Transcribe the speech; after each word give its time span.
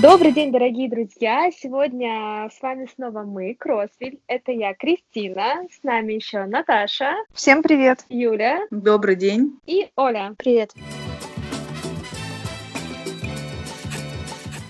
Добрый 0.00 0.32
день, 0.32 0.50
дорогие 0.50 0.88
друзья! 0.88 1.50
Сегодня 1.50 2.48
с 2.50 2.62
вами 2.62 2.88
снова 2.94 3.22
мы, 3.22 3.54
Кросвиль. 3.54 4.18
Это 4.28 4.50
я, 4.50 4.72
Кристина. 4.72 5.66
С 5.70 5.82
нами 5.82 6.14
еще 6.14 6.46
Наташа. 6.46 7.16
Всем 7.34 7.62
привет! 7.62 8.06
Юля. 8.08 8.60
Добрый 8.70 9.14
день. 9.14 9.58
И 9.66 9.90
Оля. 9.96 10.34
Привет. 10.38 10.72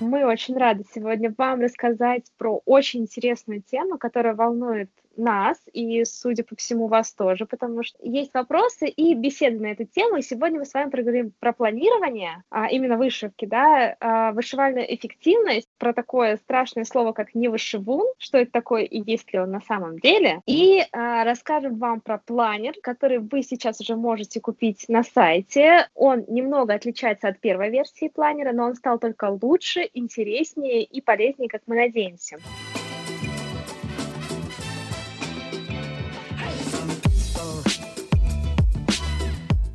Мы 0.00 0.24
очень 0.24 0.56
рады 0.56 0.84
сегодня 0.92 1.32
вам 1.38 1.60
рассказать 1.60 2.24
про 2.36 2.60
очень 2.64 3.02
интересную 3.02 3.62
тему, 3.62 3.98
которая 3.98 4.34
волнует 4.34 4.90
нас 5.16 5.58
и, 5.72 6.04
судя 6.04 6.44
по 6.44 6.56
всему, 6.56 6.86
вас 6.86 7.12
тоже, 7.12 7.46
потому 7.46 7.82
что 7.82 7.98
есть 8.02 8.32
вопросы 8.34 8.88
и 8.88 9.14
беседы 9.14 9.58
на 9.60 9.72
эту 9.72 9.84
тему. 9.84 10.16
И 10.16 10.22
сегодня 10.22 10.58
мы 10.58 10.64
с 10.64 10.74
вами 10.74 10.90
поговорим 10.90 11.32
про 11.38 11.52
планирование, 11.52 12.42
а, 12.50 12.68
именно 12.68 12.96
вышивки, 12.96 13.44
да, 13.44 13.96
а, 14.00 14.32
вышивальную 14.32 14.92
эффективность, 14.94 15.68
про 15.78 15.92
такое 15.92 16.36
страшное 16.36 16.84
слово, 16.84 17.12
как 17.12 17.34
невышивун, 17.34 18.06
что 18.18 18.38
это 18.38 18.50
такое 18.50 18.82
и 18.82 19.02
есть 19.10 19.32
ли 19.32 19.38
он 19.38 19.50
на 19.50 19.60
самом 19.60 19.98
деле. 19.98 20.40
И 20.46 20.82
а, 20.92 21.24
расскажем 21.24 21.78
вам 21.78 22.00
про 22.00 22.18
планер, 22.18 22.74
который 22.82 23.18
вы 23.18 23.42
сейчас 23.42 23.80
уже 23.80 23.96
можете 23.96 24.40
купить 24.40 24.84
на 24.88 25.02
сайте. 25.02 25.88
Он 25.94 26.24
немного 26.28 26.74
отличается 26.74 27.28
от 27.28 27.40
первой 27.40 27.70
версии 27.70 28.08
планера, 28.08 28.52
но 28.52 28.64
он 28.64 28.74
стал 28.74 28.98
только 28.98 29.36
лучше, 29.42 29.88
интереснее 29.94 30.82
и 30.82 31.00
полезнее, 31.00 31.48
как 31.48 31.62
мы 31.66 31.76
надеемся. 31.76 32.38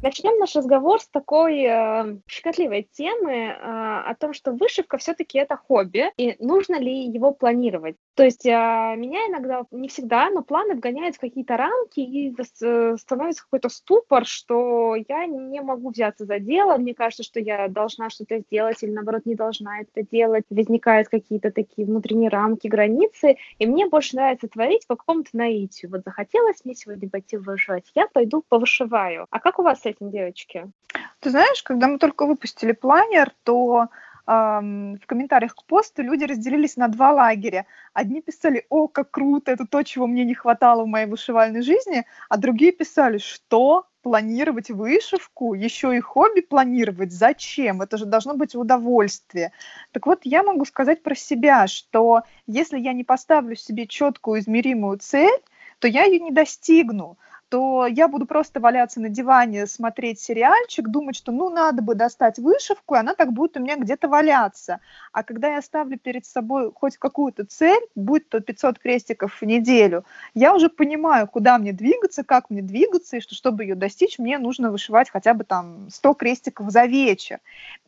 Начнем 0.05 0.37
наш 0.37 0.55
разговор 0.55 1.01
с 1.01 1.07
такой 1.07 1.63
э, 1.63 2.17
щекотливой 2.27 2.87
темы 2.91 3.31
э, 3.31 3.55
о 3.57 4.13
том, 4.13 4.33
что 4.33 4.51
вышивка 4.51 4.99
все-таки 4.99 5.39
это 5.39 5.57
хобби, 5.57 6.11
и 6.15 6.35
нужно 6.37 6.79
ли 6.79 7.07
его 7.07 7.31
планировать. 7.31 7.95
То 8.15 8.23
есть 8.23 8.45
э, 8.45 8.49
меня 8.49 9.27
иногда, 9.27 9.65
не 9.71 9.89
всегда, 9.89 10.29
но 10.29 10.41
планы 10.41 10.75
вгоняют 10.75 11.17
в 11.17 11.19
какие-то 11.19 11.57
рамки, 11.57 11.99
и 11.99 12.33
э, 12.33 12.95
становится 12.97 13.43
какой-то 13.43 13.67
ступор, 13.67 14.25
что 14.25 14.95
я 14.95 15.25
не 15.25 15.59
могу 15.61 15.89
взяться 15.89 16.25
за 16.25 16.39
дело, 16.39 16.77
мне 16.77 16.93
кажется, 16.93 17.23
что 17.23 17.41
я 17.41 17.67
должна 17.67 18.09
что-то 18.09 18.39
сделать, 18.39 18.81
или 18.81 18.91
наоборот 18.91 19.25
не 19.25 19.35
должна 19.35 19.81
это 19.81 20.07
делать. 20.09 20.45
Возникают 20.49 21.09
какие-то 21.09 21.51
такие 21.51 21.85
внутренние 21.85 22.29
рамки, 22.29 22.67
границы, 22.67 23.35
и 23.59 23.67
мне 23.67 23.89
больше 23.89 24.15
нравится 24.15 24.47
творить 24.47 24.87
по 24.87 24.95
какому-то 24.95 25.31
наитию. 25.33 25.91
Вот 25.91 26.03
захотелось 26.05 26.63
мне 26.63 26.73
сегодня 26.73 27.09
пойти 27.09 27.35
вышивать, 27.35 27.91
я 27.95 28.07
пойду 28.07 28.45
повышиваю. 28.47 29.27
А 29.29 29.39
как 29.41 29.59
у 29.59 29.63
вас 29.63 29.81
с 29.81 29.85
этим, 29.85 30.09
девочки? 30.09 30.71
Ты 31.19 31.31
знаешь, 31.31 31.61
когда 31.63 31.89
мы 31.89 31.97
только 31.97 32.25
выпустили 32.25 32.71
планер, 32.71 33.33
то 33.43 33.89
в 34.27 34.99
комментариях 35.05 35.55
к 35.55 35.63
посту 35.65 36.01
люди 36.01 36.23
разделились 36.23 36.77
на 36.77 36.87
два 36.87 37.11
лагеря. 37.11 37.65
Одни 37.93 38.21
писали, 38.21 38.65
о, 38.69 38.87
как 38.87 39.11
круто, 39.11 39.51
это 39.51 39.65
то, 39.67 39.83
чего 39.83 40.07
мне 40.07 40.25
не 40.25 40.33
хватало 40.33 40.83
в 40.83 40.87
моей 40.87 41.05
вышивальной 41.05 41.61
жизни, 41.61 42.05
а 42.29 42.37
другие 42.37 42.71
писали, 42.71 43.19
что 43.19 43.85
планировать 44.01 44.69
вышивку, 44.69 45.55
еще 45.55 45.95
и 45.97 45.99
хобби 45.99 46.41
планировать, 46.41 47.11
зачем? 47.11 47.81
Это 47.81 47.97
же 47.97 48.05
должно 48.05 48.35
быть 48.35 48.55
удовольствие. 48.55 49.51
Так 49.91 50.05
вот, 50.05 50.21
я 50.23 50.43
могу 50.43 50.65
сказать 50.65 51.01
про 51.01 51.15
себя, 51.15 51.65
что 51.65 52.21
если 52.45 52.79
я 52.79 52.93
не 52.93 53.03
поставлю 53.03 53.55
себе 53.55 53.87
четкую 53.87 54.41
измеримую 54.41 54.99
цель, 54.99 55.41
то 55.79 55.87
я 55.87 56.03
ее 56.03 56.19
не 56.19 56.31
достигну 56.31 57.17
то 57.49 57.87
я 57.87 58.07
буду 58.07 58.25
просто 58.25 58.59
валяться 58.59 58.99
на 58.99 59.09
диване, 59.09 59.67
смотреть 59.67 60.19
сериальчик, 60.19 60.87
думать, 60.89 61.15
что 61.15 61.31
ну 61.31 61.49
надо 61.49 61.81
бы 61.81 61.95
достать 61.95 62.39
вышивку, 62.39 62.95
и 62.95 62.97
она 62.97 63.15
так 63.15 63.33
будет 63.33 63.57
у 63.57 63.59
меня 63.59 63.77
где-то 63.77 64.07
валяться. 64.07 64.79
А 65.15 65.23
когда 65.23 65.55
я 65.55 65.61
ставлю 65.61 65.97
перед 65.97 66.25
собой 66.25 66.73
хоть 66.75 66.97
какую-то 66.97 67.45
цель, 67.45 67.81
будь 67.95 68.27
то 68.27 68.41
500 68.41 68.79
крестиков 68.79 69.39
в 69.39 69.45
неделю, 69.45 70.03
я 70.33 70.53
уже 70.53 70.67
понимаю, 70.67 71.25
куда 71.25 71.57
мне 71.57 71.71
двигаться, 71.71 72.25
как 72.25 72.49
мне 72.49 72.61
двигаться, 72.61 73.15
и 73.15 73.21
что 73.21 73.33
чтобы 73.33 73.63
ее 73.63 73.75
достичь, 73.75 74.19
мне 74.19 74.37
нужно 74.37 74.71
вышивать 74.71 75.09
хотя 75.09 75.33
бы 75.33 75.45
там 75.45 75.87
100 75.89 76.13
крестиков 76.15 76.69
за 76.69 76.83
вечер. 76.83 77.39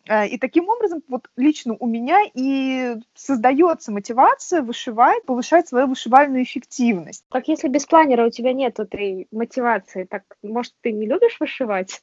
Э, 0.07 0.25
и 0.25 0.37
таким 0.37 0.69
образом, 0.69 1.03
вот 1.09 1.29
лично 1.35 1.75
у 1.77 1.85
меня 1.85 2.21
и 2.33 2.95
создается 3.13 3.91
мотивация 3.91 4.61
вышивать, 4.61 5.25
повышать 5.25 5.67
свою 5.67 5.87
вышивальную 5.87 6.43
эффективность. 6.43 7.25
Как 7.29 7.49
если 7.49 7.67
без 7.67 7.85
планера 7.85 8.25
у 8.25 8.29
тебя 8.29 8.53
нет 8.53 8.79
этой 8.79 9.27
мотивации, 9.31 10.05
так, 10.05 10.23
может, 10.41 10.73
ты 10.81 10.93
не 10.93 11.05
любишь 11.05 11.37
вышивать? 11.41 12.01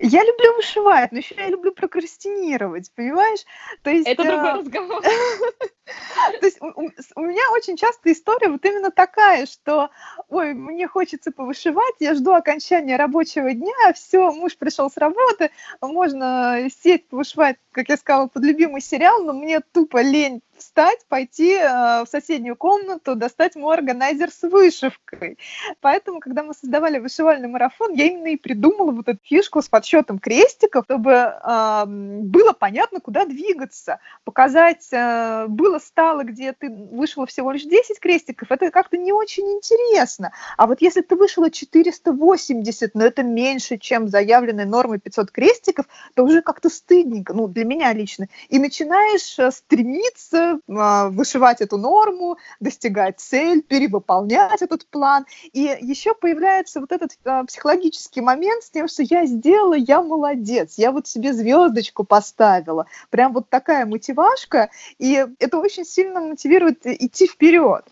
Я 0.00 0.24
люблю 0.24 0.54
вышивать, 0.54 1.12
но 1.12 1.18
еще 1.18 1.34
я 1.36 1.48
люблю 1.48 1.72
прокрастинировать, 1.72 2.90
понимаешь? 2.94 3.44
То 3.82 3.90
есть, 3.90 4.08
Это 4.08 4.24
другой 4.24 4.50
э, 4.50 4.54
разговор. 4.54 5.02
То 6.40 6.46
есть 6.46 6.58
у 6.60 7.20
меня 7.20 7.42
очень 7.52 7.76
часто 7.76 8.10
история 8.10 8.48
вот 8.48 8.64
именно 8.64 8.90
такая, 8.90 9.46
что, 9.46 9.90
ой, 10.28 10.54
мне 10.54 10.88
хочется 10.88 11.30
повышивать, 11.30 11.94
я 12.00 12.14
жду 12.14 12.32
окончания 12.32 12.96
рабочего 12.96 13.52
дня, 13.52 13.92
все, 13.94 14.32
муж 14.32 14.56
пришел 14.56 14.90
с 14.90 14.96
работы, 14.96 15.50
можно 15.80 16.68
сесть, 16.82 17.08
повышивать, 17.08 17.56
как 17.70 17.88
я 17.88 17.96
сказала, 17.96 18.26
под 18.26 18.44
любимый 18.44 18.80
сериал, 18.80 19.22
но 19.22 19.32
мне 19.32 19.60
тупо 19.60 20.02
лень 20.02 20.42
встать, 20.58 21.04
пойти 21.08 21.54
э, 21.54 22.04
в 22.04 22.06
соседнюю 22.10 22.56
комнату, 22.56 23.14
достать 23.14 23.56
мой 23.56 23.76
органайзер 23.76 24.30
с 24.30 24.42
вышивкой. 24.42 25.38
Поэтому, 25.80 26.20
когда 26.20 26.42
мы 26.42 26.54
создавали 26.54 26.98
вышивальный 26.98 27.48
марафон, 27.48 27.92
я 27.94 28.06
именно 28.06 28.28
и 28.28 28.36
придумала 28.36 28.92
вот 28.92 29.08
эту 29.08 29.20
фишку 29.22 29.62
с 29.62 29.68
подсчетом 29.68 30.18
крестиков, 30.18 30.84
чтобы 30.84 31.12
э, 31.12 31.84
было 31.86 32.52
понятно, 32.52 33.00
куда 33.00 33.24
двигаться, 33.24 33.98
показать, 34.24 34.88
э, 34.92 35.46
было 35.48 35.78
стало, 35.78 36.24
где 36.24 36.52
ты 36.52 36.68
вышла 36.70 37.26
всего 37.26 37.52
лишь 37.52 37.64
10 37.64 38.00
крестиков, 38.00 38.50
это 38.50 38.70
как-то 38.70 38.96
не 38.96 39.12
очень 39.12 39.50
интересно. 39.52 40.32
А 40.56 40.66
вот 40.66 40.80
если 40.80 41.00
ты 41.00 41.16
вышла 41.16 41.50
480, 41.50 42.94
но 42.94 43.04
это 43.04 43.22
меньше, 43.22 43.78
чем 43.78 44.08
заявленная 44.08 44.66
нормой 44.66 44.98
500 44.98 45.30
крестиков, 45.30 45.86
то 46.14 46.24
уже 46.24 46.42
как-то 46.42 46.68
стыдненько, 46.68 47.34
ну, 47.34 47.48
для 47.48 47.64
меня 47.64 47.92
лично. 47.92 48.28
И 48.48 48.58
начинаешь 48.58 49.38
э, 49.38 49.50
стремиться 49.50 50.45
а, 50.68 51.08
вышивать 51.08 51.60
эту 51.60 51.78
норму, 51.78 52.36
достигать 52.60 53.20
цель, 53.20 53.62
перевыполнять 53.62 54.62
этот 54.62 54.86
план. 54.86 55.26
И 55.52 55.60
еще 55.80 56.14
появляется 56.14 56.80
вот 56.80 56.92
этот 56.92 57.12
а, 57.24 57.44
психологический 57.44 58.20
момент 58.20 58.64
с 58.64 58.70
тем, 58.70 58.88
что 58.88 59.02
я 59.02 59.26
сделала, 59.26 59.74
я 59.74 60.02
молодец, 60.02 60.74
я 60.76 60.92
вот 60.92 61.06
себе 61.06 61.32
звездочку 61.32 62.04
поставила. 62.04 62.86
Прям 63.10 63.32
вот 63.32 63.48
такая 63.48 63.86
мотивашка, 63.86 64.70
и 64.98 65.26
это 65.38 65.58
очень 65.58 65.84
сильно 65.84 66.20
мотивирует 66.20 66.86
идти 66.86 67.26
вперед. 67.26 67.84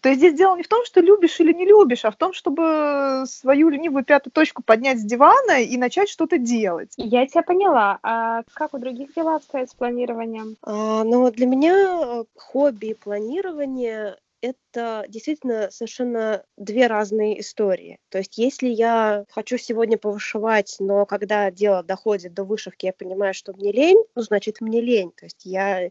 То 0.00 0.08
есть 0.08 0.20
здесь 0.20 0.34
дело 0.34 0.56
не 0.56 0.62
в 0.62 0.68
том, 0.68 0.84
что 0.84 1.00
любишь 1.00 1.38
или 1.40 1.52
не 1.52 1.66
любишь, 1.66 2.04
а 2.04 2.10
в 2.10 2.16
том, 2.16 2.32
чтобы 2.32 3.24
свою 3.26 3.68
ленивую 3.68 4.04
пятую 4.04 4.32
точку 4.32 4.62
поднять 4.62 4.98
с 4.98 5.04
дивана 5.04 5.62
и 5.62 5.76
начать 5.76 6.08
что-то 6.08 6.38
делать. 6.38 6.92
Я 6.96 7.26
тебя 7.26 7.42
поняла. 7.42 7.98
А 8.02 8.42
как 8.54 8.74
у 8.74 8.78
других 8.78 9.14
дела 9.14 9.36
обстоят 9.36 9.70
с 9.70 9.74
планированием? 9.74 10.56
А, 10.62 11.04
ну, 11.04 11.30
для 11.30 11.46
меня 11.46 11.99
Э, 12.00 12.24
хобби 12.34 12.86
и 12.86 12.94
планирование 12.94 14.16
это 14.42 15.04
действительно 15.08 15.70
совершенно 15.70 16.44
две 16.56 16.86
разные 16.86 17.40
истории. 17.40 17.98
То 18.08 18.18
есть 18.18 18.38
если 18.38 18.68
я 18.68 19.26
хочу 19.28 19.58
сегодня 19.58 19.98
повышивать, 19.98 20.76
но 20.78 21.04
когда 21.04 21.50
дело 21.50 21.82
доходит 21.82 22.32
до 22.32 22.44
вышивки, 22.44 22.86
я 22.86 22.94
понимаю, 22.94 23.34
что 23.34 23.52
мне 23.52 23.70
лень, 23.70 24.02
ну, 24.14 24.22
значит, 24.22 24.62
мне 24.62 24.80
лень. 24.80 25.12
То 25.14 25.26
есть 25.26 25.44
я 25.44 25.90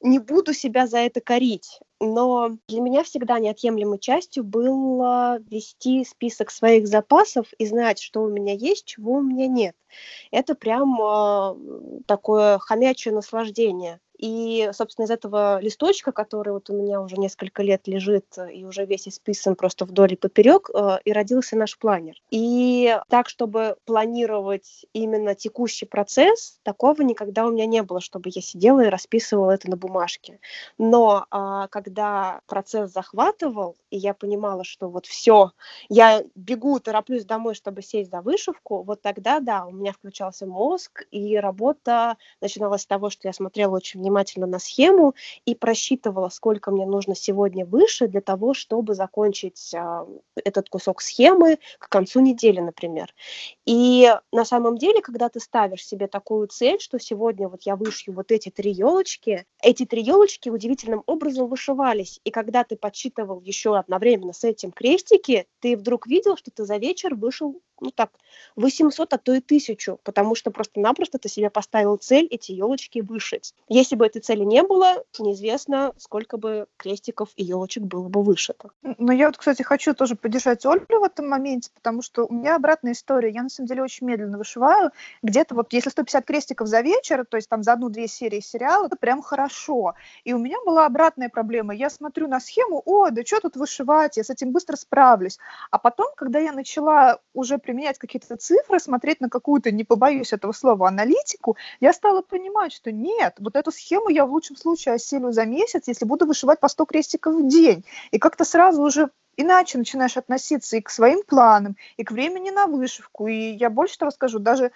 не 0.00 0.18
буду 0.18 0.52
себя 0.52 0.86
за 0.86 0.98
это 0.98 1.22
корить. 1.22 1.80
Но 1.98 2.50
для 2.68 2.80
меня 2.82 3.02
всегда 3.02 3.38
неотъемлемой 3.38 3.98
частью 3.98 4.44
было 4.44 5.38
вести 5.50 6.04
список 6.04 6.50
своих 6.50 6.86
запасов 6.86 7.46
и 7.56 7.64
знать, 7.64 8.00
что 8.00 8.22
у 8.22 8.28
меня 8.28 8.52
есть, 8.52 8.84
чего 8.84 9.14
у 9.14 9.22
меня 9.22 9.46
нет. 9.46 9.74
Это 10.30 10.54
прям 10.54 11.00
э, 11.00 12.02
такое 12.06 12.58
хомячее 12.58 13.14
наслаждение. 13.14 13.98
И, 14.18 14.70
собственно, 14.72 15.06
из 15.06 15.10
этого 15.10 15.60
листочка, 15.60 16.12
который 16.12 16.52
вот 16.52 16.70
у 16.70 16.74
меня 16.74 17.00
уже 17.00 17.16
несколько 17.16 17.62
лет 17.62 17.86
лежит 17.86 18.26
и 18.52 18.64
уже 18.64 18.86
весь 18.86 19.08
исписан 19.08 19.56
просто 19.56 19.84
вдоль 19.84 20.14
и 20.14 20.16
поперек, 20.16 20.70
э, 20.72 20.98
и 21.04 21.12
родился 21.12 21.56
наш 21.56 21.78
планер. 21.78 22.14
И 22.30 22.98
так, 23.08 23.28
чтобы 23.28 23.76
планировать 23.84 24.86
именно 24.92 25.34
текущий 25.34 25.86
процесс, 25.86 26.58
такого 26.62 27.02
никогда 27.02 27.46
у 27.46 27.50
меня 27.50 27.66
не 27.66 27.82
было, 27.82 28.00
чтобы 28.00 28.30
я 28.34 28.40
сидела 28.40 28.84
и 28.84 28.88
расписывала 28.88 29.52
это 29.52 29.70
на 29.70 29.76
бумажке. 29.76 30.40
Но 30.78 31.26
а, 31.30 31.68
когда 31.68 32.40
процесс 32.46 32.92
захватывал, 32.92 33.76
и 33.90 33.98
я 33.98 34.14
понимала, 34.14 34.64
что 34.64 34.88
вот 34.88 35.06
все, 35.06 35.52
я 35.88 36.22
бегу, 36.34 36.78
тороплюсь 36.80 37.24
домой, 37.24 37.54
чтобы 37.54 37.82
сесть 37.82 38.10
за 38.10 38.20
вышивку, 38.20 38.82
вот 38.82 39.02
тогда, 39.02 39.40
да, 39.40 39.66
у 39.66 39.72
меня 39.72 39.92
включался 39.92 40.46
мозг, 40.46 41.04
и 41.10 41.36
работа 41.36 42.16
начиналась 42.40 42.82
с 42.82 42.86
того, 42.86 43.10
что 43.10 43.28
я 43.28 43.32
смотрела 43.32 43.76
очень 43.76 44.00
внимательно 44.06 44.46
на 44.46 44.58
схему 44.58 45.14
и 45.44 45.54
просчитывала, 45.54 46.28
сколько 46.28 46.70
мне 46.70 46.86
нужно 46.86 47.14
сегодня 47.14 47.66
выше 47.66 48.06
для 48.06 48.20
того, 48.20 48.54
чтобы 48.54 48.94
закончить 48.94 49.74
а, 49.74 50.06
этот 50.44 50.68
кусок 50.68 51.02
схемы 51.02 51.58
к 51.78 51.88
концу 51.88 52.20
недели, 52.20 52.60
например. 52.60 53.12
И 53.64 54.12
на 54.32 54.44
самом 54.44 54.78
деле, 54.78 55.00
когда 55.02 55.28
ты 55.28 55.40
ставишь 55.40 55.84
себе 55.84 56.06
такую 56.06 56.46
цель, 56.46 56.78
что 56.80 56.98
сегодня 56.98 57.48
вот 57.48 57.62
я 57.62 57.74
вышью 57.74 58.14
вот 58.14 58.30
эти 58.30 58.50
три 58.50 58.70
елочки, 58.70 59.44
эти 59.60 59.84
три 59.84 60.02
елочки 60.02 60.48
удивительным 60.48 61.02
образом 61.06 61.48
вышивались. 61.48 62.20
И 62.24 62.30
когда 62.30 62.62
ты 62.62 62.76
подсчитывал 62.76 63.40
еще 63.40 63.76
одновременно 63.76 64.32
с 64.32 64.44
этим 64.44 64.70
крестики, 64.70 65.46
ты 65.60 65.76
вдруг 65.76 66.06
видел, 66.06 66.36
что 66.36 66.50
ты 66.50 66.64
за 66.64 66.76
вечер 66.76 67.14
вышел 67.14 67.60
ну 67.80 67.90
так, 67.90 68.10
800, 68.56 69.12
а 69.12 69.18
то 69.18 69.32
и 69.32 69.38
1000, 69.38 69.98
потому 70.02 70.34
что 70.34 70.50
просто-напросто 70.50 71.18
ты 71.18 71.28
себе 71.28 71.50
поставил 71.50 71.96
цель 71.96 72.26
эти 72.30 72.52
елочки 72.52 73.00
вышить. 73.00 73.54
Если 73.68 73.96
бы 73.96 74.06
этой 74.06 74.20
цели 74.20 74.44
не 74.44 74.62
было, 74.62 75.04
неизвестно, 75.18 75.92
сколько 75.98 76.36
бы 76.36 76.66
крестиков 76.76 77.30
и 77.36 77.44
елочек 77.44 77.84
было 77.84 78.08
бы 78.08 78.22
вышито. 78.22 78.70
Но 78.82 79.12
я 79.12 79.26
вот, 79.26 79.36
кстати, 79.36 79.62
хочу 79.62 79.94
тоже 79.94 80.16
поддержать 80.16 80.64
Ольгу 80.64 81.00
в 81.00 81.04
этом 81.04 81.28
моменте, 81.28 81.70
потому 81.74 82.02
что 82.02 82.26
у 82.26 82.32
меня 82.32 82.56
обратная 82.56 82.92
история. 82.92 83.30
Я, 83.30 83.42
на 83.42 83.48
самом 83.48 83.68
деле, 83.68 83.82
очень 83.82 84.06
медленно 84.06 84.38
вышиваю. 84.38 84.90
Где-то 85.22 85.54
вот, 85.54 85.72
если 85.72 85.90
150 85.90 86.24
крестиков 86.24 86.68
за 86.68 86.80
вечер, 86.80 87.24
то 87.26 87.36
есть 87.36 87.48
там 87.48 87.62
за 87.62 87.72
одну-две 87.72 88.08
серии 88.08 88.40
сериала, 88.40 88.86
это 88.86 88.96
прям 88.96 89.22
хорошо. 89.22 89.94
И 90.24 90.32
у 90.32 90.38
меня 90.38 90.56
была 90.64 90.86
обратная 90.86 91.28
проблема. 91.28 91.74
Я 91.74 91.90
смотрю 91.90 92.28
на 92.28 92.40
схему, 92.40 92.82
о, 92.84 93.10
да 93.10 93.24
что 93.24 93.40
тут 93.40 93.56
вышивать, 93.56 94.16
я 94.16 94.24
с 94.24 94.30
этим 94.30 94.52
быстро 94.52 94.76
справлюсь. 94.76 95.38
А 95.70 95.78
потом, 95.78 96.08
когда 96.16 96.38
я 96.38 96.52
начала 96.52 97.20
уже 97.34 97.58
применять 97.66 97.98
какие-то 97.98 98.36
цифры, 98.36 98.78
смотреть 98.78 99.20
на 99.20 99.28
какую-то, 99.28 99.72
не 99.72 99.82
побоюсь 99.82 100.32
этого 100.32 100.52
слова, 100.52 100.88
аналитику, 100.88 101.56
я 101.80 101.92
стала 101.92 102.22
понимать, 102.22 102.72
что 102.72 102.92
нет, 102.92 103.34
вот 103.40 103.56
эту 103.56 103.72
схему 103.72 104.08
я 104.08 104.24
в 104.24 104.30
лучшем 104.30 104.56
случае 104.56 104.94
осилю 104.94 105.32
за 105.32 105.44
месяц, 105.44 105.88
если 105.88 106.04
буду 106.04 106.26
вышивать 106.26 106.60
по 106.60 106.68
100 106.68 106.86
крестиков 106.86 107.34
в 107.34 107.48
день. 107.48 107.84
И 108.12 108.18
как-то 108.18 108.44
сразу 108.44 108.82
уже 108.82 109.10
иначе 109.36 109.78
начинаешь 109.78 110.16
относиться 110.16 110.76
и 110.76 110.80
к 110.80 110.90
своим 110.90 111.22
планам, 111.26 111.76
и 111.96 112.04
к 112.04 112.12
времени 112.12 112.50
на 112.50 112.66
вышивку. 112.66 113.26
И 113.26 113.34
я 113.34 113.68
больше 113.68 113.98
того 113.98 114.10
скажу, 114.12 114.38
даже 114.38 114.70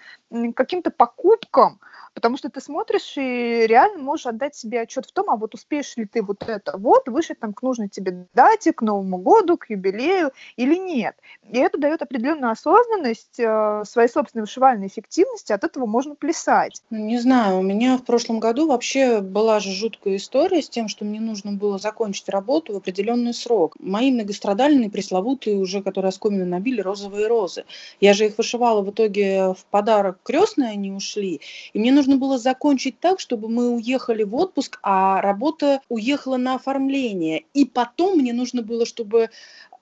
каким-то 0.54 0.90
покупкам, 0.90 1.78
потому 2.15 2.37
что 2.37 2.51
ты 2.51 2.61
смотришь 2.61 3.17
и 3.17 3.67
реально 3.67 4.03
можешь 4.03 4.27
отдать 4.27 4.55
себе 4.55 4.81
отчет 4.81 5.07
в 5.07 5.12
том, 5.12 5.31
а 5.31 5.37
вот 5.37 5.55
успеешь 5.55 5.97
ли 5.97 6.05
ты 6.05 6.23
вот 6.23 6.43
это 6.49 6.77
вот 6.77 7.09
вышить 7.09 7.41
там 7.41 7.53
к 7.53 7.62
нужной 7.62 7.89
тебе 7.89 8.27
дате, 8.35 8.73
к 8.73 8.83
Новому 8.83 9.19
году, 9.19 9.57
к 9.57 9.71
юбилею 9.71 10.33
или 10.57 10.77
нет. 10.77 11.17
И 11.49 11.59
это 11.59 11.79
дает 11.79 12.03
определенную 12.03 12.53
осознанность 12.53 13.39
э, 13.39 13.83
своей 13.87 14.09
собственной 14.09 14.43
вышивальной 14.43 14.89
эффективности, 14.89 15.53
от 15.53 15.65
этого 15.65 15.87
можно 15.87 16.15
плясать. 16.15 16.83
Ну, 16.91 16.99
не 16.99 17.19
знаю, 17.19 17.59
у 17.59 17.62
меня 17.62 17.97
в 17.97 18.05
прошлом 18.05 18.41
году 18.41 18.67
вообще 18.67 19.21
была 19.21 19.61
же 19.61 19.73
жуткая 19.73 20.17
история 20.17 20.62
с 20.62 20.69
тем, 20.69 20.89
что 20.89 21.05
мне 21.05 21.21
нужно 21.21 21.53
было 21.53 21.79
закончить 21.79 22.29
работу 22.29 22.73
в 22.73 22.77
определенный 22.77 23.35
срок. 23.35 23.77
Мои 23.79 24.12
многострадальные, 24.12 24.91
пресловутые 24.91 25.57
уже, 25.57 25.83
которые 25.83 26.09
оскомины 26.09 26.45
набили, 26.45 26.81
розовые 26.81 27.27
розы. 27.27 27.65
Я 28.01 28.15
же 28.15 28.27
их 28.27 28.39
вышивала 28.39 28.83
в 28.83 28.91
итоге 28.91 29.55
в 29.55 29.65
подарок 29.71 30.19
крестные, 30.23 30.71
они 30.71 30.93
ушли. 30.93 31.41
И 31.73 31.79
мне 31.79 31.93
нужно 32.00 32.17
было 32.17 32.38
закончить 32.38 32.99
так, 32.99 33.20
чтобы 33.20 33.50
мы 33.50 33.69
уехали 33.69 34.23
в 34.23 34.35
отпуск, 34.35 34.79
а 34.82 35.20
работа 35.20 35.82
уехала 35.91 36.38
на 36.38 36.55
оформление. 36.55 37.44
И 37.52 37.67
потом 37.67 38.19
мне 38.19 38.32
нужно 38.32 38.62
было, 38.62 38.87
чтобы 38.87 39.29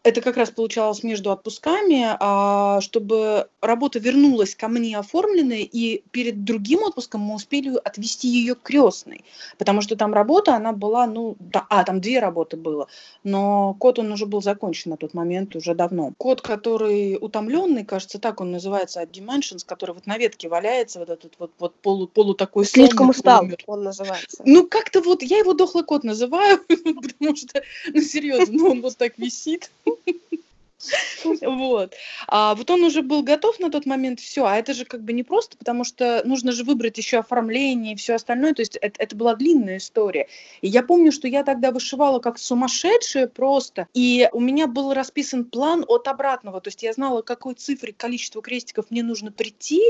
это 0.08 0.22
как 0.22 0.37
раз 0.37 0.50
получалось 0.50 1.02
между 1.02 1.31
отпусками, 1.31 2.16
а, 2.19 2.81
чтобы 2.81 3.49
работа 3.60 3.99
вернулась 3.99 4.55
ко 4.55 4.69
мне 4.69 4.96
оформленная, 4.96 5.60
и 5.60 6.02
перед 6.10 6.44
другим 6.44 6.82
отпуском 6.82 7.20
мы 7.20 7.34
успели 7.34 7.76
отвести 7.84 8.28
ее 8.28 8.55
к 8.55 8.62
крестной, 8.62 9.25
потому 9.58 9.82
что 9.82 9.96
там 9.96 10.14
работа, 10.14 10.55
она 10.55 10.72
была, 10.72 11.06
ну, 11.06 11.37
да, 11.38 11.66
а, 11.69 11.84
там 11.84 12.00
две 12.00 12.20
работы 12.20 12.56
было, 12.56 12.88
но 13.22 13.75
код, 13.75 13.99
он 13.99 14.10
уже 14.10 14.25
был 14.25 14.40
закончен 14.40 14.93
на 14.93 14.96
тот 14.96 15.12
момент 15.12 15.55
уже 15.56 15.75
давно. 15.75 16.12
Код, 16.16 16.40
который 16.40 17.19
утомленный, 17.20 17.84
кажется, 17.84 18.19
так 18.19 18.40
он 18.40 18.50
называется, 18.50 19.02
от 19.02 19.10
Dimensions, 19.10 19.64
который 19.66 19.94
вот 19.94 20.06
на 20.06 20.16
ветке 20.16 20.49
валяется, 20.49 21.00
вот 21.00 21.10
этот 21.10 21.34
вот, 21.38 21.50
вот 21.58 21.75
полу, 21.75 22.06
полу 22.06 22.34
такой 22.34 22.64
Слишком 22.64 23.10
устал, 23.10 23.46
он 23.66 23.82
называется. 23.82 24.43
Ну, 24.46 24.66
как-то 24.66 25.02
вот, 25.02 25.22
я 25.22 25.38
его 25.38 25.52
дохлый 25.52 25.84
кот 25.84 26.05
называю, 26.05 26.58
потому 26.69 27.37
что, 27.37 27.62
ну, 27.93 28.00
серьезно, 28.00 28.69
он 28.69 28.81
вот 28.81 28.96
так 28.96 29.19
висит. 29.19 29.70
Вот. 31.43 31.95
А 32.29 32.55
вот 32.55 32.71
он 32.71 32.85
уже 32.85 33.03
был 33.03 33.23
готов 33.23 33.59
на 33.59 33.71
тот 33.71 33.87
момент, 33.87 34.21
все. 34.21 34.45
А 34.45 34.56
это 34.56 34.75
же 34.75 34.85
как 34.85 35.03
бы 35.03 35.12
не 35.12 35.23
просто, 35.23 35.56
потому 35.56 35.85
что 35.85 36.23
нужно 36.25 36.53
же 36.53 36.65
выбрать 36.65 36.99
еще 36.99 37.19
оформление 37.19 37.95
и 37.95 37.97
все 37.97 38.15
остальное. 38.15 38.55
То 38.55 38.62
есть 38.62 38.77
это, 38.77 39.03
это 39.03 39.17
была 39.17 39.35
длинная 39.35 39.79
история. 39.79 40.29
И 40.61 40.69
я 40.69 40.83
помню, 40.83 41.12
что 41.12 41.29
я 41.29 41.43
тогда 41.43 41.73
вышивала 41.73 42.21
как 42.21 42.39
сумасшедшая 42.39 43.27
просто. 43.27 43.89
И 43.95 44.29
у 44.33 44.41
меня 44.41 44.67
был 44.67 44.95
расписан 44.95 45.45
план 45.45 45.85
от 45.87 46.09
обратного. 46.09 46.61
То 46.61 46.69
есть 46.69 46.83
я 46.83 46.93
знала, 46.93 47.23
какой 47.23 47.55
цифре 47.55 47.93
количество 47.93 48.43
крестиков 48.43 48.87
мне 48.91 49.03
нужно 49.03 49.33
прийти. 49.33 49.83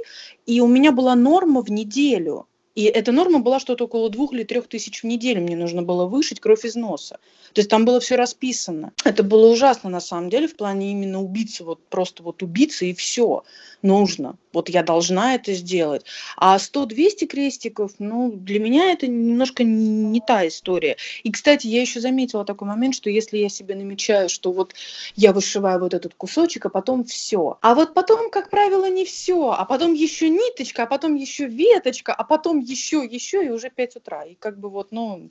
И 0.47 0.61
у 0.61 0.67
меня 0.67 0.93
была 0.93 1.15
норма 1.15 1.63
в 1.63 1.71
неделю. 1.71 2.47
И 2.79 2.85
эта 2.85 3.11
норма 3.11 3.41
была 3.41 3.59
что-то 3.59 3.87
около 3.87 4.09
двух 4.09 4.33
или 4.33 4.45
трех 4.45 4.69
тысяч 4.69 5.03
в 5.03 5.05
неделю. 5.05 5.43
Мне 5.43 5.57
нужно 5.57 5.83
было 5.83 6.07
вышить 6.07 6.39
кровь 6.39 6.65
из 6.65 6.77
носа. 6.77 7.19
То 7.53 7.59
есть 7.59 7.69
там 7.69 7.85
было 7.85 7.99
все 7.99 8.15
расписано. 8.15 8.93
Это 9.05 9.25
было 9.25 9.49
ужасно 9.49 9.91
на 9.91 9.99
самом 9.99 10.31
деле 10.31 10.47
в 10.47 10.55
плане 10.55 10.93
именно 10.93 11.21
убийцы, 11.21 11.65
вот 11.65 11.85
просто 11.89 12.23
вот 12.23 12.41
убийцы 12.41 12.91
и 12.91 12.95
все 12.95 13.43
нужно. 13.83 14.37
Вот 14.53 14.69
я 14.69 14.83
должна 14.83 15.35
это 15.35 15.53
сделать. 15.55 16.05
А 16.37 16.57
100-200 16.57 17.27
крестиков, 17.27 17.93
ну, 17.99 18.33
для 18.33 18.59
меня 18.61 18.93
это 18.93 19.07
немножко 19.07 19.65
не, 19.65 20.21
та 20.21 20.47
история. 20.49 20.97
И, 21.23 21.31
кстати, 21.31 21.67
я 21.67 21.81
еще 21.81 22.01
заметила 22.01 22.45
такой 22.45 22.69
момент, 22.69 22.95
что 22.95 23.11
если 23.11 23.39
я 23.39 23.49
себе 23.49 23.75
намечаю, 23.75 24.29
что 24.29 24.53
вот 24.53 24.75
я 25.17 25.33
вышиваю 25.33 25.81
вот 25.81 25.95
этот 25.95 26.15
кусочек, 26.15 26.67
а 26.67 26.71
потом 26.71 27.05
все. 27.05 27.59
А 27.61 27.75
вот 27.75 27.95
потом, 27.95 28.31
как 28.31 28.51
правило, 28.51 28.89
не 28.89 29.05
все. 29.05 29.51
А 29.51 29.65
потом 29.65 29.95
еще 29.95 30.29
ниточка, 30.29 30.85
а 30.85 30.87
потом 30.87 31.15
еще 31.15 31.47
веточка, 31.47 32.15
а 32.15 32.25
потом 32.25 32.61
еще, 32.69 33.05
еще, 33.05 33.45
и 33.45 33.51
уже 33.51 33.71
5 33.71 33.97
утра. 33.97 34.25
И 34.25 34.35
как 34.35 34.59
бы 34.59 34.69
вот, 34.71 34.89
ну, 34.91 35.31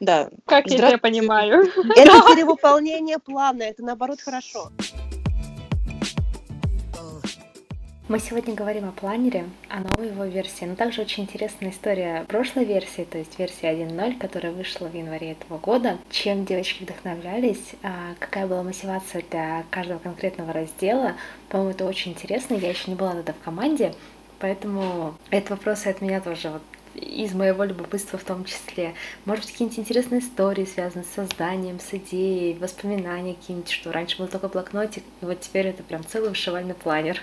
да. 0.00 0.30
Как 0.46 0.66
я 0.66 0.78
тебя 0.78 0.98
понимаю. 0.98 1.62
Это 1.96 2.34
перевыполнение 2.34 3.18
плана, 3.18 3.62
это 3.62 3.82
наоборот 3.82 4.20
хорошо. 4.20 4.70
Мы 8.12 8.18
сегодня 8.18 8.54
говорим 8.54 8.86
о 8.86 8.92
планере, 8.92 9.46
о 9.70 9.80
новой 9.80 10.08
его 10.08 10.24
версии, 10.24 10.66
но 10.66 10.74
также 10.74 11.00
очень 11.00 11.22
интересная 11.22 11.70
история 11.70 12.26
прошлой 12.28 12.66
версии, 12.66 13.06
то 13.10 13.16
есть 13.16 13.38
версии 13.38 13.62
1.0, 13.62 14.18
которая 14.18 14.52
вышла 14.52 14.86
в 14.86 14.94
январе 14.94 15.32
этого 15.32 15.56
года. 15.56 15.96
Чем 16.10 16.44
девочки 16.44 16.82
вдохновлялись, 16.82 17.72
а, 17.82 18.14
какая 18.18 18.46
была 18.46 18.64
мотивация 18.64 19.24
для 19.30 19.64
каждого 19.70 19.98
конкретного 19.98 20.52
раздела. 20.52 21.14
По-моему, 21.48 21.70
это 21.70 21.86
очень 21.86 22.12
интересно, 22.12 22.52
я 22.52 22.68
еще 22.68 22.90
не 22.90 22.96
была 22.96 23.12
тогда 23.12 23.32
в 23.32 23.42
команде, 23.42 23.94
поэтому 24.42 25.14
этот 25.30 25.50
вопрос 25.50 25.86
от 25.86 26.02
меня 26.02 26.20
тоже 26.20 26.50
вот 26.50 26.62
из 26.94 27.32
моего 27.32 27.64
любопытства 27.64 28.18
в 28.18 28.24
том 28.24 28.44
числе. 28.44 28.94
Может 29.24 29.44
быть, 29.44 29.52
какие-нибудь 29.52 29.78
интересные 29.78 30.20
истории, 30.20 30.66
связанные 30.66 31.06
с 31.06 31.14
созданием, 31.14 31.80
с 31.80 31.94
идеей, 31.94 32.58
воспоминания 32.58 33.34
какие-нибудь, 33.34 33.70
что 33.70 33.92
раньше 33.92 34.18
был 34.18 34.26
только 34.26 34.48
блокнотик, 34.48 35.04
и 35.22 35.24
вот 35.24 35.40
теперь 35.40 35.68
это 35.68 35.82
прям 35.84 36.04
целый 36.04 36.28
вышивальный 36.28 36.74
планер. 36.74 37.20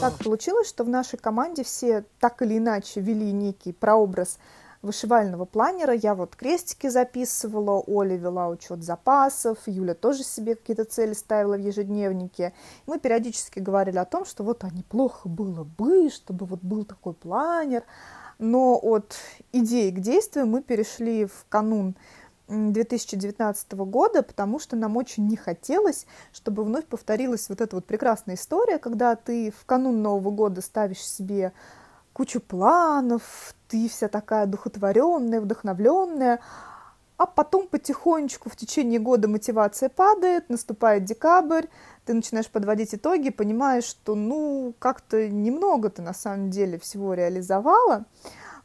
Так 0.00 0.18
получилось, 0.18 0.68
что 0.68 0.84
в 0.84 0.88
нашей 0.88 1.18
команде 1.18 1.64
все 1.64 2.04
так 2.20 2.42
или 2.42 2.58
иначе 2.58 3.00
вели 3.00 3.32
некий 3.32 3.72
прообраз 3.72 4.38
вышивального 4.84 5.44
планера. 5.44 5.94
Я 5.94 6.14
вот 6.14 6.36
крестики 6.36 6.88
записывала, 6.88 7.82
Оля 7.86 8.16
вела 8.16 8.48
учет 8.48 8.84
запасов, 8.84 9.58
Юля 9.66 9.94
тоже 9.94 10.22
себе 10.22 10.54
какие-то 10.54 10.84
цели 10.84 11.14
ставила 11.14 11.56
в 11.56 11.60
ежедневнике. 11.60 12.52
Мы 12.86 12.98
периодически 12.98 13.58
говорили 13.58 13.98
о 13.98 14.04
том, 14.04 14.24
что 14.24 14.44
вот 14.44 14.62
а 14.64 14.70
неплохо 14.70 15.28
было 15.28 15.64
бы, 15.64 16.10
чтобы 16.10 16.46
вот 16.46 16.60
был 16.60 16.84
такой 16.84 17.14
планер. 17.14 17.82
Но 18.38 18.78
от 18.80 19.16
идеи 19.52 19.90
к 19.90 20.00
действию 20.00 20.46
мы 20.46 20.62
перешли 20.62 21.26
в 21.26 21.46
канун 21.48 21.96
2019 22.48 23.72
года, 23.72 24.22
потому 24.22 24.58
что 24.58 24.76
нам 24.76 24.96
очень 24.96 25.26
не 25.26 25.36
хотелось, 25.36 26.06
чтобы 26.32 26.64
вновь 26.64 26.84
повторилась 26.84 27.48
вот 27.48 27.60
эта 27.60 27.76
вот 27.76 27.86
прекрасная 27.86 28.34
история, 28.34 28.78
когда 28.78 29.16
ты 29.16 29.50
в 29.50 29.64
канун 29.64 30.02
Нового 30.02 30.30
года 30.30 30.60
ставишь 30.60 31.04
себе 31.04 31.52
кучу 32.14 32.40
планов, 32.40 33.54
ты 33.68 33.88
вся 33.88 34.08
такая 34.08 34.46
духотворенная, 34.46 35.40
вдохновленная, 35.42 36.40
а 37.16 37.26
потом 37.26 37.68
потихонечку 37.68 38.48
в 38.48 38.56
течение 38.56 38.98
года 38.98 39.28
мотивация 39.28 39.88
падает, 39.88 40.48
наступает 40.48 41.04
декабрь, 41.04 41.66
ты 42.06 42.14
начинаешь 42.14 42.48
подводить 42.48 42.94
итоги, 42.94 43.30
понимаешь, 43.30 43.84
что 43.84 44.14
ну 44.14 44.74
как-то 44.78 45.28
немного 45.28 45.90
ты 45.90 46.02
на 46.02 46.14
самом 46.14 46.50
деле 46.50 46.78
всего 46.78 47.14
реализовала, 47.14 48.06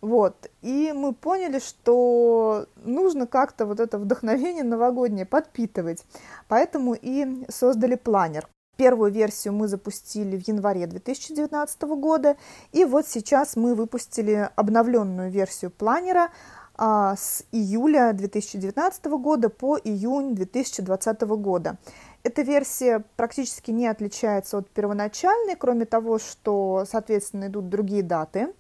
Вот. 0.02 0.50
И 0.62 0.94
мы 0.96 1.14
поняли, 1.14 1.60
что 1.60 2.68
нужно 2.86 3.28
как-то 3.28 3.66
вот 3.66 3.80
это 3.80 3.98
вдохновение 3.98 4.64
новогоднее 4.64 5.26
подпитывать. 5.26 6.06
Поэтому 6.48 6.94
и 6.94 7.46
создали 7.50 7.96
планер. 7.96 8.48
Первую 8.80 9.12
версию 9.12 9.56
мы 9.56 9.68
запустили 9.68 10.38
в 10.38 10.48
январе 10.48 10.88
2019 10.88 11.82
года, 11.82 12.38
и 12.72 12.86
вот 12.86 13.06
сейчас 13.06 13.58
мы 13.58 13.76
выпустили 13.76 14.50
обновленную 14.56 15.30
версию 15.30 15.72
планера 15.72 16.30
а, 16.78 17.18
с 17.18 17.44
июля 17.52 18.14
2019 18.14 19.06
года 19.08 19.50
по 19.50 19.78
июнь 19.78 20.34
2020 20.34 21.22
года. 21.24 21.76
Эта 22.24 22.42
версия 22.42 23.04
практически 23.18 23.72
не 23.72 23.86
отличается 23.86 24.60
от 24.60 24.70
первоначальной, 24.70 25.58
кроме 25.58 25.84
того, 25.84 26.18
что, 26.18 26.86
соответственно, 26.90 27.48
идут 27.48 27.68
другие 27.68 28.02
даты. 28.02 28.54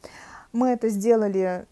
Мы 0.52 0.72
это 0.72 0.90
сделали 0.90 1.66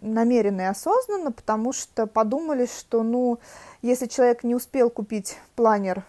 намеренно 0.00 0.62
и 0.62 0.64
осознанно, 0.64 1.30
потому 1.30 1.72
что 1.72 2.08
подумали, 2.08 2.66
что, 2.66 3.04
ну, 3.04 3.38
если 3.80 4.06
человек 4.06 4.42
не 4.42 4.56
успел 4.56 4.90
купить 4.90 5.36
планер 5.54 6.04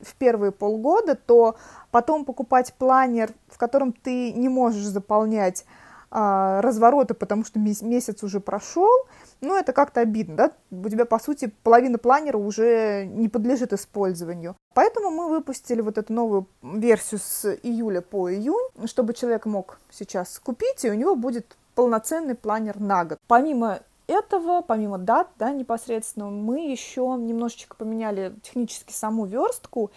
в 0.00 0.14
первые 0.14 0.52
полгода, 0.52 1.14
то 1.14 1.56
потом 1.90 2.24
покупать 2.24 2.74
планер, 2.74 3.30
в 3.48 3.58
котором 3.58 3.92
ты 3.92 4.32
не 4.32 4.48
можешь 4.48 4.84
заполнять 4.84 5.64
а, 6.10 6.60
развороты, 6.62 7.14
потому 7.14 7.44
что 7.44 7.58
месяц 7.58 8.22
уже 8.22 8.40
прошел, 8.40 9.06
ну, 9.40 9.56
это 9.56 9.72
как-то 9.72 10.00
обидно, 10.00 10.36
да? 10.36 10.52
У 10.70 10.88
тебя, 10.88 11.04
по 11.04 11.18
сути, 11.18 11.52
половина 11.62 11.98
планера 11.98 12.38
уже 12.38 13.04
не 13.06 13.28
подлежит 13.28 13.72
использованию. 13.72 14.56
Поэтому 14.74 15.10
мы 15.10 15.28
выпустили 15.28 15.80
вот 15.80 15.98
эту 15.98 16.12
новую 16.12 16.46
версию 16.62 17.20
с 17.22 17.58
июля 17.62 18.00
по 18.00 18.30
июнь, 18.30 18.68
чтобы 18.86 19.14
человек 19.14 19.46
мог 19.46 19.78
сейчас 19.90 20.38
купить, 20.38 20.84
и 20.84 20.90
у 20.90 20.94
него 20.94 21.16
будет 21.16 21.56
полноценный 21.74 22.34
планер 22.34 22.80
на 22.80 23.04
год. 23.04 23.18
Помимо 23.26 23.80
этого, 24.06 24.62
помимо 24.62 24.98
дат, 24.98 25.28
да, 25.38 25.52
непосредственно, 25.52 26.26
мы 26.26 26.70
еще 26.70 27.02
немножечко 27.18 27.76
поменяли 27.76 28.34
технически 28.42 28.92
саму 28.92 29.26
верстку, 29.26 29.90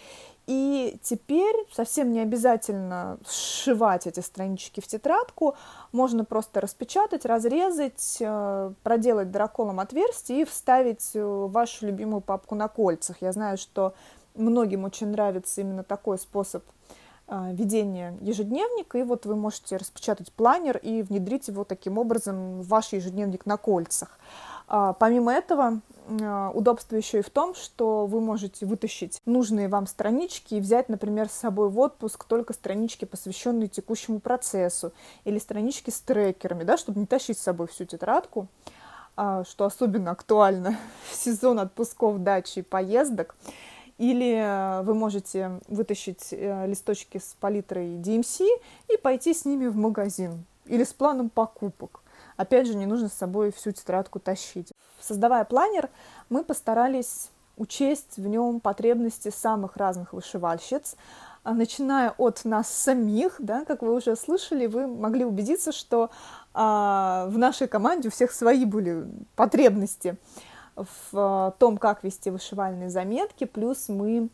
и 0.46 0.98
теперь 1.02 1.54
совсем 1.72 2.12
не 2.12 2.20
обязательно 2.20 3.18
сшивать 3.28 4.08
эти 4.08 4.18
странички 4.18 4.80
в 4.80 4.86
тетрадку, 4.88 5.54
можно 5.92 6.24
просто 6.24 6.60
распечатать, 6.60 7.24
разрезать, 7.24 8.16
э, 8.18 8.72
проделать 8.82 9.30
драколом 9.30 9.78
отверстие 9.78 10.42
и 10.42 10.44
вставить 10.44 11.12
вашу 11.14 11.86
любимую 11.86 12.20
папку 12.20 12.56
на 12.56 12.66
кольцах. 12.66 13.18
Я 13.20 13.30
знаю, 13.30 13.58
что 13.58 13.94
многим 14.34 14.84
очень 14.84 15.08
нравится 15.08 15.60
именно 15.60 15.84
такой 15.84 16.18
способ 16.18 16.64
а, 17.32 17.52
ведения 17.52 18.18
ежедневника, 18.22 18.98
и 18.98 19.04
вот 19.04 19.24
вы 19.24 19.36
можете 19.36 19.76
распечатать 19.76 20.32
планер 20.32 20.78
и 20.78 21.02
внедрить 21.02 21.46
его 21.46 21.62
таким 21.62 21.96
образом 21.96 22.60
в 22.60 22.66
ваш 22.66 22.92
ежедневник 22.92 23.46
на 23.46 23.56
кольцах. 23.56 24.18
А, 24.66 24.94
помимо 24.94 25.32
этого, 25.32 25.80
а, 26.20 26.50
удобство 26.52 26.96
еще 26.96 27.20
и 27.20 27.22
в 27.22 27.30
том, 27.30 27.54
что 27.54 28.06
вы 28.06 28.20
можете 28.20 28.66
вытащить 28.66 29.22
нужные 29.26 29.68
вам 29.68 29.86
странички 29.86 30.54
и 30.54 30.60
взять, 30.60 30.88
например, 30.88 31.28
с 31.28 31.34
собой 31.34 31.68
в 31.68 31.78
отпуск 31.78 32.24
только 32.24 32.52
странички, 32.52 33.04
посвященные 33.04 33.68
текущему 33.68 34.18
процессу, 34.18 34.92
или 35.24 35.38
странички 35.38 35.90
с 35.90 36.00
трекерами, 36.00 36.64
да, 36.64 36.76
чтобы 36.76 36.98
не 36.98 37.06
тащить 37.06 37.38
с 37.38 37.42
собой 37.42 37.68
всю 37.68 37.84
тетрадку, 37.84 38.48
что 39.14 39.44
особенно 39.66 40.10
актуально 40.10 40.76
в 41.12 41.14
сезон 41.14 41.60
отпусков, 41.60 42.24
дачи 42.24 42.58
и 42.58 42.62
поездок. 42.62 43.36
Или 44.00 44.34
э, 44.34 44.80
вы 44.80 44.94
можете 44.94 45.60
вытащить 45.68 46.28
э, 46.32 46.66
листочки 46.66 47.18
с 47.18 47.36
палитрой 47.38 47.96
DMC 47.96 48.46
и 48.88 48.96
пойти 48.96 49.34
с 49.34 49.44
ними 49.44 49.66
в 49.66 49.76
магазин 49.76 50.42
или 50.64 50.84
с 50.84 50.94
планом 50.94 51.28
покупок. 51.28 52.00
Опять 52.38 52.66
же, 52.66 52.74
не 52.74 52.86
нужно 52.86 53.10
с 53.10 53.12
собой 53.12 53.52
всю 53.52 53.72
тетрадку 53.72 54.18
тащить. 54.18 54.72
Создавая 55.02 55.44
планер, 55.44 55.90
мы 56.30 56.44
постарались 56.44 57.28
учесть 57.58 58.16
в 58.16 58.26
нем 58.26 58.60
потребности 58.60 59.28
самых 59.28 59.76
разных 59.76 60.14
вышивальщиц, 60.14 60.96
а 61.42 61.52
начиная 61.52 62.14
от 62.16 62.46
нас 62.46 62.70
самих, 62.70 63.36
да, 63.38 63.66
как 63.66 63.82
вы 63.82 63.94
уже 63.94 64.16
слышали, 64.16 64.66
вы 64.66 64.86
могли 64.86 65.26
убедиться, 65.26 65.72
что 65.72 66.08
а, 66.54 67.26
в 67.28 67.36
нашей 67.36 67.68
команде 67.68 68.08
у 68.08 68.10
всех 68.10 68.32
свои 68.32 68.64
были 68.64 69.04
потребности 69.36 70.16
в 71.12 71.54
том, 71.58 71.78
как 71.78 72.04
вести 72.04 72.30
вышивальные 72.30 72.90
заметки, 72.90 73.44
плюс 73.44 73.88
мы 73.88 74.28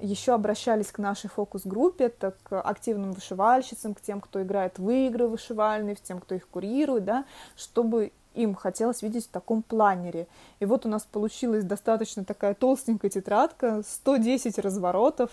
еще 0.00 0.32
обращались 0.32 0.90
к 0.90 0.98
нашей 0.98 1.30
фокус-группе, 1.30 2.08
так 2.08 2.36
к 2.42 2.60
активным 2.60 3.12
вышивальщицам, 3.12 3.94
к 3.94 4.00
тем, 4.00 4.20
кто 4.20 4.42
играет 4.42 4.78
в 4.78 4.90
игры 4.90 5.28
вышивальные, 5.28 5.96
к 5.96 6.00
тем, 6.00 6.20
кто 6.20 6.34
их 6.34 6.48
курирует, 6.48 7.04
да, 7.04 7.24
чтобы 7.56 8.12
им 8.34 8.54
хотелось 8.54 9.02
видеть 9.02 9.26
в 9.26 9.30
таком 9.30 9.62
планере. 9.62 10.26
И 10.58 10.64
вот 10.64 10.86
у 10.86 10.88
нас 10.88 11.02
получилась 11.04 11.64
достаточно 11.64 12.24
такая 12.24 12.54
толстенькая 12.54 13.10
тетрадка, 13.10 13.82
110 13.86 14.58
разворотов, 14.58 15.30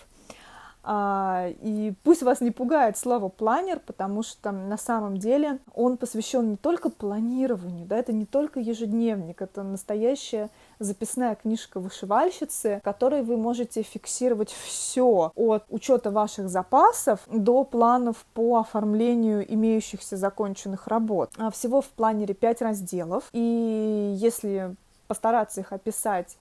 и 0.87 1.93
пусть 2.03 2.23
вас 2.23 2.41
не 2.41 2.51
пугает 2.51 2.97
слово 2.97 3.29
планер, 3.29 3.79
потому 3.85 4.23
что 4.23 4.51
на 4.51 4.77
самом 4.77 5.17
деле 5.17 5.59
он 5.73 5.97
посвящен 5.97 6.51
не 6.51 6.57
только 6.57 6.89
планированию, 6.89 7.85
да, 7.85 7.97
это 7.97 8.13
не 8.13 8.25
только 8.25 8.59
ежедневник, 8.59 9.41
это 9.41 9.63
настоящая 9.63 10.49
записная 10.79 11.35
книжка 11.35 11.79
вышивальщицы, 11.79 12.79
в 12.79 12.83
которой 12.83 13.23
вы 13.23 13.37
можете 13.37 13.81
фиксировать 13.81 14.51
все 14.51 15.31
от 15.35 15.63
учета 15.69 16.11
ваших 16.11 16.49
запасов 16.49 17.19
до 17.27 17.63
планов 17.65 18.25
по 18.33 18.59
оформлению 18.59 19.45
имеющихся 19.53 20.17
законченных 20.17 20.87
работ. 20.87 21.31
А 21.37 21.51
всего 21.51 21.81
в 21.81 21.89
планере 21.89 22.33
5 22.33 22.61
разделов, 22.61 23.29
и 23.33 24.15
если 24.17 24.75
постараться 25.09 25.61
их 25.61 25.73
описать, 25.73 26.37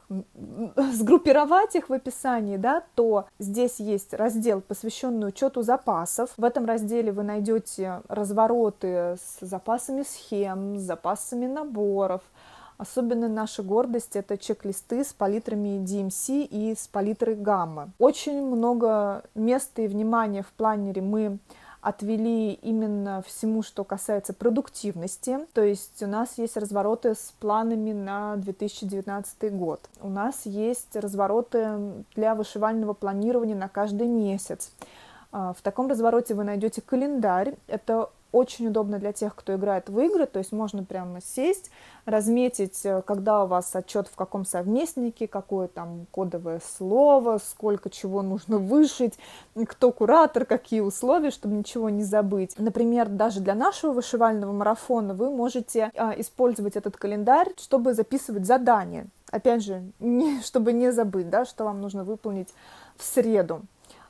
сгруппировать 0.92 1.74
их 1.74 1.88
в 1.88 1.92
описании, 1.94 2.58
да, 2.58 2.82
то 2.94 3.24
здесь 3.38 3.80
есть 3.80 4.12
раздел, 4.12 4.60
посвященный 4.60 5.28
учету 5.28 5.62
запасов. 5.62 6.28
В 6.36 6.44
этом 6.44 6.66
разделе 6.66 7.10
вы 7.10 7.22
найдете 7.22 8.02
развороты 8.08 9.16
с 9.16 9.38
запасами 9.40 10.02
схем, 10.02 10.78
с 10.78 10.82
запасами 10.82 11.46
наборов, 11.46 12.20
Особенно 12.76 13.26
наша 13.26 13.64
гордость— 13.64 14.12
это 14.14 14.38
чек-листы 14.38 15.02
с 15.02 15.12
палитрами 15.12 15.84
DMC 15.84 16.44
и 16.44 16.76
с 16.76 16.86
палитрой 16.86 17.34
гамма. 17.34 17.90
Очень 17.98 18.40
много 18.46 19.24
места 19.34 19.82
и 19.82 19.88
внимания 19.88 20.44
в 20.44 20.52
планере 20.52 21.02
мы 21.02 21.38
отвели 21.88 22.52
именно 22.52 23.22
всему, 23.26 23.62
что 23.62 23.82
касается 23.82 24.34
продуктивности. 24.34 25.38
То 25.54 25.62
есть 25.62 26.02
у 26.02 26.06
нас 26.06 26.36
есть 26.36 26.56
развороты 26.58 27.14
с 27.14 27.32
планами 27.40 27.92
на 27.92 28.36
2019 28.36 29.52
год. 29.54 29.80
У 30.02 30.10
нас 30.10 30.44
есть 30.44 30.94
развороты 30.94 32.04
для 32.14 32.34
вышивального 32.34 32.92
планирования 32.92 33.56
на 33.56 33.68
каждый 33.68 34.06
месяц. 34.06 34.70
А, 35.32 35.54
в 35.54 35.62
таком 35.62 35.88
развороте 35.88 36.34
вы 36.34 36.44
найдете 36.44 36.82
календарь. 36.82 37.56
Это 37.68 38.10
очень 38.32 38.68
удобно 38.68 38.98
для 38.98 39.12
тех, 39.12 39.34
кто 39.34 39.54
играет 39.54 39.88
в 39.88 39.98
игры, 40.00 40.26
то 40.26 40.38
есть 40.38 40.52
можно 40.52 40.84
прямо 40.84 41.20
сесть, 41.20 41.70
разметить, 42.04 42.84
э, 42.84 43.02
когда 43.02 43.44
у 43.44 43.46
вас 43.46 43.74
отчет 43.74 44.08
в 44.08 44.16
каком 44.16 44.44
совместнике, 44.44 45.26
какое 45.26 45.68
там 45.68 46.06
кодовое 46.10 46.60
слово, 46.76 47.38
сколько 47.38 47.90
чего 47.90 48.22
нужно 48.22 48.58
вышить, 48.58 49.18
кто 49.66 49.92
куратор, 49.92 50.44
какие 50.44 50.80
условия, 50.80 51.30
чтобы 51.30 51.54
ничего 51.54 51.88
не 51.90 52.04
забыть. 52.04 52.54
Например, 52.58 53.08
даже 53.08 53.40
для 53.40 53.54
нашего 53.54 53.92
вышивального 53.92 54.52
марафона 54.52 55.14
вы 55.14 55.30
можете 55.30 55.90
а, 55.96 56.14
использовать 56.18 56.76
этот 56.76 56.96
календарь, 56.96 57.52
чтобы 57.56 57.94
записывать 57.94 58.46
задания. 58.46 59.06
Опять 59.30 59.62
же, 59.62 59.82
не, 59.98 60.40
чтобы 60.42 60.72
не 60.72 60.92
забыть, 60.92 61.30
да, 61.30 61.44
что 61.44 61.64
вам 61.64 61.80
нужно 61.80 62.04
выполнить 62.04 62.48
в 62.96 63.04
среду. 63.04 63.62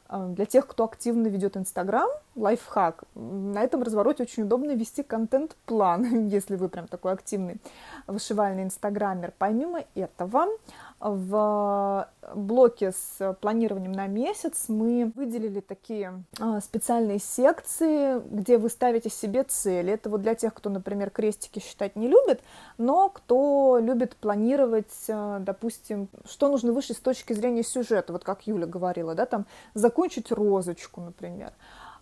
А, 0.08 0.26
для 0.26 0.46
тех, 0.46 0.66
кто 0.66 0.84
активно 0.84 1.28
ведет 1.28 1.56
Инстаграм, 1.56 2.08
лайфхак. 2.34 3.04
На 3.14 3.62
этом 3.62 3.82
развороте 3.82 4.22
очень 4.22 4.44
удобно 4.44 4.72
вести 4.74 5.02
контент-план, 5.02 6.28
если 6.28 6.56
вы 6.56 6.68
прям 6.68 6.88
такой 6.88 7.12
активный 7.12 7.56
вышивальный 8.06 8.62
инстаграмер. 8.62 9.34
Помимо 9.38 9.84
этого, 9.94 10.46
в 11.00 12.08
блоке 12.34 12.92
с 12.92 13.36
планированием 13.40 13.92
на 13.92 14.06
месяц 14.06 14.64
мы 14.68 15.12
выделили 15.14 15.60
такие 15.60 16.24
а, 16.40 16.60
специальные 16.60 17.20
секции, 17.20 18.20
где 18.30 18.58
вы 18.58 18.68
ставите 18.68 19.08
себе 19.08 19.44
цели. 19.44 19.92
Это 19.92 20.10
вот 20.10 20.22
для 20.22 20.34
тех, 20.34 20.54
кто, 20.54 20.70
например, 20.70 21.10
крестики 21.10 21.60
считать 21.60 21.94
не 21.96 22.08
любит, 22.08 22.40
но 22.78 23.08
кто 23.10 23.78
любит 23.80 24.16
планировать, 24.16 25.06
а, 25.08 25.38
допустим, 25.38 26.08
что 26.28 26.48
нужно 26.48 26.72
вышить 26.72 26.96
с 26.96 27.00
точки 27.00 27.32
зрения 27.32 27.62
сюжета, 27.62 28.12
вот 28.12 28.24
как 28.24 28.46
Юля 28.46 28.66
говорила, 28.66 29.14
да, 29.14 29.26
там 29.26 29.46
закончить 29.98 30.30
розочку, 30.32 31.00
например. 31.00 31.52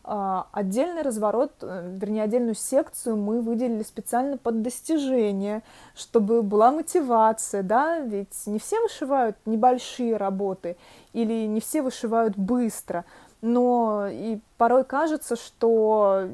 А, 0.05 0.47
отдельный 0.53 1.03
разворот, 1.03 1.53
э, 1.63 1.97
вернее, 2.01 2.23
отдельную 2.23 2.55
секцию 2.55 3.17
мы 3.17 3.41
выделили 3.41 3.83
специально 3.83 4.37
под 4.37 4.63
достижение, 4.63 5.63
чтобы 5.97 6.43
была 6.43 6.71
мотивация, 6.71 7.63
да, 7.63 7.99
ведь 7.99 8.47
не 8.47 8.59
все 8.59 8.81
вышивают 8.81 9.37
небольшие 9.47 10.17
работы 10.17 10.77
или 11.13 11.47
не 11.47 11.61
все 11.61 11.83
вышивают 11.83 12.37
быстро. 12.37 13.05
но 13.43 14.09
и 14.11 14.39
порой 14.57 14.85
кажется, 14.85 15.37
что 15.37 16.29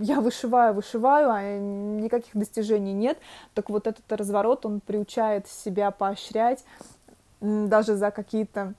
я 0.00 0.20
вышиваю, 0.20 0.74
вышиваю, 0.74 1.30
а 1.30 1.42
никаких 1.58 2.36
достижений 2.36 2.92
нет. 2.92 3.18
Так 3.54 3.70
вот 3.70 3.86
этот 3.86 4.12
разворот, 4.12 4.66
он 4.66 4.80
приучает 4.80 5.46
себя 5.46 5.90
поощрять 5.90 6.64
даже 7.40 7.94
за 7.94 8.10
какие-то 8.10 8.74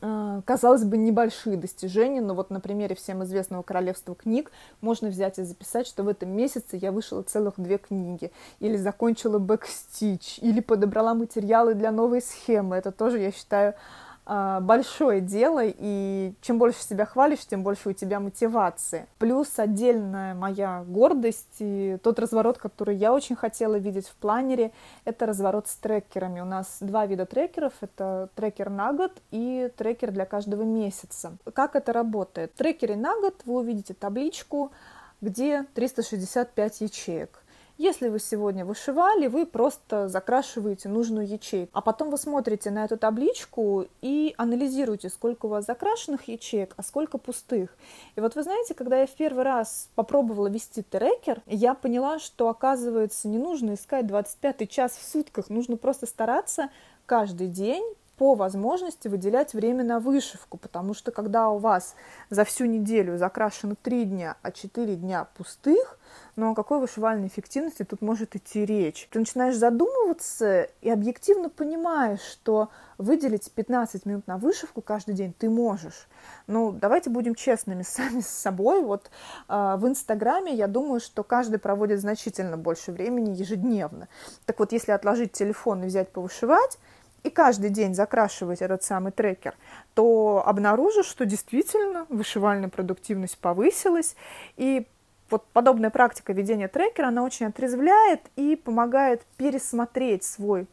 казалось 0.00 0.84
бы, 0.84 0.96
небольшие 0.96 1.56
достижения, 1.56 2.20
но 2.20 2.34
вот 2.34 2.50
на 2.50 2.60
примере 2.60 2.94
всем 2.94 3.24
известного 3.24 3.62
королевства 3.62 4.14
книг 4.14 4.50
можно 4.80 5.08
взять 5.08 5.38
и 5.38 5.42
записать, 5.42 5.86
что 5.86 6.02
в 6.02 6.08
этом 6.08 6.30
месяце 6.30 6.76
я 6.76 6.92
вышла 6.92 7.22
целых 7.22 7.54
две 7.56 7.78
книги, 7.78 8.32
или 8.60 8.76
закончила 8.76 9.38
бэкстич, 9.38 10.38
или 10.40 10.60
подобрала 10.60 11.14
материалы 11.14 11.74
для 11.74 11.90
новой 11.90 12.22
схемы. 12.22 12.76
Это 12.76 12.92
тоже, 12.92 13.18
я 13.18 13.32
считаю, 13.32 13.74
а, 13.74 14.05
большое 14.26 15.20
дело, 15.20 15.62
и 15.64 16.32
чем 16.40 16.58
больше 16.58 16.82
себя 16.82 17.06
хвалишь, 17.06 17.46
тем 17.46 17.62
больше 17.62 17.90
у 17.90 17.92
тебя 17.92 18.18
мотивации. 18.18 19.06
Плюс 19.18 19.58
отдельная 19.58 20.34
моя 20.34 20.84
гордость 20.86 21.56
и 21.60 21.96
тот 22.02 22.18
разворот, 22.18 22.58
который 22.58 22.96
я 22.96 23.12
очень 23.14 23.36
хотела 23.36 23.76
видеть 23.76 24.08
в 24.08 24.16
планере, 24.16 24.72
это 25.04 25.26
разворот 25.26 25.68
с 25.68 25.76
трекерами. 25.76 26.40
У 26.40 26.44
нас 26.44 26.78
два 26.80 27.06
вида 27.06 27.24
трекеров, 27.24 27.72
это 27.80 28.28
трекер 28.34 28.68
на 28.68 28.92
год 28.92 29.12
и 29.30 29.70
трекер 29.76 30.10
для 30.10 30.26
каждого 30.26 30.62
месяца. 30.62 31.36
Как 31.54 31.76
это 31.76 31.92
работает? 31.92 32.52
В 32.54 32.58
трекере 32.58 32.96
на 32.96 33.14
год 33.20 33.42
вы 33.44 33.60
увидите 33.60 33.94
табличку, 33.94 34.72
где 35.20 35.64
365 35.74 36.80
ячеек. 36.80 37.42
Если 37.78 38.08
вы 38.08 38.20
сегодня 38.20 38.64
вышивали, 38.64 39.26
вы 39.26 39.44
просто 39.44 40.08
закрашиваете 40.08 40.88
нужную 40.88 41.28
ячейку, 41.28 41.70
а 41.74 41.82
потом 41.82 42.08
вы 42.08 42.16
смотрите 42.16 42.70
на 42.70 42.86
эту 42.86 42.96
табличку 42.96 43.86
и 44.00 44.34
анализируете, 44.38 45.10
сколько 45.10 45.44
у 45.44 45.50
вас 45.50 45.66
закрашенных 45.66 46.26
ячеек, 46.26 46.72
а 46.78 46.82
сколько 46.82 47.18
пустых. 47.18 47.76
И 48.14 48.20
вот 48.20 48.34
вы 48.34 48.44
знаете, 48.44 48.72
когда 48.72 49.00
я 49.00 49.06
в 49.06 49.10
первый 49.10 49.44
раз 49.44 49.90
попробовала 49.94 50.46
вести 50.46 50.80
трекер, 50.80 51.42
я 51.44 51.74
поняла, 51.74 52.18
что 52.18 52.48
оказывается 52.48 53.28
не 53.28 53.36
нужно 53.36 53.74
искать 53.74 54.06
25 54.06 54.70
час 54.70 54.96
в 54.96 55.06
сутках, 55.06 55.50
нужно 55.50 55.76
просто 55.76 56.06
стараться 56.06 56.70
каждый 57.04 57.48
день 57.48 57.84
по 58.16 58.34
возможности 58.34 59.08
выделять 59.08 59.54
время 59.54 59.84
на 59.84 60.00
вышивку, 60.00 60.58
потому 60.58 60.94
что 60.94 61.10
когда 61.10 61.48
у 61.48 61.58
вас 61.58 61.94
за 62.30 62.44
всю 62.44 62.64
неделю 62.64 63.18
закрашено 63.18 63.74
3 63.74 64.04
дня, 64.04 64.36
а 64.42 64.50
4 64.50 64.96
дня 64.96 65.26
пустых, 65.36 65.98
но 66.36 66.50
о 66.50 66.54
какой 66.54 66.80
вышивальной 66.80 67.28
эффективности 67.28 67.82
тут 67.82 68.02
может 68.02 68.36
идти 68.36 68.64
речь? 68.64 69.08
Ты 69.10 69.18
начинаешь 69.18 69.56
задумываться 69.56 70.68
и 70.82 70.90
объективно 70.90 71.48
понимаешь, 71.48 72.20
что 72.20 72.68
выделить 72.98 73.50
15 73.50 74.06
минут 74.06 74.26
на 74.26 74.36
вышивку 74.36 74.82
каждый 74.82 75.14
день 75.14 75.34
ты 75.36 75.48
можешь. 75.48 76.08
Ну, 76.46 76.72
давайте 76.72 77.10
будем 77.10 77.34
честными 77.34 77.82
сами 77.82 78.20
с 78.20 78.28
собой. 78.28 78.82
Вот 78.82 79.10
э, 79.48 79.76
в 79.78 79.86
Инстаграме 79.86 80.54
я 80.54 80.66
думаю, 80.66 81.00
что 81.00 81.22
каждый 81.22 81.58
проводит 81.58 82.00
значительно 82.00 82.56
больше 82.56 82.92
времени 82.92 83.30
ежедневно. 83.30 84.08
Так 84.44 84.58
вот, 84.58 84.72
если 84.72 84.92
отложить 84.92 85.32
телефон 85.32 85.84
и 85.84 85.86
взять 85.86 86.10
повышивать, 86.10 86.78
и 87.26 87.30
каждый 87.30 87.70
день 87.70 87.94
закрашивать 87.94 88.62
этот 88.62 88.82
самый 88.82 89.12
трекер, 89.12 89.54
то 89.94 90.42
обнаружишь, 90.46 91.06
что 91.06 91.26
действительно 91.26 92.06
вышивальная 92.08 92.68
продуктивность 92.68 93.38
повысилась, 93.38 94.16
и 94.56 94.86
вот 95.28 95.44
подобная 95.52 95.90
практика 95.90 96.32
ведения 96.32 96.68
трекера, 96.68 97.08
она 97.08 97.24
очень 97.24 97.46
отрезвляет 97.46 98.20
и 98.36 98.54
помогает 98.54 99.22
пересмотреть 99.36 100.22
свой, 100.22 100.66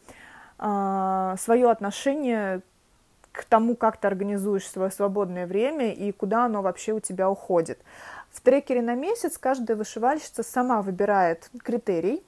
э, 0.59 1.35
свое 1.39 1.71
отношение 1.71 2.61
к 3.31 3.45
тому, 3.45 3.75
как 3.75 3.97
ты 3.97 4.07
организуешь 4.07 4.67
свое 4.67 4.91
свободное 4.91 5.47
время 5.47 5.91
и 5.91 6.11
куда 6.11 6.45
оно 6.45 6.61
вообще 6.61 6.93
у 6.93 6.99
тебя 6.99 7.31
уходит. 7.31 7.79
В 8.31 8.41
трекере 8.41 8.83
на 8.83 8.93
месяц 8.93 9.39
каждая 9.39 9.75
вышивальщица 9.75 10.43
сама 10.43 10.83
выбирает 10.83 11.49
критерий, 11.63 12.23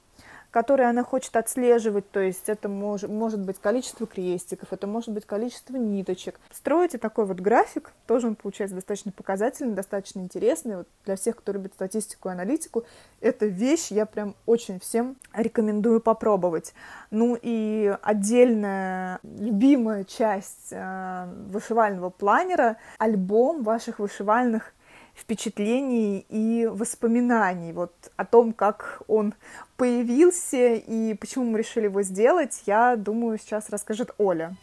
которые 0.50 0.88
она 0.88 1.04
хочет 1.04 1.36
отслеживать, 1.36 2.10
то 2.10 2.20
есть 2.20 2.48
это 2.48 2.68
мож, 2.68 3.02
может 3.02 3.40
быть 3.40 3.58
количество 3.58 4.06
крестиков, 4.06 4.72
это 4.72 4.86
может 4.86 5.10
быть 5.10 5.26
количество 5.26 5.76
ниточек. 5.76 6.40
Строите 6.50 6.98
такой 6.98 7.26
вот 7.26 7.40
график, 7.40 7.92
тоже 8.06 8.28
он 8.28 8.36
получается 8.36 8.74
достаточно 8.74 9.12
показательный, 9.12 9.74
достаточно 9.74 10.20
интересный. 10.20 10.78
Вот 10.78 10.88
для 11.04 11.16
всех, 11.16 11.36
кто 11.36 11.52
любит 11.52 11.74
статистику 11.74 12.28
и 12.28 12.32
аналитику, 12.32 12.84
эта 13.20 13.46
вещь 13.46 13.88
я 13.90 14.06
прям 14.06 14.34
очень 14.46 14.80
всем 14.80 15.16
рекомендую 15.34 16.00
попробовать. 16.00 16.74
Ну 17.10 17.38
и 17.40 17.96
отдельная 18.02 19.18
любимая 19.22 20.04
часть 20.04 20.68
э, 20.70 21.28
вышивального 21.48 22.10
планера— 22.10 22.76
альбом 22.98 23.62
ваших 23.62 23.98
вышивальных 23.98 24.72
впечатлений 25.16 26.24
и 26.28 26.66
воспоминаний 26.66 27.72
вот 27.72 27.92
о 28.16 28.24
том, 28.24 28.52
как 28.52 29.02
он 29.08 29.34
появился 29.76 30.74
и 30.74 31.14
почему 31.14 31.46
мы 31.46 31.58
решили 31.58 31.84
его 31.84 32.02
сделать, 32.02 32.62
я 32.66 32.96
думаю, 32.96 33.38
сейчас 33.38 33.70
расскажет 33.70 34.14
Оля. 34.18 34.56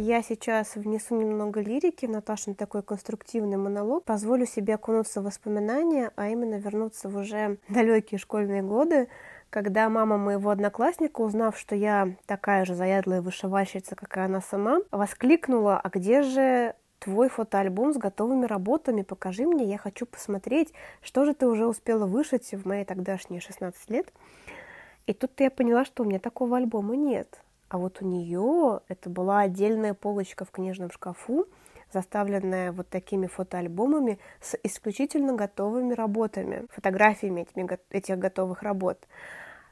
Я 0.00 0.22
сейчас 0.22 0.76
внесу 0.76 1.20
немного 1.20 1.60
лирики 1.60 2.06
в 2.06 2.10
Наташин 2.10 2.54
такой 2.54 2.84
конструктивный 2.84 3.56
монолог. 3.56 4.04
Позволю 4.04 4.46
себе 4.46 4.76
окунуться 4.76 5.20
в 5.20 5.24
воспоминания, 5.24 6.12
а 6.14 6.28
именно 6.28 6.54
вернуться 6.54 7.08
в 7.08 7.16
уже 7.16 7.58
далекие 7.68 8.18
школьные 8.18 8.62
годы, 8.62 9.08
когда 9.50 9.88
мама 9.88 10.18
моего 10.18 10.50
одноклассника, 10.50 11.20
узнав, 11.20 11.58
что 11.58 11.74
я 11.74 12.16
такая 12.26 12.64
же 12.64 12.74
заядлая 12.74 13.22
вышивальщица, 13.22 13.96
как 13.96 14.16
и 14.16 14.20
она 14.20 14.40
сама, 14.40 14.80
воскликнула, 14.90 15.80
а 15.82 15.88
где 15.88 16.22
же 16.22 16.74
твой 16.98 17.28
фотоальбом 17.28 17.92
с 17.92 17.96
готовыми 17.96 18.46
работами, 18.46 19.02
покажи 19.02 19.46
мне, 19.46 19.64
я 19.64 19.78
хочу 19.78 20.06
посмотреть, 20.06 20.72
что 21.00 21.24
же 21.24 21.34
ты 21.34 21.46
уже 21.46 21.66
успела 21.66 22.06
вышить 22.06 22.52
в 22.52 22.66
мои 22.66 22.84
тогдашние 22.84 23.40
16 23.40 23.90
лет. 23.90 24.12
И 25.06 25.14
тут 25.14 25.32
я 25.38 25.50
поняла, 25.50 25.84
что 25.84 26.02
у 26.02 26.06
меня 26.06 26.18
такого 26.18 26.56
альбома 26.56 26.96
нет. 26.96 27.40
А 27.68 27.78
вот 27.78 28.02
у 28.02 28.06
нее 28.06 28.80
это 28.88 29.10
была 29.10 29.40
отдельная 29.40 29.94
полочка 29.94 30.44
в 30.44 30.50
книжном 30.50 30.90
шкафу, 30.90 31.46
заставленная 31.92 32.72
вот 32.72 32.88
такими 32.88 33.26
фотоальбомами 33.26 34.18
с 34.40 34.58
исключительно 34.62 35.34
готовыми 35.34 35.94
работами, 35.94 36.66
фотографиями 36.70 37.46
этих 37.90 38.18
готовых 38.18 38.62
работ. 38.62 39.06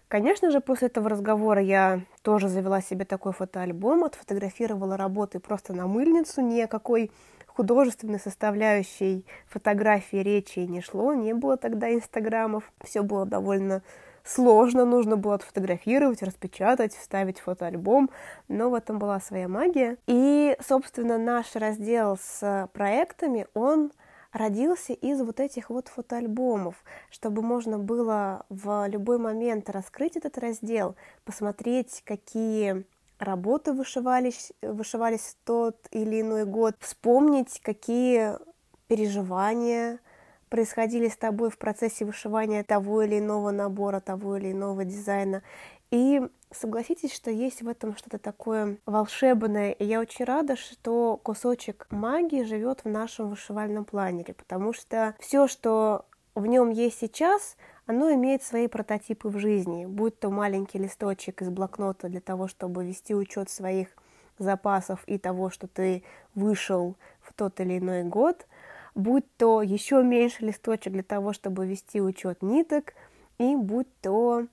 Конечно 0.08 0.52
же, 0.52 0.60
после 0.60 0.86
этого 0.86 1.08
разговора 1.08 1.60
я 1.60 2.02
тоже 2.22 2.48
завела 2.48 2.80
себе 2.80 3.04
такой 3.04 3.32
фотоальбом, 3.32 4.04
отфотографировала 4.04 4.96
работы 4.96 5.40
просто 5.40 5.72
на 5.72 5.88
мыльницу, 5.88 6.42
никакой 6.42 7.10
художественной 7.48 8.20
составляющей 8.20 9.24
фотографии 9.48 10.18
речи 10.18 10.60
не 10.60 10.80
шло, 10.80 11.12
не 11.12 11.34
было 11.34 11.56
тогда 11.56 11.92
инстаграмов, 11.92 12.70
все 12.84 13.02
было 13.02 13.26
довольно 13.26 13.82
сложно, 14.22 14.84
нужно 14.84 15.16
было 15.16 15.34
отфотографировать, 15.36 16.22
распечатать, 16.22 16.94
вставить 16.94 17.40
фотоальбом, 17.40 18.10
но 18.48 18.70
в 18.70 18.74
этом 18.74 18.98
была 18.98 19.18
своя 19.18 19.48
магия. 19.48 19.96
И, 20.06 20.56
собственно, 20.60 21.18
наш 21.18 21.54
раздел 21.54 22.16
с 22.20 22.68
проектами, 22.72 23.46
он 23.54 23.90
родился 24.36 24.92
из 24.92 25.20
вот 25.22 25.40
этих 25.40 25.70
вот 25.70 25.88
фотоальбомов, 25.88 26.76
чтобы 27.10 27.42
можно 27.42 27.78
было 27.78 28.44
в 28.48 28.86
любой 28.88 29.18
момент 29.18 29.70
раскрыть 29.70 30.16
этот 30.16 30.38
раздел, 30.38 30.94
посмотреть, 31.24 32.02
какие 32.04 32.84
работы 33.18 33.72
вышивались, 33.72 34.52
вышивались 34.60 35.36
тот 35.44 35.76
или 35.90 36.20
иной 36.20 36.44
год, 36.44 36.76
вспомнить, 36.80 37.60
какие 37.62 38.34
переживания 38.88 40.00
происходили 40.48 41.08
с 41.08 41.16
тобой 41.16 41.50
в 41.50 41.58
процессе 41.58 42.04
вышивания 42.04 42.62
того 42.62 43.02
или 43.02 43.18
иного 43.18 43.50
набора, 43.50 44.00
того 44.00 44.36
или 44.36 44.52
иного 44.52 44.84
дизайна. 44.84 45.42
И 45.90 46.20
согласитесь, 46.50 47.14
что 47.14 47.30
есть 47.30 47.62
в 47.62 47.68
этом 47.68 47.96
что-то 47.96 48.18
такое 48.18 48.78
волшебное. 48.86 49.72
И 49.72 49.84
я 49.84 50.00
очень 50.00 50.24
рада, 50.24 50.56
что 50.56 51.18
кусочек 51.22 51.86
магии 51.90 52.42
живет 52.42 52.84
в 52.84 52.88
нашем 52.88 53.30
вышивальном 53.30 53.84
планере, 53.84 54.34
потому 54.34 54.72
что 54.72 55.14
все, 55.18 55.46
что 55.46 56.06
в 56.34 56.46
нем 56.46 56.70
есть 56.70 56.98
сейчас, 56.98 57.56
оно 57.86 58.12
имеет 58.12 58.42
свои 58.42 58.66
прототипы 58.66 59.28
в 59.28 59.38
жизни, 59.38 59.86
будь 59.86 60.18
то 60.18 60.30
маленький 60.30 60.78
листочек 60.78 61.42
из 61.42 61.50
блокнота 61.50 62.08
для 62.08 62.20
того, 62.20 62.48
чтобы 62.48 62.84
вести 62.84 63.14
учет 63.14 63.48
своих 63.48 63.88
запасов 64.38 65.02
и 65.06 65.18
того, 65.18 65.50
что 65.50 65.66
ты 65.66 66.02
вышел 66.34 66.96
в 67.20 67.32
тот 67.32 67.60
или 67.60 67.78
иной 67.78 68.02
год, 68.04 68.46
будь 68.94 69.24
то 69.36 69.62
еще 69.62 70.02
меньше 70.02 70.44
листочек 70.44 70.92
для 70.92 71.02
того, 71.02 71.32
чтобы 71.32 71.66
вести 71.66 72.00
учет 72.00 72.42
ниток, 72.42 72.94
и 73.38 73.54
будь 73.54 73.88
то 74.00 74.46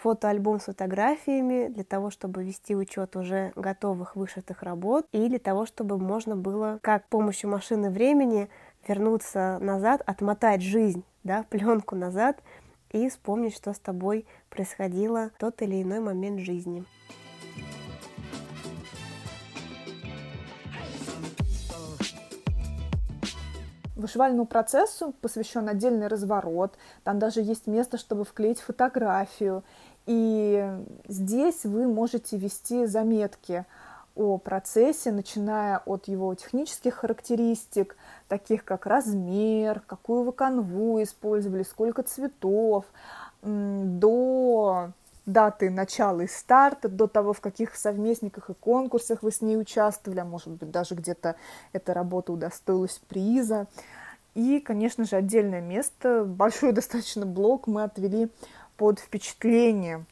фотоальбом 0.00 0.60
с 0.60 0.64
фотографиями 0.64 1.68
для 1.68 1.84
того, 1.84 2.10
чтобы 2.10 2.44
вести 2.44 2.76
учет 2.76 3.16
уже 3.16 3.52
готовых 3.56 4.16
вышитых 4.16 4.62
работ 4.62 5.06
и 5.12 5.28
для 5.28 5.38
того, 5.38 5.66
чтобы 5.66 5.98
можно 5.98 6.36
было, 6.36 6.78
как 6.82 7.04
с 7.04 7.08
помощью 7.08 7.50
машины 7.50 7.90
времени, 7.90 8.48
вернуться 8.86 9.58
назад, 9.60 10.02
отмотать 10.06 10.62
жизнь, 10.62 11.04
да, 11.24 11.44
пленку 11.50 11.96
назад 11.96 12.42
и 12.92 13.08
вспомнить, 13.08 13.54
что 13.54 13.72
с 13.72 13.78
тобой 13.78 14.26
происходило 14.50 15.30
в 15.34 15.38
тот 15.38 15.60
или 15.62 15.82
иной 15.82 16.00
момент 16.00 16.40
жизни. 16.40 16.84
Вышивальному 23.96 24.46
процессу 24.46 25.14
посвящен 25.22 25.68
отдельный 25.68 26.06
разворот. 26.06 26.74
Там 27.02 27.18
даже 27.18 27.40
есть 27.40 27.66
место, 27.66 27.96
чтобы 27.96 28.24
вклеить 28.24 28.60
фотографию. 28.60 29.64
И 30.04 30.70
здесь 31.08 31.64
вы 31.64 31.86
можете 31.86 32.36
вести 32.36 32.86
заметки 32.86 33.64
о 34.14 34.38
процессе, 34.38 35.12
начиная 35.12 35.78
от 35.78 36.08
его 36.08 36.34
технических 36.34 36.94
характеристик, 36.94 37.96
таких 38.28 38.64
как 38.64 38.86
размер, 38.86 39.80
какую 39.86 40.24
вы 40.24 40.32
канву 40.32 41.02
использовали, 41.02 41.62
сколько 41.62 42.02
цветов, 42.02 42.84
до 43.42 44.90
даты 45.26 45.70
начала 45.70 46.22
и 46.22 46.26
старта, 46.26 46.88
до 46.88 47.08
того, 47.08 47.32
в 47.32 47.40
каких 47.40 47.74
совместниках 47.74 48.48
и 48.48 48.54
конкурсах 48.54 49.22
вы 49.22 49.32
с 49.32 49.42
ней 49.42 49.58
участвовали, 49.58 50.20
а 50.20 50.24
может 50.24 50.48
быть, 50.48 50.70
даже 50.70 50.94
где-то 50.94 51.36
эта 51.72 51.92
работа 51.92 52.32
удостоилась 52.32 53.00
приза. 53.08 53.66
И, 54.34 54.60
конечно 54.60 55.04
же, 55.04 55.16
отдельное 55.16 55.60
место, 55.60 56.24
большой 56.24 56.72
достаточно 56.72 57.26
блок 57.26 57.66
мы 57.66 57.82
отвели 57.82 58.30
под 58.76 59.00
впечатление. 59.00 60.04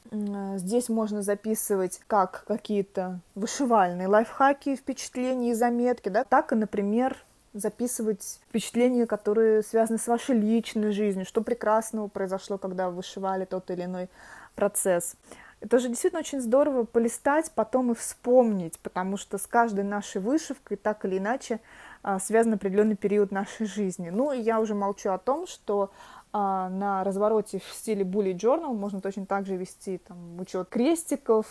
Здесь 0.57 0.88
можно 0.88 1.22
записывать 1.22 2.00
как 2.07 2.44
какие-то 2.46 3.20
вышивальные 3.35 4.09
лайфхаки, 4.09 4.77
впечатления 4.77 5.50
и 5.50 5.55
заметки, 5.55 6.09
да, 6.09 6.24
так 6.24 6.53
и, 6.53 6.55
например, 6.55 7.16
записывать 7.53 8.40
впечатления, 8.48 9.07
которые 9.07 9.62
связаны 9.62 9.98
с 9.98 10.09
вашей 10.09 10.37
личной 10.37 10.92
жизнью, 10.92 11.24
что 11.24 11.40
прекрасного 11.40 12.09
произошло, 12.09 12.59
когда 12.59 12.88
вы 12.88 12.96
вышивали 12.96 13.44
тот 13.44 13.70
или 13.70 13.85
иной 13.85 14.09
процесс. 14.54 15.16
Это 15.60 15.78
же 15.78 15.88
действительно 15.88 16.20
очень 16.20 16.42
здорово 16.42 16.84
полистать, 16.84 17.50
потом 17.54 17.92
и 17.92 17.94
вспомнить, 17.94 18.78
потому 18.80 19.16
что 19.16 19.38
с 19.38 19.46
каждой 19.46 19.84
нашей 19.84 20.20
вышивкой 20.20 20.76
так 20.76 21.06
или 21.06 21.16
иначе 21.16 21.58
а, 22.02 22.18
связан 22.18 22.52
определенный 22.52 22.96
период 22.96 23.30
нашей 23.30 23.66
жизни. 23.66 24.10
Ну 24.10 24.30
и 24.32 24.40
я 24.40 24.60
уже 24.60 24.74
молчу 24.74 25.10
о 25.10 25.16
том, 25.16 25.46
что 25.46 25.90
а, 26.36 26.68
на 26.68 27.02
развороте 27.02 27.60
в 27.60 27.72
стиле 27.72 28.04
bullet 28.04 28.36
journal 28.36 28.74
можно 28.74 29.00
точно 29.00 29.24
так 29.24 29.46
же 29.46 29.56
вести 29.56 29.98
там, 29.98 30.38
учет 30.38 30.68
крестиков 30.68 31.46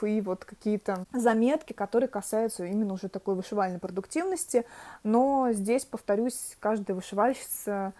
и 0.00 0.20
вот 0.20 0.44
какие-то 0.44 1.04
заметки, 1.12 1.72
которые 1.72 2.08
касаются 2.08 2.64
именно 2.64 2.94
уже 2.94 3.08
такой 3.08 3.34
вышивальной 3.34 3.80
продуктивности. 3.80 4.64
Но 5.02 5.48
здесь, 5.50 5.84
повторюсь, 5.84 6.56
каждая 6.60 6.94
вышивальщица 6.94 7.92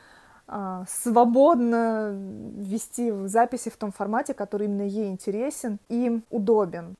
свободно 0.88 2.12
вести 2.56 3.10
записи 3.26 3.70
в 3.70 3.76
том 3.76 3.92
формате, 3.92 4.34
который 4.34 4.66
именно 4.66 4.86
ей 4.86 5.08
интересен 5.08 5.78
и 5.88 6.20
удобен. 6.30 6.96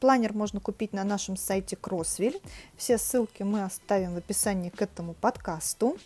Планер 0.00 0.34
можно 0.34 0.60
купить 0.60 0.92
на 0.92 1.04
нашем 1.04 1.36
сайте 1.36 1.76
Crossville. 1.76 2.42
Все 2.76 2.98
ссылки 2.98 3.42
мы 3.42 3.64
оставим 3.64 4.14
в 4.14 4.18
описании 4.18 4.70
к 4.70 4.82
этому 4.82 5.14
подкасту. 5.14 5.96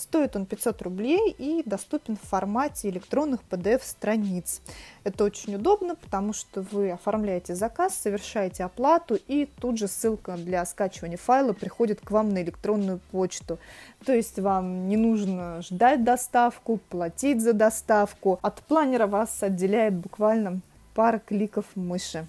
Стоит 0.00 0.34
он 0.34 0.46
500 0.46 0.80
рублей 0.80 1.30
и 1.36 1.62
доступен 1.66 2.16
в 2.16 2.26
формате 2.26 2.88
электронных 2.88 3.40
PDF-страниц. 3.50 4.62
Это 5.04 5.24
очень 5.24 5.56
удобно, 5.56 5.94
потому 5.94 6.32
что 6.32 6.62
вы 6.72 6.90
оформляете 6.90 7.54
заказ, 7.54 7.96
совершаете 7.96 8.64
оплату, 8.64 9.18
и 9.28 9.44
тут 9.60 9.76
же 9.76 9.88
ссылка 9.88 10.38
для 10.38 10.64
скачивания 10.64 11.18
файла 11.18 11.52
приходит 11.52 12.00
к 12.00 12.10
вам 12.12 12.30
на 12.30 12.42
электронную 12.42 12.98
почту. 13.10 13.58
То 14.06 14.14
есть 14.14 14.38
вам 14.38 14.88
не 14.88 14.96
нужно 14.96 15.60
ждать 15.60 16.02
доставку, 16.02 16.78
платить 16.88 17.42
за 17.42 17.52
доставку. 17.52 18.38
От 18.40 18.62
планера 18.62 19.06
вас 19.06 19.42
отделяет 19.42 19.92
буквально 19.92 20.62
пара 20.94 21.18
кликов 21.18 21.66
мыши. 21.74 22.26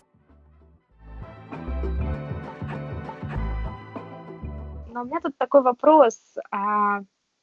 Но 4.94 5.04
у 5.04 5.06
меня 5.06 5.22
тут 5.22 5.38
такой 5.38 5.62
вопрос. 5.62 6.20
А 6.52 7.00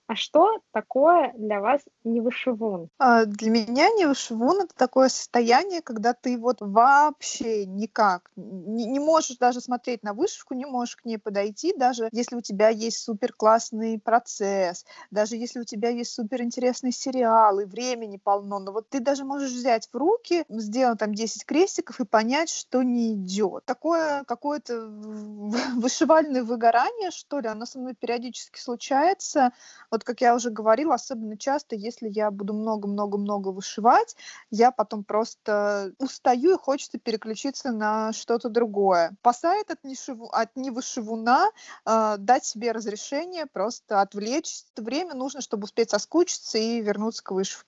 а 0.09 0.17
что 0.17 0.61
такое 0.73 1.35
для 1.37 1.61
вас 1.61 1.83
невышивун? 2.03 2.89
А, 2.99 3.27
для 3.27 3.51
меня 3.51 3.91
невышивун 3.91 4.63
это 4.63 4.75
такое 4.75 5.11
состояние, 5.11 5.83
когда 5.83 6.15
ты 6.15 6.39
вот 6.39 6.57
вообще 6.61 7.67
никак 7.67 8.31
не, 8.35 8.87
не 8.87 9.01
можешь 9.01 9.37
даже 9.37 9.61
смотреть 9.61 10.03
на 10.03 10.15
вышивку, 10.15 10.55
не 10.55 10.65
можешь 10.65 10.97
к 10.97 11.05
ней 11.05 11.19
подойти, 11.19 11.75
даже 11.77 12.09
если 12.11 12.37
у 12.37 12.41
тебя 12.41 12.71
есть 12.71 12.99
супер 12.99 13.35
классный 13.35 14.01
процесс, 14.01 14.87
даже 15.11 15.37
если 15.37 15.61
у 15.61 15.65
тебя 15.65 15.91
есть 15.91 16.15
супер 16.15 16.41
интересный 16.41 16.91
сериал 16.91 17.61
и 17.61 17.67
времени 17.67 18.17
полно, 18.17 18.61
но 18.61 18.73
вот 18.73 18.89
ты 18.89 19.01
даже 19.01 19.27
можешь 19.27 19.53
взять 19.53 19.91
в 19.93 19.95
руки, 19.95 20.47
сделать 20.49 21.01
там 21.01 21.15
10 21.15 21.45
крестиков 21.45 22.01
и 22.01 22.07
понять, 22.07 22.49
что 22.49 22.83
не 22.83 23.13
идет. 23.13 23.67
Такое 23.67 24.25
какое-то 24.25 24.87
вышивальное 25.77 26.43
выгорание, 26.43 27.11
что 27.11 27.41
ли, 27.41 27.49
оно 27.49 27.67
со 27.67 27.79
мной 27.79 27.95
периодически 27.95 28.59
случается. 28.59 29.53
Вот 29.91 29.98
вот 29.99 30.05
как 30.05 30.21
я 30.21 30.37
уже 30.37 30.51
говорила, 30.51 30.95
особенно 30.95 31.37
часто, 31.37 31.75
если 31.75 32.09
я 32.09 32.31
буду 32.31 32.55
много-много-много 32.55 33.49
вышивать, 33.49 34.15
я 34.49 34.71
потом 34.71 35.03
просто 35.03 35.93
устаю 35.99 36.55
и 36.55 36.57
хочется 36.59 36.99
переключиться 36.99 37.73
на 37.73 38.13
что-то 38.13 38.49
другое. 38.49 39.17
Спасает 39.21 39.73
от, 39.73 39.83
нешиву, 39.83 40.29
от 40.29 40.55
невышивуна 40.55 41.51
э, 41.85 42.15
дать 42.19 42.45
себе 42.45 42.71
разрешение, 42.71 43.47
просто 43.47 44.01
отвлечь. 44.01 44.63
Время 44.77 45.15
нужно, 45.15 45.41
чтобы 45.41 45.65
успеть 45.65 45.91
соскучиться 45.91 46.59
и 46.59 46.81
вернуться 46.81 47.25
к 47.25 47.33
вышивке. 47.33 47.67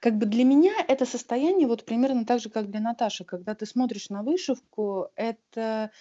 Как 0.00 0.18
бы 0.18 0.26
для 0.26 0.42
меня 0.42 0.72
это 0.88 1.06
состояние 1.06 1.68
вот 1.68 1.84
примерно 1.84 2.24
так 2.24 2.40
же, 2.40 2.50
как 2.50 2.68
для 2.68 2.80
Наташи. 2.80 3.22
Когда 3.22 3.54
ты 3.54 3.64
смотришь 3.64 4.10
на 4.10 4.24
вышивку, 4.24 5.06
это 5.14 5.92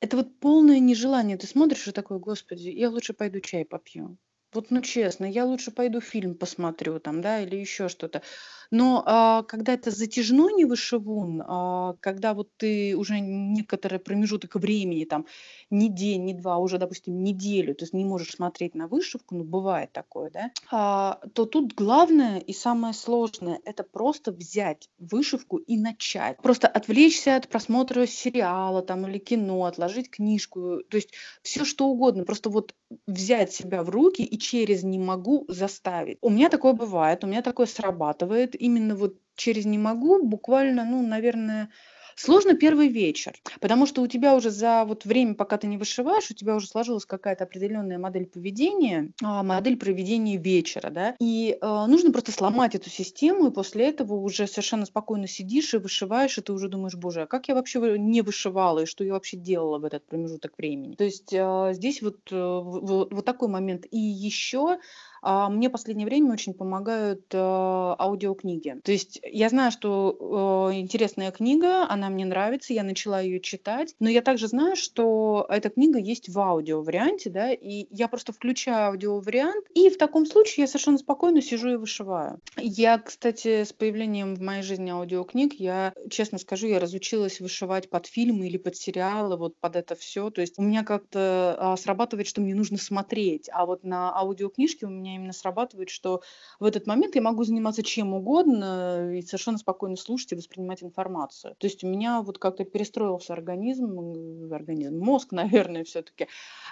это 0.00 0.16
вот 0.16 0.38
полное 0.40 0.80
нежелание. 0.80 1.36
Ты 1.38 1.46
смотришь 1.46 1.88
и 1.88 1.92
такой: 1.92 2.18
"Господи, 2.18 2.68
я 2.68 2.90
лучше 2.90 3.14
пойду 3.14 3.40
чай 3.40 3.64
попью". 3.64 4.18
Вот, 4.54 4.70
ну, 4.70 4.80
честно, 4.80 5.26
я 5.26 5.44
лучше 5.44 5.70
пойду 5.70 6.00
фильм 6.00 6.34
посмотрю 6.34 6.98
там, 7.00 7.20
да, 7.20 7.40
или 7.40 7.56
еще 7.56 7.88
что-то. 7.88 8.22
Но, 8.70 9.02
а, 9.06 9.42
когда 9.42 9.74
это 9.74 9.90
затяжной 9.90 10.54
невышивун, 10.54 11.42
а, 11.46 11.94
когда 12.00 12.32
вот 12.34 12.50
ты 12.56 12.96
уже 12.96 13.20
некоторый 13.20 13.98
промежуток 13.98 14.54
времени, 14.56 15.04
там, 15.04 15.26
не 15.70 15.88
день, 15.90 16.24
не 16.24 16.34
два, 16.34 16.58
уже, 16.58 16.78
допустим, 16.78 17.22
неделю, 17.22 17.74
ты 17.74 17.86
не 17.92 18.04
можешь 18.04 18.32
смотреть 18.32 18.74
на 18.74 18.88
вышивку, 18.88 19.34
ну, 19.34 19.44
бывает 19.44 19.92
такое, 19.92 20.30
да, 20.30 20.50
а, 20.70 21.20
то 21.34 21.44
тут 21.44 21.74
главное 21.74 22.38
и 22.38 22.52
самое 22.52 22.94
сложное- 22.94 23.60
это 23.64 23.84
просто 23.84 24.32
взять 24.32 24.88
вышивку 24.98 25.58
и 25.58 25.76
начать. 25.76 26.38
Просто 26.42 26.68
отвлечься 26.68 27.36
от 27.36 27.48
просмотра 27.48 28.06
сериала 28.06 28.82
там 28.82 29.06
или 29.06 29.18
кино, 29.18 29.64
отложить 29.64 30.10
книжку, 30.10 30.80
то 30.88 30.96
есть 30.96 31.12
все 31.42 31.64
что 31.64 31.86
угодно. 31.88 32.24
Просто 32.24 32.50
вот 32.50 32.74
взять 33.06 33.52
себя 33.52 33.82
в 33.82 33.90
руки 33.90 34.22
и 34.22 34.38
через 34.38 34.82
"не 34.84 34.98
могу" 34.98 35.44
заставить. 35.48 36.18
У 36.22 36.30
меня 36.30 36.48
такое 36.50 36.72
бывает, 36.72 37.24
у 37.24 37.26
меня 37.26 37.42
такое 37.42 37.66
срабатывает. 37.66 38.60
Именно 38.60 38.94
вот 38.96 39.14
через 39.36 39.64
"не 39.66 39.78
могу" 39.78 40.22
буквально, 40.26 40.84
ну, 40.84 41.06
наверное, 41.06 41.70
Сложно 42.18 42.54
первый 42.54 42.88
вечер, 42.88 43.34
потому 43.60 43.86
что 43.86 44.02
у 44.02 44.08
тебя 44.08 44.34
уже 44.34 44.50
за 44.50 44.84
вот 44.84 45.04
время, 45.04 45.34
пока 45.34 45.56
ты 45.56 45.68
не 45.68 45.78
вышиваешь, 45.78 46.28
у 46.32 46.34
тебя 46.34 46.56
уже 46.56 46.66
сложилась 46.66 47.04
какая-то 47.04 47.44
определенная 47.44 47.96
модель 47.96 48.26
поведения, 48.26 49.12
а, 49.22 49.44
модель 49.44 49.76
проведения 49.76 50.36
вечера, 50.36 50.90
да, 50.90 51.14
и 51.20 51.56
э, 51.60 51.66
нужно 51.86 52.10
просто 52.10 52.32
сломать 52.32 52.74
эту 52.74 52.90
систему, 52.90 53.46
и 53.46 53.52
после 53.52 53.86
этого 53.86 54.14
уже 54.14 54.48
совершенно 54.48 54.84
спокойно 54.84 55.28
сидишь 55.28 55.74
и 55.74 55.78
вышиваешь, 55.78 56.36
и 56.38 56.40
ты 56.40 56.52
уже 56.52 56.68
думаешь, 56.68 56.96
боже, 56.96 57.22
а 57.22 57.26
как 57.28 57.46
я 57.46 57.54
вообще 57.54 57.96
не 57.98 58.22
вышивала, 58.22 58.80
и 58.80 58.86
что 58.86 59.04
я 59.04 59.12
вообще 59.12 59.36
делала 59.36 59.78
в 59.78 59.84
этот 59.84 60.04
промежуток 60.04 60.58
времени. 60.58 60.96
То 60.96 61.04
есть 61.04 61.32
э, 61.32 61.70
здесь 61.74 62.02
вот, 62.02 62.18
э, 62.32 62.60
вот, 62.64 63.12
вот 63.12 63.24
такой 63.24 63.46
момент. 63.46 63.86
И 63.92 63.98
еще 63.98 64.78
а, 65.22 65.48
мне 65.48 65.68
в 65.68 65.72
последнее 65.72 66.06
время 66.06 66.32
очень 66.32 66.54
помогают 66.54 67.24
э, 67.32 67.38
аудиокниги. 67.38 68.76
То 68.82 68.92
есть 68.92 69.20
я 69.22 69.48
знаю, 69.48 69.70
что 69.72 70.70
э, 70.70 70.78
интересная 70.78 71.30
книга, 71.30 71.88
она 71.88 72.08
мне 72.08 72.24
нравится, 72.24 72.72
я 72.72 72.82
начала 72.82 73.20
ее 73.20 73.40
читать, 73.40 73.94
но 74.00 74.08
я 74.08 74.22
также 74.22 74.48
знаю, 74.48 74.76
что 74.76 75.46
эта 75.48 75.70
книга 75.70 75.98
есть 75.98 76.28
в 76.28 76.38
аудио-варианте, 76.38 77.30
да, 77.30 77.52
и 77.52 77.86
я 77.90 78.08
просто 78.08 78.32
включаю 78.32 78.92
аудио-вариант, 78.92 79.66
и 79.74 79.90
в 79.90 79.98
таком 79.98 80.26
случае 80.26 80.62
я 80.62 80.66
совершенно 80.66 80.98
спокойно 80.98 81.42
сижу 81.42 81.70
и 81.70 81.76
вышиваю. 81.76 82.40
Я, 82.56 82.98
кстати, 82.98 83.64
с 83.64 83.72
появлением 83.72 84.34
в 84.34 84.40
моей 84.40 84.62
жизни 84.62 84.90
аудиокниг, 84.90 85.54
я, 85.54 85.92
честно 86.10 86.38
скажу, 86.38 86.66
я 86.66 86.78
разучилась 86.78 87.40
вышивать 87.40 87.90
под 87.90 88.06
фильмы 88.06 88.46
или 88.46 88.56
под 88.56 88.76
сериалы, 88.76 89.36
вот 89.36 89.56
под 89.56 89.76
это 89.76 89.94
все. 89.94 90.30
То 90.30 90.40
есть 90.40 90.58
у 90.58 90.62
меня 90.62 90.84
как-то 90.84 91.56
а, 91.58 91.76
срабатывает, 91.76 92.26
что 92.26 92.40
мне 92.40 92.54
нужно 92.54 92.78
смотреть, 92.78 93.48
а 93.52 93.66
вот 93.66 93.84
на 93.84 94.16
аудиокнижке 94.16 94.86
у 94.86 94.90
меня 94.90 95.07
меня 95.08 95.16
именно 95.16 95.32
срабатывает, 95.32 95.88
что 95.88 96.22
в 96.60 96.64
этот 96.64 96.86
момент 96.86 97.14
я 97.14 97.22
могу 97.22 97.44
заниматься 97.44 97.82
чем 97.82 98.14
угодно 98.14 99.12
и 99.12 99.22
совершенно 99.22 99.58
спокойно 99.58 99.96
слушать 99.96 100.32
и 100.32 100.36
воспринимать 100.36 100.82
информацию. 100.82 101.54
То 101.58 101.66
есть 101.66 101.82
у 101.84 101.88
меня 101.88 102.22
вот 102.22 102.38
как-то 102.38 102.64
перестроился 102.64 103.32
организм, 103.32 104.52
организм, 104.52 104.98
мозг, 104.98 105.32
наверное, 105.32 105.84
все-таки. 105.84 106.28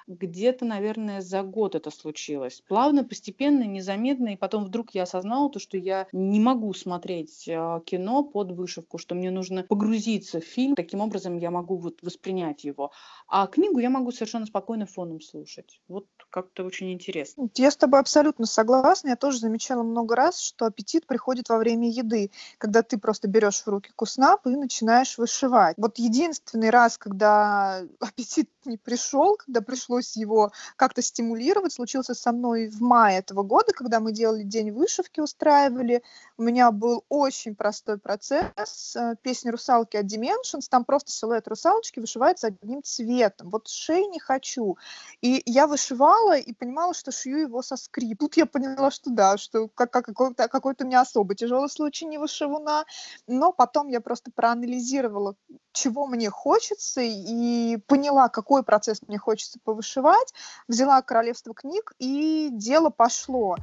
Где-то, 0.07 0.64
наверное, 0.64 1.20
за 1.20 1.42
год 1.42 1.75
это 1.75 1.90
случилось. 1.90 2.62
Плавно, 2.68 3.05
постепенно, 3.05 3.64
незаметно, 3.64 4.29
и 4.29 4.37
потом 4.37 4.64
вдруг 4.64 4.94
я 4.94 5.05
осознала 5.05 5.51
то, 5.51 5.59
что 5.59 5.77
я 5.77 6.07
не 6.12 6.40
могу 6.40 6.72
смотреть 6.75 7.49
а, 7.49 7.81
кино 7.81 8.22
под 8.22 8.53
вышивку, 8.53 8.99
что 8.99 9.14
мне 9.14 9.31
нужно 9.31 9.62
погрузиться 9.62 10.40
в 10.40 10.44
фильм, 10.44 10.75
таким 10.75 11.01
образом 11.01 11.38
я 11.38 11.51
могу 11.51 11.77
вот 11.77 12.03
воспринять 12.03 12.64
его. 12.64 12.92
А 13.29 13.46
книгу 13.46 13.79
я 13.79 13.90
могу 13.90 14.12
совершенно 14.12 14.46
спокойно 14.46 14.87
фоном 14.87 15.20
слушать. 15.20 15.81
Вот 15.88 16.07
как-то 16.31 16.64
очень 16.64 16.92
интересно. 16.92 17.49
Я 17.55 17.70
с 17.70 17.77
тобой 17.77 18.01
абсолютно 18.01 18.26
согласна. 18.45 19.09
Я 19.11 19.17
тоже 19.17 19.39
замечала 19.39 19.83
много 19.83 20.17
раз, 20.17 20.41
что 20.41 20.67
аппетит 20.67 21.07
приходит 21.07 21.49
во 21.49 21.59
время 21.59 21.91
еды, 21.91 22.31
когда 22.59 22.83
ты 22.83 22.99
просто 22.99 23.29
берешь 23.29 23.62
в 23.62 23.69
руки 23.69 23.91
куснап 23.95 24.47
и 24.47 24.51
начинаешь 24.51 25.19
вышивать. 25.19 25.77
Вот 25.79 25.99
единственный 25.99 26.71
раз, 26.71 26.99
когда 26.99 27.83
аппетит 28.01 28.51
не 28.65 28.77
пришел, 28.77 29.37
когда 29.37 29.61
пришлось 29.61 30.17
его 30.17 30.53
как-то 30.77 31.03
стимулировать, 31.03 31.73
случился 31.73 32.15
со 32.15 32.33
мной 32.33 32.69
в 32.69 32.81
мае 32.81 33.19
этого 33.19 33.43
года, 33.43 33.73
когда 33.73 34.01
мы 34.01 34.12
делали 34.12 34.43
день 34.43 34.73
вышивки, 34.73 35.21
устраивали. 35.21 36.03
У 36.37 36.43
меня 36.43 36.71
был 36.71 37.05
очень 37.09 37.55
простой 37.55 37.99
процесс. 37.99 38.97
Э, 38.97 39.15
песня 39.23 39.53
«Русалки» 39.53 39.97
от 39.97 40.07
Dimensions. 40.07 40.67
Там 40.69 40.85
просто 40.85 41.12
силуэт 41.12 41.47
русалочки 41.49 42.01
вышивается 42.01 42.49
одним 42.49 42.83
цветом. 42.83 43.51
Вот 43.51 43.69
шеи 43.69 44.11
не 44.11 44.19
хочу. 44.19 44.77
И 45.21 45.43
я 45.47 45.67
вышивала 45.67 46.37
и 46.37 46.53
понимала, 46.53 46.95
что 46.95 47.12
шью 47.12 47.39
его 47.39 47.62
со 47.62 47.77
скрип. 47.77 48.15
Тут 48.18 48.37
я 48.37 48.46
поняла, 48.46 48.90
что 48.90 49.11
да, 49.11 49.37
что 49.37 49.68
как, 49.68 49.90
как, 49.90 50.07
какой-то, 50.07 50.48
какой-то 50.48 50.85
у 50.85 50.87
меня 50.87 51.00
особо 51.00 51.35
тяжелый 51.35 51.68
случай 51.68 52.07
не 52.07 52.18
вышивана. 52.18 52.85
Но 53.26 53.52
потом 53.52 53.88
я 53.88 54.00
просто 54.00 54.31
проанализировала, 54.35 55.35
чего 55.72 56.07
мне 56.07 56.31
хочется, 56.31 57.00
и 57.02 57.76
поняла, 57.87 58.29
какой 58.29 58.62
процесс 58.62 59.00
мне 59.07 59.18
хочется 59.18 59.59
повышивать. 59.62 60.35
Взяла 60.68 61.02
«Королевство 61.02 61.55
книг», 61.55 61.92
и 61.98 62.48
дело 62.52 62.90
пошло. 62.90 63.57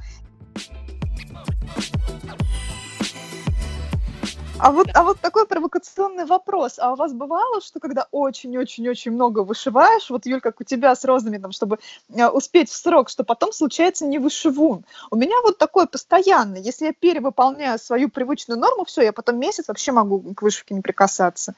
А 4.56 4.70
вот, 4.70 4.88
а 4.94 5.02
вот 5.02 5.20
такой 5.20 5.46
провокационный 5.46 6.26
вопрос. 6.26 6.78
А 6.78 6.92
у 6.92 6.96
вас 6.96 7.12
бывало, 7.12 7.60
что 7.60 7.80
когда 7.80 8.06
очень-очень-очень 8.12 9.10
много 9.10 9.40
вышиваешь, 9.40 10.08
вот, 10.10 10.26
Юль, 10.26 10.40
как 10.40 10.60
у 10.60 10.64
тебя 10.64 10.94
с 10.94 11.04
розами, 11.04 11.38
там, 11.38 11.50
чтобы 11.50 11.80
э, 12.08 12.28
успеть 12.28 12.70
в 12.70 12.74
срок, 12.74 13.08
что 13.08 13.24
потом 13.24 13.52
случается 13.52 14.06
не 14.06 14.18
вышивун? 14.18 14.84
У 15.10 15.16
меня 15.16 15.34
вот 15.42 15.58
такое 15.58 15.86
постоянно. 15.86 16.56
Если 16.56 16.86
я 16.86 16.92
перевыполняю 16.92 17.78
свою 17.80 18.08
привычную 18.08 18.58
норму, 18.58 18.84
все, 18.84 19.02
я 19.02 19.12
потом 19.12 19.40
месяц 19.40 19.66
вообще 19.66 19.90
могу 19.90 20.20
к 20.34 20.42
вышивке 20.42 20.74
не 20.74 20.82
прикасаться. 20.82 21.54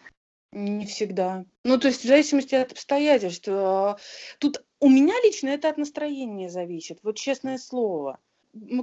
Не 0.53 0.87
всегда. 0.87 1.45
Ну, 1.65 1.79
то 1.79 1.89
есть 1.89 2.03
в 2.03 2.07
зависимости 2.07 2.55
от 2.55 2.73
обстоятельств. 2.73 3.47
Э, 3.47 3.97
тут 4.39 4.65
у 4.81 4.89
меня 4.89 5.15
лично 5.23 5.49
это 5.51 5.69
от 5.69 5.77
настроения 5.77 6.49
зависит, 6.49 7.01
вот 7.03 7.17
честное 7.17 7.59
слово 7.59 8.19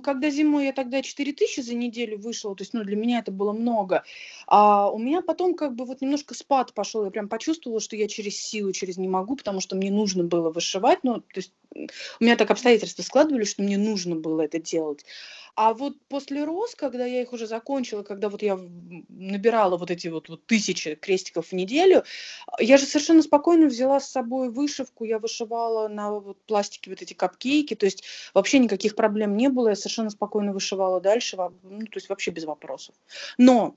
когда 0.01 0.29
зимой 0.29 0.65
я 0.65 0.73
тогда 0.73 1.01
4 1.01 1.33
тысячи 1.33 1.61
за 1.61 1.75
неделю 1.75 2.17
вышла, 2.19 2.55
то 2.55 2.61
есть, 2.61 2.73
ну, 2.73 2.83
для 2.83 2.95
меня 2.95 3.19
это 3.19 3.31
было 3.31 3.53
много, 3.53 4.03
а 4.47 4.89
у 4.89 4.97
меня 4.97 5.21
потом 5.21 5.55
как 5.55 5.75
бы 5.75 5.85
вот 5.85 6.01
немножко 6.01 6.33
спад 6.33 6.73
пошел, 6.73 7.05
я 7.05 7.11
прям 7.11 7.27
почувствовала, 7.29 7.79
что 7.79 7.95
я 7.95 8.07
через 8.07 8.37
силу, 8.37 8.71
через 8.71 8.97
не 8.97 9.07
могу, 9.07 9.35
потому 9.35 9.61
что 9.61 9.75
мне 9.75 9.91
нужно 9.91 10.23
было 10.23 10.49
вышивать, 10.51 10.99
ну, 11.03 11.21
то 11.21 11.37
есть 11.37 11.53
у 11.75 12.23
меня 12.23 12.35
так 12.35 12.51
обстоятельства 12.51 13.03
складывались, 13.03 13.49
что 13.49 13.63
мне 13.63 13.77
нужно 13.77 14.15
было 14.15 14.41
это 14.41 14.59
делать. 14.59 15.05
А 15.55 15.73
вот 15.73 15.93
после 16.07 16.43
роз, 16.45 16.73
когда 16.73 17.05
я 17.05 17.21
их 17.21 17.31
уже 17.31 17.45
закончила, 17.45 18.01
когда 18.01 18.29
вот 18.29 18.41
я 18.41 18.57
набирала 19.09 19.77
вот 19.77 19.91
эти 19.91 20.07
вот, 20.07 20.27
вот 20.27 20.45
тысячи 20.47 20.95
крестиков 20.95 21.47
в 21.47 21.53
неделю, 21.53 22.03
я 22.59 22.77
же 22.77 22.85
совершенно 22.85 23.21
спокойно 23.21 23.67
взяла 23.67 23.99
с 23.99 24.09
собой 24.09 24.49
вышивку, 24.49 25.03
я 25.03 25.19
вышивала 25.19 25.87
на 25.87 26.19
вот 26.19 26.43
пластике 26.45 26.89
вот 26.89 27.03
эти 27.03 27.13
капкейки, 27.13 27.75
то 27.75 27.85
есть 27.85 28.03
вообще 28.33 28.57
никаких 28.57 28.95
проблем 28.95 29.37
не 29.37 29.49
было, 29.49 29.69
я 29.69 29.75
совершенно 29.75 30.09
спокойно 30.09 30.53
вышивала 30.53 30.99
дальше, 30.99 31.37
ну, 31.61 31.85
то 31.85 31.97
есть 31.97 32.09
вообще 32.09 32.31
без 32.31 32.45
вопросов. 32.45 32.95
Но 33.37 33.75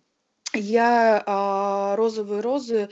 я 0.54 1.22
а, 1.26 1.96
розовые 1.96 2.40
розы 2.40 2.88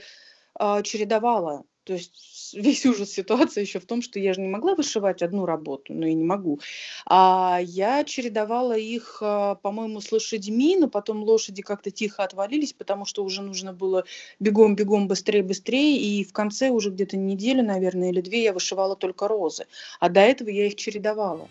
а, 0.54 0.82
чередовала, 0.82 1.64
то 1.84 1.92
есть 1.92 2.12
весь 2.54 2.84
ужас 2.86 3.10
ситуации 3.10 3.60
еще 3.60 3.78
в 3.78 3.86
том, 3.86 4.02
что 4.02 4.18
я 4.18 4.34
же 4.34 4.40
не 4.40 4.48
могла 4.48 4.74
вышивать 4.74 5.22
одну 5.22 5.46
работу, 5.46 5.92
ну 5.92 6.06
и 6.06 6.14
не 6.14 6.24
могу. 6.24 6.60
А 7.06 7.60
я 7.62 8.04
чередовала 8.04 8.76
их, 8.76 9.18
а, 9.20 9.54
по-моему, 9.56 10.00
с 10.00 10.10
лошадьми, 10.10 10.76
но 10.76 10.88
потом 10.88 11.22
лошади 11.22 11.62
как-то 11.62 11.90
тихо 11.90 12.24
отвалились, 12.24 12.72
потому 12.72 13.04
что 13.04 13.24
уже 13.24 13.42
нужно 13.42 13.72
было 13.72 14.04
бегом-бегом 14.40 15.08
быстрее-быстрее, 15.08 15.98
и 15.98 16.24
в 16.24 16.32
конце 16.32 16.70
уже 16.70 16.90
где-то 16.90 17.16
недели, 17.16 17.60
наверное, 17.60 18.10
или 18.10 18.20
две 18.20 18.44
я 18.44 18.52
вышивала 18.52 18.96
только 18.96 19.28
розы. 19.28 19.66
А 20.00 20.08
до 20.08 20.20
этого 20.20 20.48
я 20.48 20.66
их 20.66 20.76
чередовала. 20.76 21.48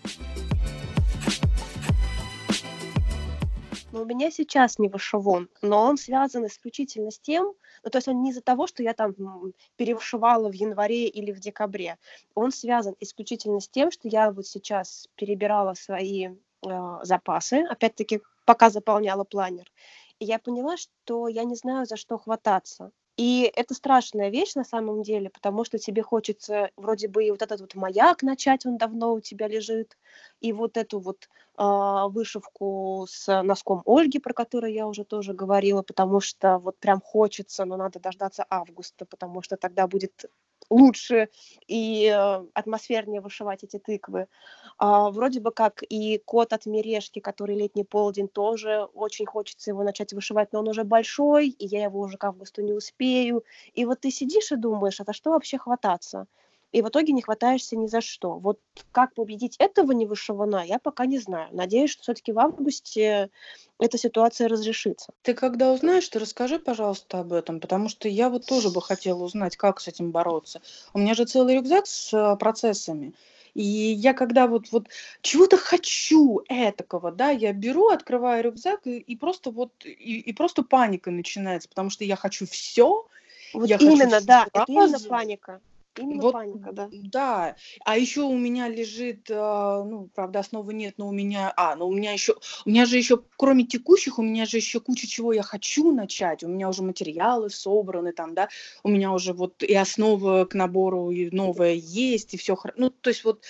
Но 3.92 4.02
у 4.02 4.06
меня 4.06 4.32
сейчас 4.32 4.80
не 4.80 4.90
вышивон, 4.90 5.50
но 5.62 5.84
он 5.84 5.98
связан 5.98 6.48
исключительно 6.48 7.12
с 7.12 7.20
тем, 7.20 7.54
ну, 7.84 7.90
то 7.90 7.98
есть 7.98 8.08
он 8.08 8.22
не 8.22 8.32
из-за 8.32 8.42
того, 8.42 8.68
что 8.68 8.82
я 8.82 8.94
там 8.94 9.14
перевышивала 9.76 10.50
в 10.50 10.54
январе 10.54 11.08
или 11.08 11.32
в 11.32 11.40
декабре. 11.40 11.98
Он 12.34 12.52
связан 12.52 12.96
исключительно 13.00 13.60
с 13.60 13.68
тем, 13.68 13.92
что 13.92 14.08
я 14.08 14.32
вот 14.32 14.48
сейчас 14.48 15.08
перебирала 15.16 15.74
свои 15.74 16.28
э, 16.28 17.00
запасы, 17.04 17.66
опять-таки, 17.70 18.22
пока 18.46 18.70
заполняла 18.70 19.26
планер. 19.26 19.70
И 20.20 20.26
я 20.26 20.40
поняла, 20.40 20.78
что 20.78 21.28
я 21.28 21.44
не 21.44 21.56
знаю, 21.56 21.86
за 21.86 21.98
что 21.98 22.18
хвататься. 22.18 22.92
И 23.18 23.44
это 23.56 23.76
страшная 23.76 24.30
вещь 24.30 24.56
на 24.56 24.64
самом 24.64 25.04
деле, 25.04 25.30
потому 25.30 25.64
что 25.66 25.78
тебе 25.78 26.02
хочется 26.02 26.72
вроде 26.76 27.08
бы 27.08 27.24
и 27.24 27.32
вот 27.32 27.44
этот 27.44 27.62
вот 27.62 27.76
маяк 27.76 28.24
начать, 28.24 28.66
он 28.66 28.78
давно 28.78 29.14
у 29.14 29.20
тебя 29.22 29.48
лежит, 29.48 29.98
и 30.42 30.52
вот 30.52 30.78
эту 30.78 31.00
вот 31.00 31.30
э, 31.58 31.64
вышивку 32.10 33.06
с 33.08 33.44
носком 33.44 33.84
Ольги, 33.86 34.18
про 34.18 34.34
которую 34.34 34.74
я 34.74 34.88
уже 34.88 35.04
тоже 35.06 35.34
говорила, 35.34 35.84
потому 35.84 36.22
что 36.22 36.58
вот 36.58 36.80
прям 36.80 37.02
хочется, 37.02 37.66
но 37.66 37.78
надо 37.78 38.00
дождаться 38.00 38.46
августа, 38.50 39.06
потому 39.06 39.44
что 39.44 39.58
тогда 39.58 39.88
будет 39.88 40.26
лучше 40.70 41.30
и 41.68 42.08
э, 42.08 42.46
атмосфернее 42.54 43.22
вышивать 43.22 43.64
эти 43.64 43.80
тыквы. 43.80 44.28
А, 44.78 45.10
вроде 45.12 45.40
бы 45.40 45.52
как 45.52 45.84
и 45.90 46.18
кот 46.26 46.54
от 46.54 46.66
Мережки, 46.66 47.20
который 47.20 47.56
летний 47.56 47.84
полдень, 47.84 48.28
тоже 48.28 48.88
очень 48.94 49.26
хочется 49.26 49.72
его 49.72 49.84
начать 49.84 50.14
вышивать, 50.14 50.54
но 50.54 50.60
он 50.60 50.68
уже 50.70 50.84
большой, 50.84 51.50
и 51.50 51.66
я 51.66 51.84
его 51.84 52.00
уже 52.02 52.18
к 52.18 52.24
августу 52.24 52.62
не 52.62 52.74
успею. 52.74 53.44
И 53.74 53.86
вот 53.86 54.02
ты 54.02 54.12
сидишь 54.12 54.52
и 54.52 54.56
думаешь, 54.56 55.00
а 55.00 55.04
за 55.06 55.14
что 55.14 55.32
вообще 55.32 55.58
хвататься? 55.58 56.28
И 56.74 56.82
в 56.82 56.90
итоге 56.90 57.14
не 57.14 57.22
хватаешься 57.22 57.78
ни 57.78 57.86
за 57.86 58.02
что. 58.02 58.34
Вот 58.40 58.60
как 58.92 59.14
победить 59.14 59.56
этого 59.60 59.92
невышивана, 59.92 60.66
я 60.66 60.80
пока 60.80 61.06
не 61.06 61.20
знаю. 61.20 61.48
Надеюсь, 61.52 61.92
что 61.92 62.02
все-таки 62.02 62.32
в 62.32 62.40
августе 62.40 63.30
эта 63.80 63.98
ситуация 64.00 64.48
разрешится. 64.48 65.14
Ты 65.22 65.36
когда 65.36 65.72
узнаешь, 65.72 66.10
ты 66.10 66.18
расскажи, 66.18 66.58
пожалуйста, 66.58 67.20
об 67.20 67.32
этом, 67.32 67.60
потому 67.60 67.90
что 67.90 68.10
я 68.10 68.30
вот 68.30 68.48
тоже 68.48 68.72
бы 68.72 68.82
хотела 68.82 69.24
узнать, 69.24 69.56
как 69.56 69.80
с 69.80 69.88
этим 69.88 70.12
бороться. 70.12 70.62
У 70.94 71.00
меня 71.00 71.14
же 71.14 71.26
целый 71.26 71.56
рюкзак 71.56 71.86
с 71.86 72.12
э, 72.12 72.36
процессами. 72.38 73.14
И 73.54 73.62
я 73.62 74.16
когда 74.16 74.48
вот, 74.48 74.72
вот 74.72 74.88
чего-то 75.22 75.58
хочу 75.58 76.42
этакого, 76.50 77.12
да, 77.12 77.30
я 77.30 77.54
беру, 77.54 77.90
открываю 77.90 78.44
рюкзак, 78.44 78.88
и, 78.88 78.98
и 78.98 79.16
просто 79.16 79.52
вот, 79.52 79.72
и, 79.86 80.20
и 80.22 80.34
просто 80.34 80.64
паника 80.64 81.12
начинается, 81.12 81.70
потому 81.70 81.92
что 81.92 82.04
я 82.04 82.16
хочу 82.16 82.48
все. 82.48 83.06
Вот 83.54 83.70
я 83.70 83.78
именно, 83.78 84.10
хочу 84.10 84.26
да, 84.26 84.48
это 84.52 84.66
именно 84.68 85.00
паника. 85.08 85.62
Именно 85.98 86.22
вот, 86.22 86.34
паника, 86.34 86.72
да. 86.72 86.90
Да. 86.92 87.56
А 87.86 87.98
еще 87.98 88.22
у 88.22 88.38
меня 88.38 88.68
лежит, 88.68 89.30
а, 89.32 89.84
ну, 89.84 90.10
правда, 90.14 90.40
основы 90.40 90.74
нет, 90.74 90.96
но 90.98 91.08
у 91.08 91.12
меня, 91.12 91.54
а, 91.56 91.76
ну 91.76 91.88
у 91.88 91.94
меня 91.94 92.12
еще, 92.14 92.36
у 92.66 92.70
меня 92.70 92.86
же 92.86 92.98
еще, 92.98 93.22
кроме 93.38 93.66
текущих, 93.66 94.18
у 94.20 94.24
меня 94.24 94.46
же 94.46 94.58
еще 94.58 94.80
куча 94.80 95.08
чего 95.08 95.34
я 95.34 95.44
хочу 95.44 95.92
начать. 95.92 96.44
У 96.44 96.48
меня 96.48 96.70
уже 96.70 96.84
материалы 96.84 97.50
собраны 97.50 98.12
там, 98.12 98.34
да, 98.34 98.50
у 98.84 98.90
меня 98.90 99.12
уже 99.12 99.34
вот 99.34 99.62
и 99.64 99.74
основа 99.76 100.46
к 100.46 100.56
набору 100.56 101.12
и 101.12 101.30
новая 101.30 101.74
есть, 101.74 102.34
и 102.34 102.38
все, 102.38 102.58
ну, 102.76 102.90
то 102.90 103.10
есть 103.10 103.24
вот, 103.24 103.44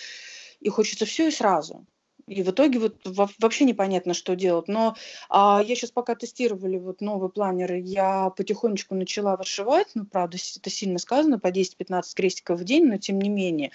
и 0.60 0.70
хочется 0.70 1.06
все 1.06 1.28
и 1.30 1.32
сразу. 1.32 1.86
И 2.28 2.42
в 2.42 2.52
итоге 2.52 2.80
вот 2.80 2.96
вообще 3.40 3.66
непонятно, 3.66 4.14
что 4.14 4.36
делать. 4.36 4.68
Но 4.68 4.96
а, 5.30 5.62
я 5.66 5.76
сейчас 5.76 5.92
пока 5.92 6.16
тестировали 6.16 6.78
вот 6.78 7.02
новый 7.02 7.30
планер, 7.30 7.74
я 7.76 8.30
потихонечку 8.30 8.96
начала 8.96 9.36
вышивать. 9.36 9.88
Ну, 9.94 10.06
правда, 10.06 10.38
это 10.38 10.70
сильно 10.70 11.00
сказано, 11.00 11.40
по 11.40 11.48
10-15 11.48 12.04
крестиков 12.16 12.60
в 12.60 12.64
день, 12.64 12.86
но 12.86 12.98
тем 12.98 13.20
не 13.20 13.30
менее. 13.30 13.72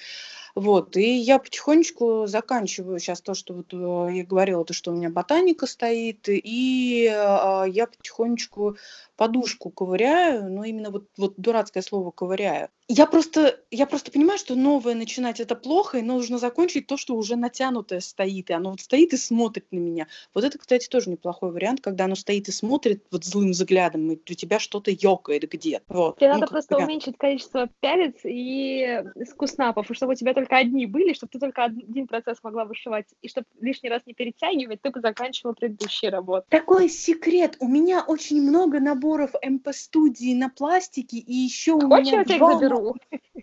Вот, 0.58 0.96
и 0.96 1.18
я 1.18 1.38
потихонечку 1.38 2.26
заканчиваю 2.26 2.98
сейчас 2.98 3.20
то, 3.20 3.34
что 3.34 3.54
вот 3.54 3.72
э, 3.72 4.16
я 4.16 4.24
говорила, 4.24 4.64
то, 4.64 4.74
что 4.74 4.90
у 4.90 4.94
меня 4.94 5.08
ботаника 5.08 5.68
стоит, 5.68 6.28
и 6.28 7.04
э, 7.04 7.64
я 7.68 7.86
потихонечку 7.86 8.76
подушку 9.18 9.70
ковыряю, 9.70 10.50
но 10.50 10.64
именно 10.64 10.90
вот, 10.90 11.04
вот 11.16 11.34
дурацкое 11.36 11.82
слово 11.82 12.10
ковыряю. 12.10 12.70
Я 12.90 13.06
просто, 13.06 13.60
я 13.70 13.86
просто 13.86 14.10
понимаю, 14.10 14.38
что 14.38 14.54
новое 14.54 14.94
начинать 14.94 15.40
это 15.40 15.54
плохо, 15.54 15.98
и 15.98 16.02
нужно 16.02 16.38
закончить 16.38 16.86
то, 16.86 16.96
что 16.96 17.16
уже 17.16 17.36
натянутое 17.36 18.00
стоит, 18.00 18.48
и 18.48 18.54
оно 18.54 18.70
вот 18.70 18.80
стоит 18.80 19.12
и 19.12 19.18
смотрит 19.18 19.66
на 19.72 19.78
меня. 19.78 20.06
Вот 20.32 20.44
это, 20.44 20.56
кстати, 20.56 20.88
тоже 20.88 21.10
неплохой 21.10 21.52
вариант, 21.52 21.82
когда 21.82 22.04
оно 22.04 22.14
стоит 22.14 22.48
и 22.48 22.52
смотрит 22.52 23.04
вот 23.10 23.24
злым 23.24 23.50
взглядом, 23.50 24.10
и 24.10 24.14
у 24.14 24.34
тебя 24.34 24.58
что-то 24.58 24.90
ёкает 24.90 25.50
где-то. 25.50 25.84
Вот. 25.88 26.16
Тебе 26.16 26.28
ну, 26.28 26.34
надо 26.34 26.46
просто 26.46 26.76
вариант. 26.76 26.90
уменьшить 26.90 27.18
количество 27.18 27.68
пялец 27.80 28.14
и 28.24 29.02
скуснапов, 29.28 29.86
чтобы 29.92 30.12
у 30.12 30.16
тебя 30.16 30.32
только 30.32 30.47
одни 30.56 30.86
были, 30.86 31.12
чтобы 31.12 31.30
ты 31.32 31.38
только 31.38 31.64
один 31.64 32.06
процесс 32.06 32.38
могла 32.42 32.64
вышивать, 32.64 33.06
и 33.22 33.28
чтобы 33.28 33.46
лишний 33.60 33.90
раз 33.90 34.02
не 34.06 34.14
перетягивать, 34.14 34.80
ты 34.82 34.90
бы 34.90 35.00
заканчивала 35.00 35.52
предыдущие 35.52 36.10
работы. 36.10 36.46
Такой 36.48 36.88
секрет. 36.88 37.56
У 37.60 37.68
меня 37.68 38.02
очень 38.06 38.42
много 38.42 38.80
наборов 38.80 39.32
МП-студии 39.42 40.34
на 40.34 40.48
пластике, 40.48 41.18
и 41.18 41.34
еще 41.34 41.72
у 41.72 41.80
Хочешь, 41.80 42.06
меня 42.06 42.18
я 42.18 42.24
тебя 42.24 42.52
заберу? 42.54 42.96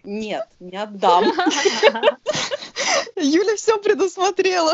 Нет, 0.04 0.48
не 0.60 0.78
отдам. 0.78 1.26
Юля 3.16 3.56
все 3.56 3.78
предусмотрела. 3.78 4.74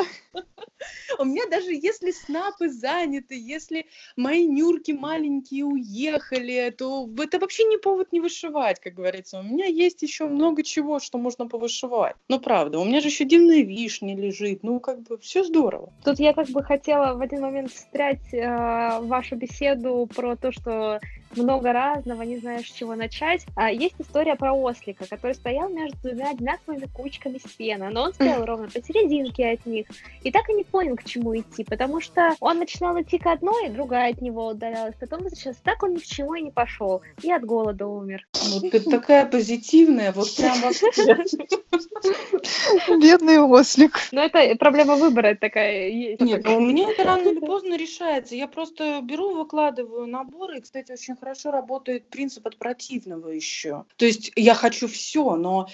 У 1.19 1.25
меня 1.25 1.45
даже 1.47 1.71
если 1.73 2.11
снапы 2.11 2.69
заняты, 2.69 3.35
если 3.37 3.85
мои 4.15 4.47
нюрки 4.47 4.91
маленькие 4.91 5.65
уехали, 5.65 6.73
то 6.75 7.07
это 7.19 7.39
вообще 7.39 7.65
не 7.65 7.77
повод 7.77 8.11
не 8.11 8.19
вышивать, 8.19 8.79
как 8.79 8.93
говорится. 8.93 9.39
У 9.39 9.43
меня 9.43 9.65
есть 9.65 10.01
еще 10.01 10.25
много 10.25 10.63
чего, 10.63 10.99
что 10.99 11.17
можно 11.17 11.47
повышивать. 11.47 12.15
Ну, 12.27 12.39
правда, 12.39 12.79
у 12.79 12.85
меня 12.85 13.01
же 13.01 13.07
еще 13.07 13.25
дивная 13.25 13.61
вишня 13.61 14.15
лежит. 14.15 14.63
Ну, 14.63 14.79
как 14.79 15.01
бы, 15.01 15.17
все 15.17 15.43
здорово. 15.43 15.91
Тут 16.05 16.19
я 16.19 16.33
как 16.33 16.49
бы 16.49 16.63
хотела 16.63 17.13
в 17.15 17.21
один 17.21 17.41
момент 17.41 17.71
встрять 17.71 18.33
э, 18.33 18.99
вашу 19.01 19.35
беседу 19.35 20.07
про 20.15 20.35
то, 20.35 20.51
что 20.51 20.99
много 21.37 21.73
разного, 21.73 22.21
не 22.23 22.37
знаешь, 22.37 22.69
с 22.69 22.73
чего 22.73 22.95
начать. 22.95 23.45
А, 23.55 23.71
есть 23.71 23.95
история 23.99 24.35
про 24.35 24.53
ослика, 24.53 25.07
который 25.07 25.33
стоял 25.33 25.69
между 25.69 25.97
двумя 26.01 26.31
одинаковыми 26.31 26.87
кучками 26.93 27.39
сена, 27.57 27.89
но 27.89 28.03
он 28.03 28.13
стоял 28.13 28.45
ровно 28.51 28.67
посерединке 28.67 29.51
от 29.51 29.65
них, 29.65 29.87
и 30.23 30.31
так 30.31 30.49
и 30.49 30.53
не 30.53 30.63
понял, 30.63 30.95
к 30.95 31.03
чему 31.03 31.37
идти, 31.37 31.63
потому 31.63 32.01
что 32.01 32.35
он 32.39 32.59
начинал 32.59 32.99
идти 33.01 33.17
к 33.17 33.27
одной, 33.27 33.69
другая 33.69 34.11
от 34.11 34.21
него 34.21 34.47
удалялась, 34.47 34.95
потом 34.99 35.29
сейчас 35.29 35.57
так 35.57 35.81
он 35.83 35.93
ни 35.93 35.99
к 35.99 36.03
чему 36.03 36.35
и 36.35 36.41
не 36.41 36.51
пошел, 36.51 37.01
и 37.21 37.31
от 37.31 37.45
голода 37.45 37.87
умер. 37.87 38.27
Вот 38.49 38.71
ты 38.71 38.79
такая 38.79 39.25
позитивная, 39.25 40.11
вот 40.11 40.35
прям 40.35 40.57
Бедный 43.01 43.39
ослик. 43.39 43.99
Ну, 44.11 44.21
это 44.21 44.55
проблема 44.55 44.95
выбора 44.95 45.37
такая 45.39 45.89
есть. 45.89 46.21
Нет, 46.21 46.47
у 46.47 46.59
меня 46.59 46.91
это 46.91 47.03
рано 47.03 47.29
или 47.29 47.39
поздно 47.39 47.75
решается. 47.75 48.35
Я 48.35 48.47
просто 48.47 49.01
беру, 49.01 49.35
выкладываю 49.35 50.07
наборы, 50.07 50.57
и, 50.57 50.61
кстати, 50.61 50.91
очень 50.91 51.15
хорошо 51.21 51.51
работает 51.51 52.09
принцип 52.09 52.47
от 52.47 52.57
противного 52.57 53.29
еще. 53.29 53.85
То 53.97 54.05
есть 54.05 54.31
я 54.35 54.55
хочу 54.55 54.87
все, 54.87 55.35
но 55.35 55.67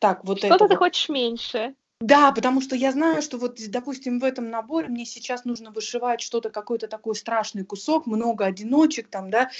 так, 0.00 0.24
вот 0.24 0.38
Что-то 0.38 0.54
это. 0.56 0.64
ты 0.64 0.74
вот... 0.74 0.78
хочешь 0.78 1.08
меньше. 1.08 1.74
Да, 2.00 2.32
потому 2.32 2.60
что 2.60 2.74
я 2.74 2.90
знаю, 2.90 3.22
что 3.22 3.38
вот, 3.38 3.60
допустим, 3.68 4.18
в 4.18 4.24
этом 4.24 4.50
наборе 4.50 4.88
мне 4.88 5.06
сейчас 5.06 5.44
нужно 5.44 5.70
вышивать 5.70 6.20
что-то, 6.20 6.50
какой-то 6.50 6.88
такой 6.88 7.14
страшный 7.14 7.64
кусок, 7.64 8.06
много 8.06 8.44
одиночек 8.44 9.06
там, 9.06 9.30
да, 9.30 9.50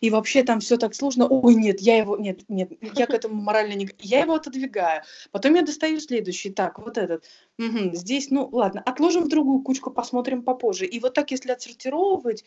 и 0.00 0.08
вообще 0.08 0.42
там 0.42 0.60
все 0.60 0.78
так 0.78 0.94
сложно. 0.94 1.26
Ой, 1.28 1.54
нет, 1.54 1.82
я 1.82 1.98
его, 1.98 2.16
нет, 2.16 2.40
нет, 2.48 2.72
я 2.94 3.06
к 3.06 3.10
этому 3.14 3.34
морально 3.34 3.74
не... 3.74 3.90
Я 3.98 4.20
его 4.20 4.32
отодвигаю. 4.32 5.02
Потом 5.30 5.54
я 5.56 5.62
достаю 5.62 6.00
следующий. 6.00 6.48
Так, 6.48 6.78
вот 6.78 6.96
этот. 6.96 7.24
Угу, 7.60 7.94
здесь, 7.94 8.30
ну, 8.30 8.48
ладно, 8.52 8.82
отложим 8.86 9.24
в 9.24 9.28
другую 9.28 9.60
кучку, 9.60 9.90
посмотрим 9.90 10.42
попозже. 10.42 10.86
И 10.86 10.98
вот 10.98 11.12
так, 11.12 11.30
если 11.30 11.52
отсортировать, 11.52 12.42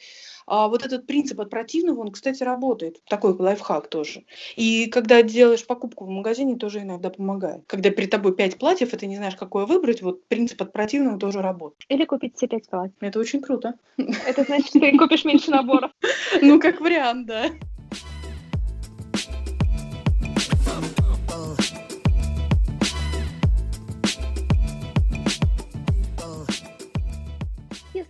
а, 0.47 0.67
вот 0.67 0.83
этот 0.83 1.05
принцип 1.05 1.39
от 1.39 1.51
противного, 1.51 2.01
он, 2.01 2.11
кстати, 2.11 2.41
работает. 2.41 2.99
Такой 3.07 3.33
лайфхак 3.33 3.89
тоже. 3.89 4.23
И 4.55 4.87
когда 4.87 5.21
делаешь 5.21 5.67
покупку 5.67 6.05
в 6.05 6.09
магазине, 6.09 6.55
тоже 6.55 6.81
иногда 6.81 7.11
помогает. 7.11 7.61
Когда 7.67 7.91
перед 7.91 8.09
тобой 8.09 8.35
пять 8.35 8.57
платьев, 8.57 8.91
и 8.91 8.97
ты 8.97 9.05
не 9.05 9.17
знаешь, 9.17 9.35
какое 9.35 9.67
выбрать, 9.67 10.01
вот 10.01 10.25
принцип 10.27 10.59
от 10.63 10.73
противного 10.73 11.19
тоже 11.19 11.43
работает. 11.43 11.83
Или 11.89 12.05
купить 12.05 12.35
все 12.35 12.47
пять 12.47 12.67
платьев. 12.67 12.95
Это 12.99 13.19
очень 13.19 13.41
круто. 13.41 13.75
Это 13.97 14.43
значит, 14.45 14.71
ты 14.71 14.97
купишь 14.97 15.25
меньше 15.25 15.51
наборов. 15.51 15.91
Ну, 16.41 16.59
как 16.59 16.81
вариант, 16.81 17.27
да. 17.27 17.45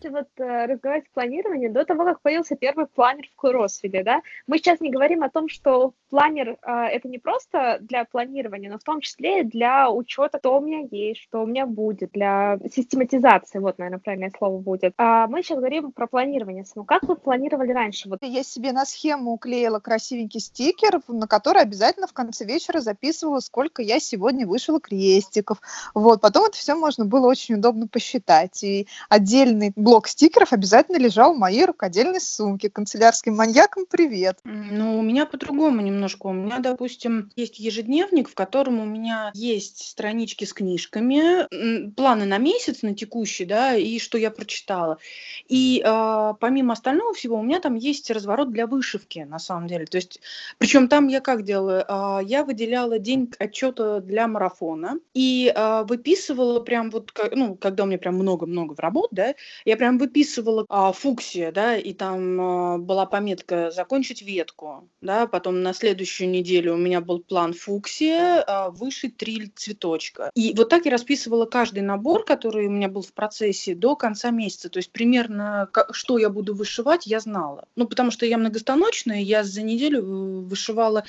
Если 0.04 0.10
вот 0.10 0.28
э, 0.38 0.66
разговаривать 0.66 1.08
о 1.10 1.14
планировании, 1.14 1.68
до 1.68 1.86
того, 1.86 2.04
как 2.06 2.22
появился 2.22 2.56
первый 2.56 2.86
планер 2.88 3.28
в 3.32 3.36
Куросвиле, 3.36 4.04
да, 4.04 4.22
мы 4.48 4.58
сейчас 4.58 4.82
не 4.82 4.90
говорим 4.90 5.24
о 5.24 5.30
том, 5.30 5.48
что 5.48 5.94
планер 6.10 6.58
э, 6.62 6.72
это 6.72 7.08
не 7.08 7.18
просто 7.18 7.78
для 7.82 8.06
планирования, 8.06 8.70
но 8.70 8.78
в 8.78 8.84
том 8.84 9.02
числе 9.02 9.42
и 9.42 9.44
для 9.44 9.90
учета, 9.90 10.40
что 10.40 10.58
у 10.58 10.62
меня 10.62 10.88
есть, 10.92 11.22
что 11.22 11.42
у 11.42 11.46
меня 11.46 11.66
будет, 11.66 12.12
для 12.12 12.60
систематизации, 12.72 13.60
вот, 13.60 13.78
наверное, 13.78 14.00
правильное 14.00 14.32
слово 14.38 14.60
будет. 14.60 14.94
А 14.98 15.28
мы 15.28 15.42
сейчас 15.42 15.58
говорим 15.58 15.92
про 15.92 16.08
планирование. 16.08 16.66
Ну, 16.76 16.86
как 16.86 17.04
вы 17.04 17.16
планировали 17.16 17.72
раньше? 17.72 18.10
Вот. 18.10 18.20
Я 18.22 18.44
себе 18.44 18.72
на 18.72 18.86
схему 18.86 19.32
уклеила 19.32 19.80
красивенький 19.80 20.40
стикер, 20.40 21.02
на 21.08 21.28
который 21.28 21.62
обязательно 21.62 22.08
в 22.08 22.14
конце 22.14 22.46
вечера 22.46 22.80
записывала, 22.80 23.40
сколько 23.40 23.82
я 23.82 24.00
сегодня 24.00 24.46
вышила 24.46 24.80
крестиков. 24.80 25.60
Вот, 25.94 26.22
потом 26.22 26.46
это 26.46 26.58
все 26.58 26.76
можно 26.76 27.06
было 27.06 27.28
очень 27.28 27.56
удобно 27.56 27.88
посчитать. 27.88 28.64
И 28.64 28.88
отдельный 29.10 29.72
блок 29.76 29.93
стикеров 30.08 30.54
обязательно 30.54 30.98
лежал 30.98 31.34
в 31.34 31.38
моей 31.38 31.66
рукодельной 31.66 32.22
сумке. 32.22 32.70
Канцелярским 32.70 33.36
маньякам 33.36 33.86
привет. 33.90 34.40
Ну, 34.44 35.00
у 35.00 35.02
меня 35.02 35.26
по-другому 35.26 35.82
немножко. 35.82 36.28
У 36.28 36.34
меня, 36.34 36.60
допустим, 36.60 37.32
есть 37.36 37.60
ежедневник, 37.60 38.30
в 38.30 38.36
котором 38.36 38.80
у 38.80 38.86
меня 38.86 39.32
есть 39.34 39.88
странички 39.88 40.46
с 40.46 40.54
книжками, 40.54 41.92
планы 41.96 42.26
на 42.26 42.38
месяц, 42.38 42.82
на 42.82 42.96
текущий, 42.96 43.46
да, 43.46 43.76
и 43.76 44.00
что 44.00 44.18
я 44.18 44.32
прочитала. 44.32 44.98
И 45.48 45.84
э, 45.86 46.34
помимо 46.40 46.74
остального 46.74 47.14
всего, 47.14 47.38
у 47.38 47.44
меня 47.44 47.60
там 47.60 47.76
есть 47.76 48.10
разворот 48.12 48.52
для 48.52 48.68
вышивки, 48.68 49.20
на 49.20 49.40
самом 49.40 49.68
деле. 49.68 49.86
То 49.86 49.98
есть, 49.98 50.20
причем 50.58 50.88
там 50.88 51.08
я 51.08 51.22
как 51.22 51.44
делаю? 51.44 51.86
Э, 51.88 52.20
я 52.24 52.44
выделяла 52.44 53.00
день 53.00 53.32
отчета 53.40 54.00
для 54.00 54.28
марафона 54.28 55.00
и 55.14 55.54
э, 55.54 55.84
выписывала 55.84 56.60
прям 56.60 56.90
вот, 56.90 57.12
ну, 57.32 57.56
когда 57.56 57.84
у 57.84 57.88
меня 57.88 57.98
прям 57.98 58.16
много-много 58.16 58.74
в 58.74 58.80
работ, 58.80 59.10
да, 59.12 59.34
я 59.66 59.78
прям 59.84 59.98
выписывала 59.98 60.66
а, 60.70 60.94
фуксия, 60.94 61.52
да, 61.52 61.76
и 61.76 61.92
там 61.92 62.40
а, 62.40 62.78
была 62.78 63.06
пометка 63.06 63.70
«закончить 63.70 64.22
ветку», 64.22 64.90
да, 65.02 65.28
потом 65.28 65.62
на 65.62 65.74
следующую 65.74 66.30
неделю 66.30 66.76
у 66.76 66.78
меня 66.78 67.02
был 67.02 67.20
план 67.20 67.52
фуксия, 67.52 68.42
а, 68.48 68.70
вышить 68.70 69.18
три 69.18 69.52
цветочка. 69.54 70.32
И 70.36 70.54
вот 70.56 70.70
так 70.70 70.86
я 70.86 70.92
расписывала 70.92 71.46
каждый 71.46 71.82
набор, 71.82 72.24
который 72.24 72.68
у 72.68 72.70
меня 72.70 72.88
был 72.88 73.02
в 73.02 73.12
процессе 73.12 73.76
до 73.76 73.98
конца 73.98 74.32
месяца, 74.32 74.70
то 74.70 74.80
есть 74.80 74.90
примерно 74.90 75.68
что 75.92 76.18
я 76.18 76.30
буду 76.30 76.56
вышивать, 76.56 77.06
я 77.06 77.20
знала. 77.20 77.66
Ну, 77.76 77.86
потому 77.86 78.10
что 78.10 78.26
я 78.26 78.38
многостаночная, 78.38 79.20
я 79.20 79.44
за 79.44 79.64
неделю 79.64 80.00
э, 80.00 80.40
вышивала 80.46 81.04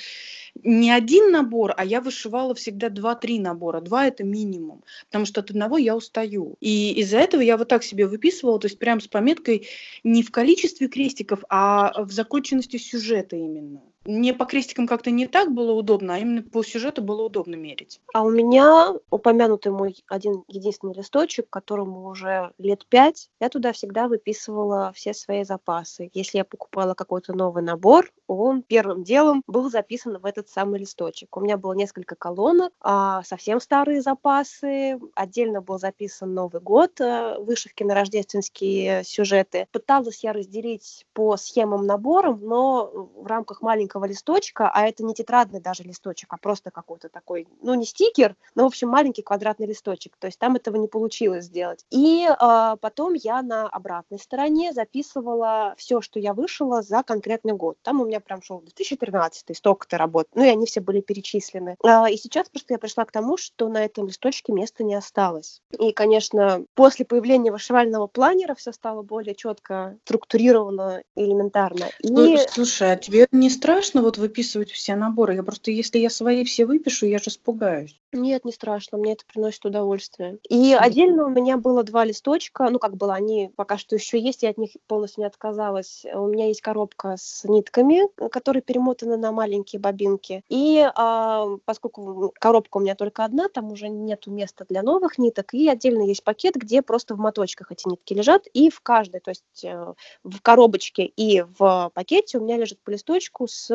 не 0.63 0.91
один 0.91 1.31
набор, 1.31 1.73
а 1.77 1.85
я 1.85 2.01
вышивала 2.01 2.55
всегда 2.55 2.89
два-три 2.89 3.39
набора. 3.39 3.81
Два 3.81 4.07
это 4.07 4.23
минимум, 4.23 4.83
потому 5.05 5.25
что 5.25 5.41
от 5.41 5.51
одного 5.51 5.77
я 5.77 5.95
устаю. 5.95 6.55
И 6.59 6.93
из-за 7.01 7.17
этого 7.17 7.41
я 7.41 7.57
вот 7.57 7.67
так 7.67 7.83
себе 7.83 8.07
выписывала, 8.07 8.59
то 8.59 8.67
есть 8.67 8.79
прям 8.79 8.99
с 8.99 9.07
пометкой 9.07 9.67
не 10.03 10.23
в 10.23 10.31
количестве 10.31 10.87
крестиков, 10.87 11.43
а 11.49 12.03
в 12.03 12.11
законченности 12.11 12.77
сюжета 12.77 13.35
именно 13.35 13.81
мне 14.05 14.33
по 14.33 14.45
крестикам 14.45 14.87
как-то 14.87 15.11
не 15.11 15.27
так 15.27 15.51
было 15.51 15.73
удобно, 15.73 16.15
а 16.15 16.17
именно 16.19 16.43
по 16.43 16.63
сюжету 16.63 17.01
было 17.01 17.23
удобно 17.23 17.55
мерить. 17.55 17.99
А 18.13 18.23
у 18.23 18.29
меня 18.29 18.93
упомянутый 19.09 19.71
мой 19.71 20.03
один 20.07 20.43
единственный 20.47 20.93
листочек, 20.93 21.49
которому 21.49 22.07
уже 22.07 22.51
лет 22.57 22.85
пять, 22.87 23.29
я 23.39 23.49
туда 23.49 23.73
всегда 23.73 24.07
выписывала 24.07 24.91
все 24.95 25.13
свои 25.13 25.43
запасы. 25.43 26.09
Если 26.13 26.37
я 26.37 26.45
покупала 26.45 26.93
какой-то 26.93 27.33
новый 27.33 27.63
набор, 27.63 28.11
он 28.27 28.61
первым 28.61 29.03
делом 29.03 29.43
был 29.47 29.69
записан 29.69 30.17
в 30.19 30.25
этот 30.25 30.49
самый 30.49 30.79
листочек. 30.79 31.35
У 31.35 31.41
меня 31.41 31.57
было 31.57 31.73
несколько 31.73 32.15
колонок, 32.15 32.73
а 32.81 33.23
совсем 33.23 33.59
старые 33.59 34.01
запасы, 34.01 34.99
отдельно 35.15 35.61
был 35.61 35.79
записан 35.79 36.33
Новый 36.33 36.61
год, 36.61 36.99
э, 37.01 37.37
вышивки 37.39 37.83
на 37.83 37.93
рождественские 37.93 39.03
сюжеты. 39.03 39.67
Пыталась 39.71 40.23
я 40.23 40.33
разделить 40.33 41.05
по 41.13 41.37
схемам 41.37 41.85
наборам, 41.85 42.39
но 42.41 43.09
в 43.15 43.25
рамках 43.27 43.61
маленького 43.61 43.94
маленького 43.95 44.05
листочка, 44.05 44.69
а 44.73 44.87
это 44.87 45.03
не 45.03 45.13
тетрадный 45.13 45.59
даже 45.59 45.83
листочек, 45.83 46.31
а 46.33 46.37
просто 46.37 46.71
какой-то 46.71 47.09
такой, 47.09 47.47
ну 47.61 47.73
не 47.73 47.85
стикер, 47.85 48.35
но 48.55 48.63
в 48.63 48.67
общем 48.67 48.89
маленький 48.89 49.21
квадратный 49.21 49.67
листочек. 49.67 50.15
То 50.19 50.27
есть 50.27 50.39
там 50.39 50.55
этого 50.55 50.75
не 50.77 50.87
получилось 50.87 51.45
сделать. 51.45 51.85
И 51.91 52.27
э, 52.27 52.75
потом 52.79 53.13
я 53.13 53.41
на 53.41 53.67
обратной 53.67 54.19
стороне 54.19 54.73
записывала 54.73 55.73
все, 55.77 56.01
что 56.01 56.19
я 56.19 56.33
вышила 56.33 56.81
за 56.81 57.03
конкретный 57.03 57.53
год. 57.53 57.77
Там 57.81 58.01
у 58.01 58.05
меня 58.05 58.19
прям 58.19 58.41
шел 58.41 58.59
2013, 58.59 59.55
столько-то 59.55 59.97
работ. 59.97 60.27
Ну 60.35 60.43
и 60.43 60.47
они 60.47 60.65
все 60.65 60.81
были 60.81 61.01
перечислены. 61.01 61.75
Э, 61.83 62.11
и 62.11 62.17
сейчас 62.17 62.49
просто 62.49 62.73
я 62.73 62.77
пришла 62.77 63.05
к 63.05 63.11
тому, 63.11 63.37
что 63.37 63.69
на 63.69 63.85
этом 63.85 64.07
листочке 64.07 64.51
места 64.51 64.83
не 64.83 64.95
осталось. 64.95 65.61
И, 65.79 65.91
конечно, 65.91 66.65
после 66.73 67.05
появления 67.05 67.51
вышивального 67.51 68.07
планера 68.07 68.55
все 68.55 68.71
стало 68.71 69.01
более 69.01 69.35
четко 69.35 69.97
структурировано 70.03 71.03
и 71.15 71.23
элементарно. 71.23 71.85
И... 72.01 72.37
Слушай, 72.49 72.93
а 72.93 72.95
тебе 72.95 73.27
не 73.31 73.49
страшно 73.49 73.84
вот 73.93 74.17
выписывать 74.17 74.71
все 74.71 74.95
наборы? 74.95 75.35
Я 75.35 75.43
просто, 75.43 75.71
если 75.71 75.99
я 75.99 76.09
свои 76.09 76.43
все 76.43 76.65
выпишу, 76.65 77.05
я 77.05 77.19
же 77.19 77.29
испугаюсь. 77.29 77.99
Нет, 78.15 78.45
не 78.45 78.51
страшно, 78.51 78.97
мне 78.97 79.13
это 79.13 79.25
приносит 79.25 79.65
удовольствие. 79.65 80.37
И 80.49 80.73
отдельно 80.73 81.25
у 81.25 81.29
меня 81.29 81.57
было 81.57 81.83
два 81.83 82.05
листочка, 82.05 82.69
ну 82.69 82.79
как 82.79 82.95
было, 82.95 83.13
они 83.13 83.51
пока 83.55 83.77
что 83.77 83.95
еще 83.95 84.17
есть, 84.17 84.43
я 84.43 84.49
от 84.51 84.57
них 84.57 84.71
полностью 84.87 85.21
не 85.21 85.27
отказалась. 85.27 86.05
У 86.13 86.27
меня 86.27 86.47
есть 86.47 86.61
коробка 86.61 87.15
с 87.17 87.43
нитками, 87.43 88.03
которые 88.29 88.61
перемотаны 88.61 89.17
на 89.17 89.31
маленькие 89.31 89.81
бобинки. 89.81 90.43
И 90.47 90.89
а, 90.95 91.45
поскольку 91.65 92.33
коробка 92.39 92.77
у 92.77 92.79
меня 92.79 92.95
только 92.95 93.25
одна, 93.25 93.49
там 93.49 93.71
уже 93.71 93.89
нету 93.89 94.31
места 94.31 94.65
для 94.69 94.81
новых 94.81 95.17
ниток, 95.17 95.53
и 95.53 95.67
отдельно 95.67 96.03
есть 96.03 96.23
пакет, 96.23 96.55
где 96.55 96.81
просто 96.81 97.15
в 97.15 97.19
моточках 97.19 97.71
эти 97.71 97.87
нитки 97.87 98.13
лежат, 98.13 98.47
и 98.53 98.69
в 98.69 98.79
каждой, 98.79 99.19
то 99.19 99.31
есть 99.31 99.63
э, 99.63 99.93
в 100.23 100.41
коробочке 100.41 101.05
и 101.05 101.43
в 101.57 101.91
пакете 101.93 102.37
у 102.37 102.43
меня 102.43 102.57
лежит 102.57 102.79
по 102.81 102.91
листочку 102.91 103.47
с 103.47 103.74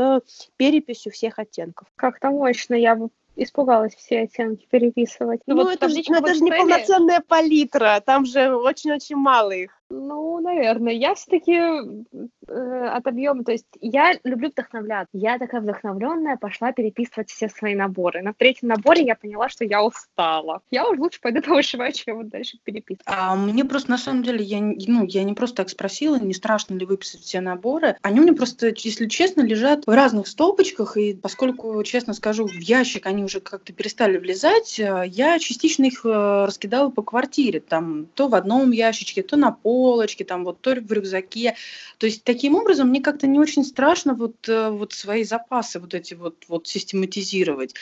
переписью 0.56 1.12
всех 1.12 1.38
оттенков. 1.38 1.88
Как-то 1.96 2.30
мощно, 2.30 2.74
я 2.74 2.94
бы 2.94 3.10
испугалась 3.36 3.94
все 3.94 4.22
оттенки 4.22 4.66
переписывать. 4.70 5.40
Ну, 5.46 5.54
ну 5.54 5.64
вот 5.64 5.74
это, 5.74 5.88
же, 5.88 6.02
ну, 6.08 6.16
это 6.16 6.34
же 6.34 6.40
не 6.40 6.50
полноценная 6.50 7.22
палитра, 7.26 8.02
там 8.04 8.26
же 8.26 8.54
очень-очень 8.54 9.16
мало 9.16 9.52
их. 9.52 9.79
Ну, 9.90 10.38
наверное. 10.40 10.92
Я 10.92 11.14
все-таки 11.16 11.52
э, 11.52 12.86
от 12.86 13.06
объема, 13.08 13.42
то 13.42 13.50
есть 13.50 13.66
я 13.80 14.12
люблю 14.22 14.50
вдохновляться. 14.50 15.10
Я 15.12 15.36
такая 15.38 15.60
вдохновленная 15.60 16.36
пошла 16.36 16.72
переписывать 16.72 17.28
все 17.28 17.48
свои 17.48 17.74
наборы. 17.74 18.22
На 18.22 18.32
третьем 18.32 18.68
наборе 18.68 19.02
я 19.02 19.16
поняла, 19.16 19.48
что 19.48 19.64
я 19.64 19.82
устала. 19.82 20.62
Я 20.70 20.88
уже 20.88 21.00
лучше 21.00 21.20
пойду 21.20 21.42
повышивать, 21.46 21.96
чем 21.96 22.18
вот 22.18 22.28
дальше 22.28 22.58
переписывать. 22.62 23.02
А 23.06 23.34
мне 23.34 23.64
просто 23.64 23.90
на 23.90 23.98
самом 23.98 24.22
деле, 24.22 24.44
я, 24.44 24.60
ну, 24.60 25.04
я 25.04 25.24
не 25.24 25.34
просто 25.34 25.56
так 25.56 25.70
спросила, 25.70 26.16
не 26.20 26.34
страшно 26.34 26.74
ли 26.74 26.86
выписать 26.86 27.22
все 27.22 27.40
наборы. 27.40 27.96
Они 28.02 28.20
у 28.20 28.22
меня 28.22 28.34
просто, 28.34 28.72
если 28.76 29.08
честно, 29.08 29.40
лежат 29.40 29.86
в 29.86 29.90
разных 29.90 30.28
столбочках, 30.28 30.96
и 30.96 31.14
поскольку, 31.14 31.82
честно 31.82 32.14
скажу, 32.14 32.46
в 32.46 32.52
ящик 32.60 33.06
они 33.06 33.24
уже 33.24 33.40
как-то 33.40 33.72
перестали 33.72 34.18
влезать, 34.18 34.78
э, 34.78 35.04
я 35.08 35.36
частично 35.40 35.86
их 35.86 36.06
э, 36.06 36.44
раскидала 36.46 36.90
по 36.90 37.02
квартире. 37.02 37.58
Там 37.58 38.06
то 38.14 38.28
в 38.28 38.36
одном 38.36 38.70
ящичке, 38.70 39.24
то 39.24 39.36
на 39.36 39.50
пол 39.50 39.79
полочке, 39.80 40.24
там 40.24 40.44
вот 40.44 40.60
то 40.60 40.74
в 40.74 40.92
рюкзаке. 40.92 41.56
То 41.96 42.04
есть 42.06 42.22
таким 42.22 42.54
образом 42.54 42.88
мне 42.88 43.00
как-то 43.00 43.26
не 43.26 43.38
очень 43.38 43.64
страшно 43.64 44.14
вот, 44.14 44.46
э, 44.46 44.68
вот 44.68 44.92
свои 44.92 45.24
запасы 45.24 45.80
вот 45.80 45.94
эти 45.94 46.12
вот, 46.12 46.44
вот 46.48 46.68
систематизировать. 46.68 47.74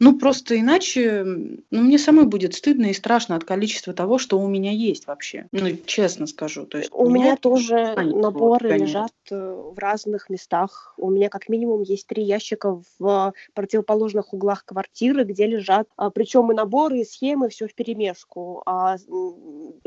Ну, 0.00 0.18
просто 0.18 0.58
иначе, 0.58 1.24
ну, 1.24 1.82
мне 1.82 1.98
самой 1.98 2.26
будет 2.26 2.54
стыдно 2.54 2.86
и 2.86 2.94
страшно 2.94 3.36
от 3.36 3.44
количества 3.44 3.92
того, 3.92 4.18
что 4.18 4.38
у 4.38 4.46
меня 4.48 4.70
есть 4.70 5.06
вообще. 5.06 5.46
Ну, 5.52 5.68
честно 5.86 6.26
скажу. 6.26 6.66
То 6.66 6.78
есть 6.78 6.90
у, 6.92 7.04
у 7.04 7.10
меня, 7.10 7.24
меня 7.24 7.36
тоже 7.36 7.94
наборы 7.96 8.70
вот, 8.70 8.80
лежат 8.80 9.12
э, 9.30 9.36
в 9.36 9.78
разных 9.78 10.30
местах. 10.30 10.94
У 10.96 11.10
меня 11.10 11.28
как 11.28 11.48
минимум 11.48 11.82
есть 11.82 12.06
три 12.06 12.22
ящика 12.22 12.80
в 12.98 13.32
противоположных 13.54 14.32
углах 14.32 14.64
квартиры, 14.64 15.24
где 15.24 15.46
лежат, 15.46 15.88
а, 15.96 16.10
причем 16.10 16.52
и 16.52 16.54
наборы, 16.54 17.00
и 17.00 17.04
схемы, 17.04 17.48
все 17.48 17.66
в 17.66 17.74
перемешку. 17.74 18.62
А 18.66 18.96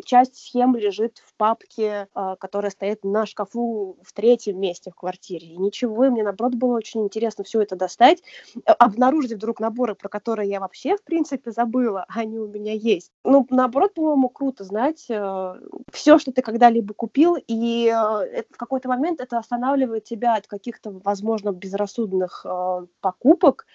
часть 0.03 0.37
схем 0.37 0.75
лежит 0.75 1.21
в 1.25 1.33
папке, 1.35 2.07
которая 2.39 2.71
стоит 2.71 3.03
на 3.03 3.25
шкафу 3.25 3.97
в 4.01 4.13
третьем 4.13 4.59
месте 4.59 4.91
в 4.91 4.95
квартире. 4.95 5.47
И 5.47 5.57
ничего, 5.57 6.05
и 6.05 6.09
мне 6.09 6.23
наоборот 6.23 6.55
было 6.55 6.75
очень 6.75 7.03
интересно 7.03 7.43
все 7.43 7.61
это 7.61 7.75
достать, 7.75 8.21
э, 8.55 8.71
обнаружить 8.71 9.33
вдруг 9.33 9.59
наборы, 9.59 9.95
про 10.01 10.09
которые 10.09 10.49
я 10.49 10.59
вообще, 10.59 10.97
в 10.97 11.03
принципе, 11.03 11.51
забыла, 11.51 12.05
они 12.09 12.39
у 12.39 12.47
меня 12.47 12.73
есть. 12.73 13.11
Ну, 13.23 13.45
наоборот, 13.49 13.93
по-моему, 13.93 14.29
круто 14.29 14.63
знать 14.63 15.05
э, 15.09 15.55
все, 15.91 16.17
что 16.17 16.31
ты 16.31 16.41
когда-либо 16.41 16.93
купил, 16.93 17.37
и 17.47 17.87
э, 17.87 18.43
в 18.49 18.57
какой-то 18.57 18.89
момент 18.89 19.21
это 19.21 19.37
останавливает 19.37 20.03
тебя 20.03 20.35
от 20.35 20.47
каких-то, 20.47 20.91
возможно, 21.03 21.51
безрассудных 21.51 22.45
э, 22.45 22.85
покупок, 22.99 23.65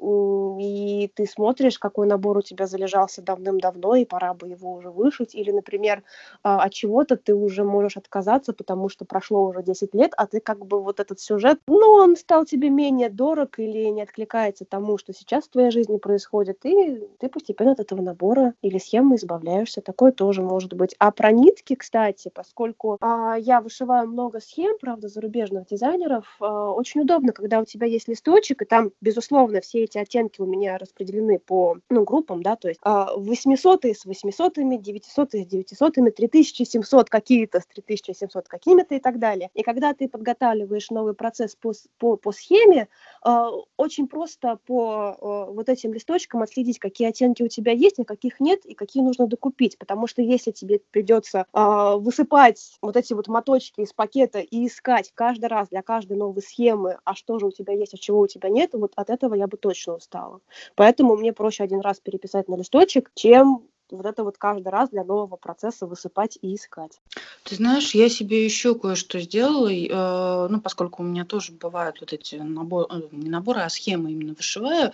и 0.00 1.10
ты 1.14 1.26
смотришь, 1.26 1.78
какой 1.78 2.06
набор 2.06 2.38
у 2.38 2.42
тебя 2.42 2.66
залежался 2.66 3.22
давным-давно, 3.22 3.96
и 3.96 4.04
пора 4.04 4.34
бы 4.34 4.48
его 4.48 4.72
уже 4.72 4.90
вышить. 4.90 5.34
Или, 5.34 5.50
например, 5.50 6.02
а, 6.42 6.62
от 6.62 6.72
чего-то 6.72 7.16
ты 7.16 7.34
уже 7.34 7.64
можешь 7.64 7.96
отказаться, 7.96 8.52
потому 8.52 8.88
что 8.88 9.04
прошло 9.04 9.44
уже 9.46 9.62
10 9.62 9.94
лет, 9.94 10.12
а 10.16 10.26
ты 10.26 10.40
как 10.40 10.66
бы 10.66 10.82
вот 10.82 11.00
этот 11.00 11.20
сюжет, 11.20 11.60
ну, 11.66 11.92
он 11.92 12.16
стал 12.16 12.44
тебе 12.44 12.70
менее 12.70 13.08
дорог 13.08 13.58
или 13.58 13.84
не 13.86 14.02
откликается 14.02 14.64
тому, 14.64 14.98
что 14.98 15.12
сейчас 15.12 15.44
в 15.44 15.50
твоей 15.50 15.70
жизни 15.70 15.98
происходит, 15.98 16.64
и 16.64 17.06
ты 17.18 17.28
постепенно 17.28 17.72
от 17.72 17.80
этого 17.80 18.02
набора 18.02 18.54
или 18.62 18.78
схемы 18.78 19.16
избавляешься. 19.16 19.80
Такое 19.80 20.12
тоже 20.12 20.42
может 20.42 20.74
быть. 20.74 20.94
А 20.98 21.10
про 21.10 21.30
нитки, 21.32 21.74
кстати, 21.74 22.30
поскольку 22.34 22.98
а, 23.00 23.36
я 23.36 23.60
вышиваю 23.60 24.08
много 24.08 24.40
схем, 24.40 24.76
правда, 24.80 25.08
зарубежных 25.08 25.66
дизайнеров, 25.66 26.36
а, 26.40 26.70
очень 26.72 27.02
удобно, 27.02 27.32
когда 27.32 27.60
у 27.60 27.64
тебя 27.64 27.86
есть 27.86 28.08
листочек, 28.08 28.62
и 28.62 28.64
там, 28.64 28.90
безусловно, 29.00 29.60
все 29.60 29.83
эти 29.84 29.98
оттенки 29.98 30.40
у 30.40 30.46
меня 30.46 30.78
распределены 30.78 31.38
по 31.38 31.78
ну, 31.90 32.04
группам, 32.04 32.42
да, 32.42 32.56
то 32.56 32.68
есть 32.68 32.80
800 32.84 33.84
с 33.84 34.04
800, 34.04 34.54
900 34.54 35.32
с 35.32 35.46
900, 35.46 35.94
3700 36.16 37.10
какие-то 37.10 37.60
с 37.60 37.66
3700 37.66 38.48
какими-то 38.48 38.94
и 38.94 39.00
так 39.00 39.18
далее. 39.18 39.50
И 39.54 39.62
когда 39.62 39.94
ты 39.94 40.08
подготавливаешь 40.08 40.90
новый 40.90 41.14
процесс 41.14 41.56
по, 41.56 41.72
по, 41.98 42.16
по 42.16 42.32
схеме, 42.32 42.88
а, 43.22 43.50
очень 43.76 44.08
просто 44.08 44.58
по 44.66 45.16
а, 45.20 45.46
вот 45.50 45.68
этим 45.68 45.92
листочкам 45.92 46.42
отследить, 46.42 46.78
какие 46.78 47.08
оттенки 47.08 47.42
у 47.42 47.48
тебя 47.48 47.72
есть, 47.72 47.98
а 47.98 48.04
каких 48.04 48.40
нет, 48.40 48.64
и 48.64 48.74
какие 48.74 49.02
нужно 49.02 49.26
докупить. 49.26 49.78
Потому 49.78 50.06
что 50.06 50.22
если 50.22 50.50
тебе 50.50 50.80
придется 50.90 51.46
а, 51.52 51.96
высыпать 51.96 52.76
вот 52.82 52.96
эти 52.96 53.12
вот 53.12 53.28
моточки 53.28 53.80
из 53.80 53.92
пакета 53.92 54.40
и 54.40 54.66
искать 54.66 55.10
каждый 55.14 55.46
раз 55.46 55.68
для 55.68 55.82
каждой 55.82 56.16
новой 56.16 56.42
схемы, 56.42 56.98
а 57.04 57.14
что 57.14 57.38
же 57.38 57.46
у 57.46 57.50
тебя 57.50 57.74
есть, 57.74 57.94
а 57.94 57.98
чего 57.98 58.20
у 58.20 58.26
тебя 58.26 58.48
нет, 58.48 58.70
вот 58.72 58.92
от 58.96 59.10
этого 59.10 59.34
я 59.34 59.46
бы 59.46 59.56
точно 59.56 59.73
точно 59.74 59.94
устала. 59.94 60.40
Поэтому 60.76 61.16
мне 61.16 61.32
проще 61.32 61.64
один 61.64 61.80
раз 61.80 62.00
переписать 62.00 62.48
на 62.48 62.56
листочек, 62.56 63.10
чем 63.14 63.64
вот 63.90 64.06
это 64.06 64.24
вот 64.24 64.38
каждый 64.38 64.68
раз 64.68 64.90
для 64.90 65.04
нового 65.04 65.36
процесса 65.36 65.86
высыпать 65.86 66.38
и 66.40 66.54
искать. 66.54 67.00
Ты 67.44 67.56
знаешь, 67.56 67.94
я 67.94 68.08
себе 68.08 68.44
еще 68.44 68.74
кое-что 68.74 69.20
сделала, 69.20 69.70
э, 69.70 70.48
ну, 70.48 70.60
поскольку 70.60 71.02
у 71.02 71.06
меня 71.06 71.24
тоже 71.24 71.52
бывают 71.52 72.00
вот 72.00 72.12
эти 72.12 72.36
наборы, 72.36 72.86
э, 72.90 73.02
не 73.12 73.28
наборы, 73.28 73.60
а 73.60 73.68
схемы 73.68 74.12
именно 74.12 74.34
вышиваю, 74.34 74.92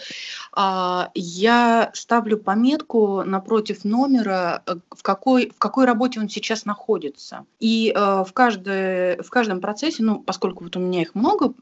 э, 0.57 1.03
я 1.15 1.91
ставлю 1.95 2.39
пометку 2.39 3.23
напротив 3.23 3.85
номера, 3.85 4.63
э, 4.67 4.75
в 4.91 5.03
какой, 5.03 5.51
в 5.51 5.59
какой 5.59 5.85
работе 5.85 6.19
он 6.19 6.29
сейчас 6.29 6.65
находится. 6.65 7.47
И 7.61 7.93
э, 7.95 8.25
в, 8.27 8.33
каждой, 8.33 9.23
в 9.23 9.31
каждом 9.31 9.61
процессе, 9.61 10.03
ну, 10.03 10.21
поскольку 10.21 10.65
вот 10.65 10.77
у 10.77 10.81
меня 10.81 11.03
их 11.03 11.15
много, 11.15 11.55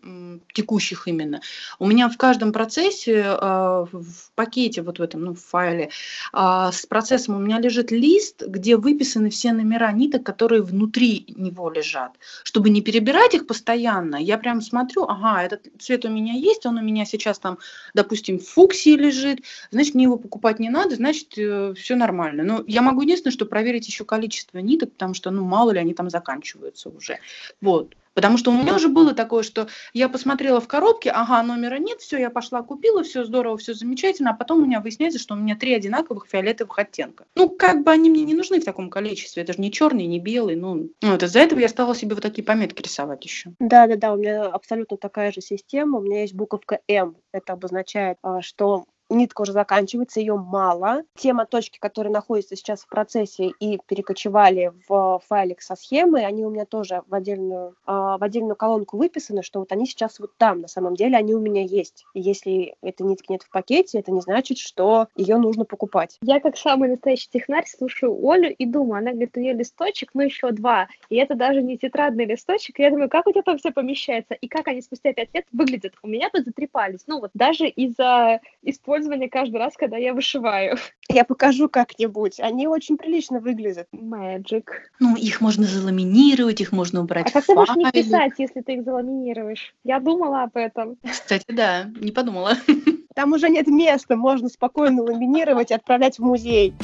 текущих 0.55 1.07
именно, 1.07 1.41
у 1.79 1.87
меня 1.87 2.09
в 2.09 2.16
каждом 2.16 2.53
процессе 2.53 3.16
э, 3.16 3.87
в 3.93 4.33
пакете, 4.35 4.83
вот 4.83 4.99
в 4.99 5.03
этом, 5.03 5.24
ну, 5.24 5.35
в 5.35 5.41
файле, 5.41 5.91
э, 6.33 6.70
с 6.72 6.87
процессом 6.87 7.18
у 7.27 7.41
меня 7.41 7.59
лежит 7.59 7.91
лист, 7.91 8.43
где 8.47 8.77
выписаны 8.77 9.31
все 9.31 9.53
номера 9.53 9.91
ниток, 9.93 10.23
которые 10.23 10.62
внутри 10.62 11.25
него 11.37 11.71
лежат. 11.71 12.12
Чтобы 12.45 12.71
не 12.71 12.83
перебирать 12.83 13.35
их 13.35 13.47
постоянно, 13.47 14.16
я 14.16 14.39
прям 14.39 14.61
смотрю, 14.61 15.05
ага, 15.05 15.43
этот 15.43 15.66
цвет 15.81 16.05
у 16.05 16.09
меня 16.09 16.35
есть, 16.35 16.66
он 16.66 16.79
у 16.79 16.83
меня 16.83 17.05
сейчас 17.05 17.39
там, 17.39 17.59
допустим, 17.95 18.39
в 18.39 18.47
фуксии 18.47 18.95
лежит, 18.97 19.41
значит, 19.71 19.95
мне 19.95 20.05
его 20.05 20.16
покупать 20.16 20.59
не 20.59 20.71
надо, 20.71 20.95
значит, 20.95 21.37
э, 21.37 21.75
все 21.77 21.97
нормально. 21.97 22.45
Но 22.45 22.64
я 22.66 22.83
могу 22.83 23.03
единственное, 23.03 23.33
что 23.33 23.47
проверить 23.47 23.89
еще 23.89 24.05
количество 24.05 24.59
ниток, 24.59 24.93
потому 24.93 25.14
что, 25.14 25.31
ну, 25.31 25.45
мало 25.45 25.71
ли 25.71 25.79
они 25.79 25.95
там 25.95 26.11
заканчиваются 26.11 26.91
уже. 26.91 27.19
Вот. 27.61 27.95
Потому 28.19 28.37
что 28.37 28.51
у 28.51 28.55
меня 28.61 28.75
уже 28.75 28.89
было 28.89 29.14
такое, 29.14 29.45
что 29.45 29.69
я 29.93 30.09
посмотрела 30.09 30.61
в 30.61 30.66
коробке, 30.66 31.09
ага, 31.11 31.41
номера 31.45 31.79
нет, 31.79 32.01
все, 32.01 32.19
я 32.19 32.31
пошла 32.31 32.62
купила, 32.62 33.05
все 33.05 33.23
здорово, 33.23 33.57
все 33.59 33.75
замечательно, 33.75 34.31
а 34.31 34.35
потом 34.35 34.59
у 34.61 34.66
меня 34.66 34.81
выясняется, 34.81 35.21
что 35.21 35.35
у 35.35 35.37
меня 35.37 35.55
три 35.55 35.73
одинаковых 35.73 36.27
фиолетовых 36.29 36.77
оттенка. 36.81 37.27
Ну, 37.37 37.49
как 37.49 37.85
бы 37.85 37.93
они 37.93 38.11
мне 38.11 38.25
не 38.25 38.35
нужны 38.35 38.61
в 38.61 38.64
таком 38.64 38.91
количестве, 38.91 39.45
это 39.45 39.53
же 39.53 39.61
не 39.61 39.71
черный, 39.71 40.07
не 40.07 40.19
белый, 40.19 40.57
ну, 40.57 40.91
ну 41.01 41.12
вот 41.12 41.23
из-за 41.23 41.39
этого 41.39 41.61
я 41.61 41.69
стала 41.69 41.95
себе 41.95 42.16
вот 42.16 42.23
такие 42.23 42.43
пометки 42.43 42.83
рисовать 42.83 43.25
еще. 43.25 43.53
Да-да-да, 43.61 44.12
у 44.12 44.16
меня 44.16 44.47
абсолютно 44.47 44.97
такая 44.97 45.31
же 45.31 45.41
система, 45.41 45.99
у 45.99 46.03
меня 46.03 46.23
есть 46.23 46.35
буковка 46.35 46.81
М, 46.89 47.14
это 47.31 47.53
обозначает, 47.53 48.19
а, 48.23 48.43
что 48.43 48.87
нитка 49.11 49.43
уже 49.43 49.53
заканчивается, 49.53 50.21
ее 50.21 50.37
мало. 50.37 51.03
Те 51.17 51.33
моточки, 51.33 51.79
которые 51.79 52.13
находятся 52.13 52.57
сейчас 52.57 52.83
в 52.83 52.89
процессе 52.89 53.53
и 53.61 53.79
перекочевали 53.87 54.73
в 54.89 55.21
файлик 55.27 55.63
со 55.63 55.77
схемой, 55.77 56.27
они 56.27 56.45
у 56.45 56.51
меня 56.51 56.65
тоже 56.65 57.03
в 57.07 57.15
отдельную, 57.15 57.75
а, 57.87 58.19
в 58.19 58.23
отдельную 58.23 58.57
колонку 58.57 58.97
выписаны, 58.97 59.43
что 59.43 59.61
вот 59.61 59.73
они 59.73 59.87
сейчас 59.87 60.19
вот 60.19 60.37
там, 60.37 60.61
на 60.61 60.69
самом 60.69 60.95
деле 60.95 61.17
они 61.17 61.35
у 61.35 61.41
меня 61.41 61.63
есть. 61.63 62.05
Если 62.15 62.75
этой 62.83 63.07
нитки 63.07 63.33
нет 63.33 63.43
в 63.43 63.51
пакете, 63.51 63.99
это 63.99 64.13
не 64.13 64.21
значит, 64.21 64.59
что 64.59 65.09
ее 65.17 65.37
нужно 65.39 65.65
покупать. 65.65 66.19
Я 66.23 66.41
как 66.41 66.57
самый 66.57 66.89
настоящий 66.89 67.29
технарь 67.31 67.67
слушаю 67.67 68.17
Олю 68.29 68.51
и 68.51 68.67
думаю, 68.67 68.99
она 68.99 69.13
говорит, 69.13 69.37
у 69.37 69.41
нее 69.41 69.55
листочек, 69.55 70.11
ну 70.15 70.23
еще 70.23 70.51
два, 70.51 70.89
и 71.09 71.17
это 71.17 71.35
даже 71.35 71.63
не 71.63 71.79
тетрадный 71.79 72.27
листочек, 72.27 72.79
и 72.79 72.83
я 72.83 72.91
думаю, 72.91 73.09
как 73.09 73.27
у 73.27 73.33
тебя 73.33 73.43
там 73.43 73.59
все 73.59 73.71
помещается, 73.71 74.35
и 74.35 74.49
как 74.49 74.69
они 74.69 74.83
спустя 74.83 75.13
пять 75.13 75.35
лет 75.35 75.47
выглядят. 75.53 75.95
У 76.03 76.09
меня 76.09 76.29
тут 76.31 76.45
затрепались, 76.45 77.05
ну 77.07 77.21
вот 77.21 77.31
даже 77.35 77.69
из-за 77.69 78.41
использования 78.63 78.98
каждый 79.31 79.57
раз, 79.57 79.75
когда 79.77 79.97
я 79.97 80.15
вышиваю. 80.15 80.77
Я 81.09 81.25
покажу 81.25 81.69
как-нибудь, 81.69 82.39
они 82.41 82.67
очень 82.67 82.97
прилично 82.97 83.41
выглядят. 83.41 83.89
Magic. 83.95 84.65
Ну, 85.01 85.17
их 85.17 85.41
можно 85.41 85.65
заламинировать, 85.65 86.61
их 86.61 86.73
можно 86.73 87.01
убрать 87.01 87.29
А 87.29 87.33
как 87.33 87.47
ты 87.47 87.55
можешь 87.55 87.77
не 87.77 87.91
писать, 87.91 88.33
если 88.39 88.61
ты 88.61 88.75
их 88.75 88.85
заламинируешь? 88.85 89.75
Я 89.85 90.01
думала 90.01 90.43
об 90.43 90.57
этом. 90.57 90.97
Кстати, 91.09 91.47
да, 91.49 91.85
не 92.01 92.13
подумала. 92.13 92.53
Там 93.15 93.33
уже 93.33 93.49
нет 93.49 93.67
места, 93.67 94.17
можно 94.17 94.49
спокойно 94.49 95.03
ламинировать 95.03 95.71
и 95.71 95.75
отправлять 95.75 96.19
в 96.19 96.23
музей. 96.23 96.75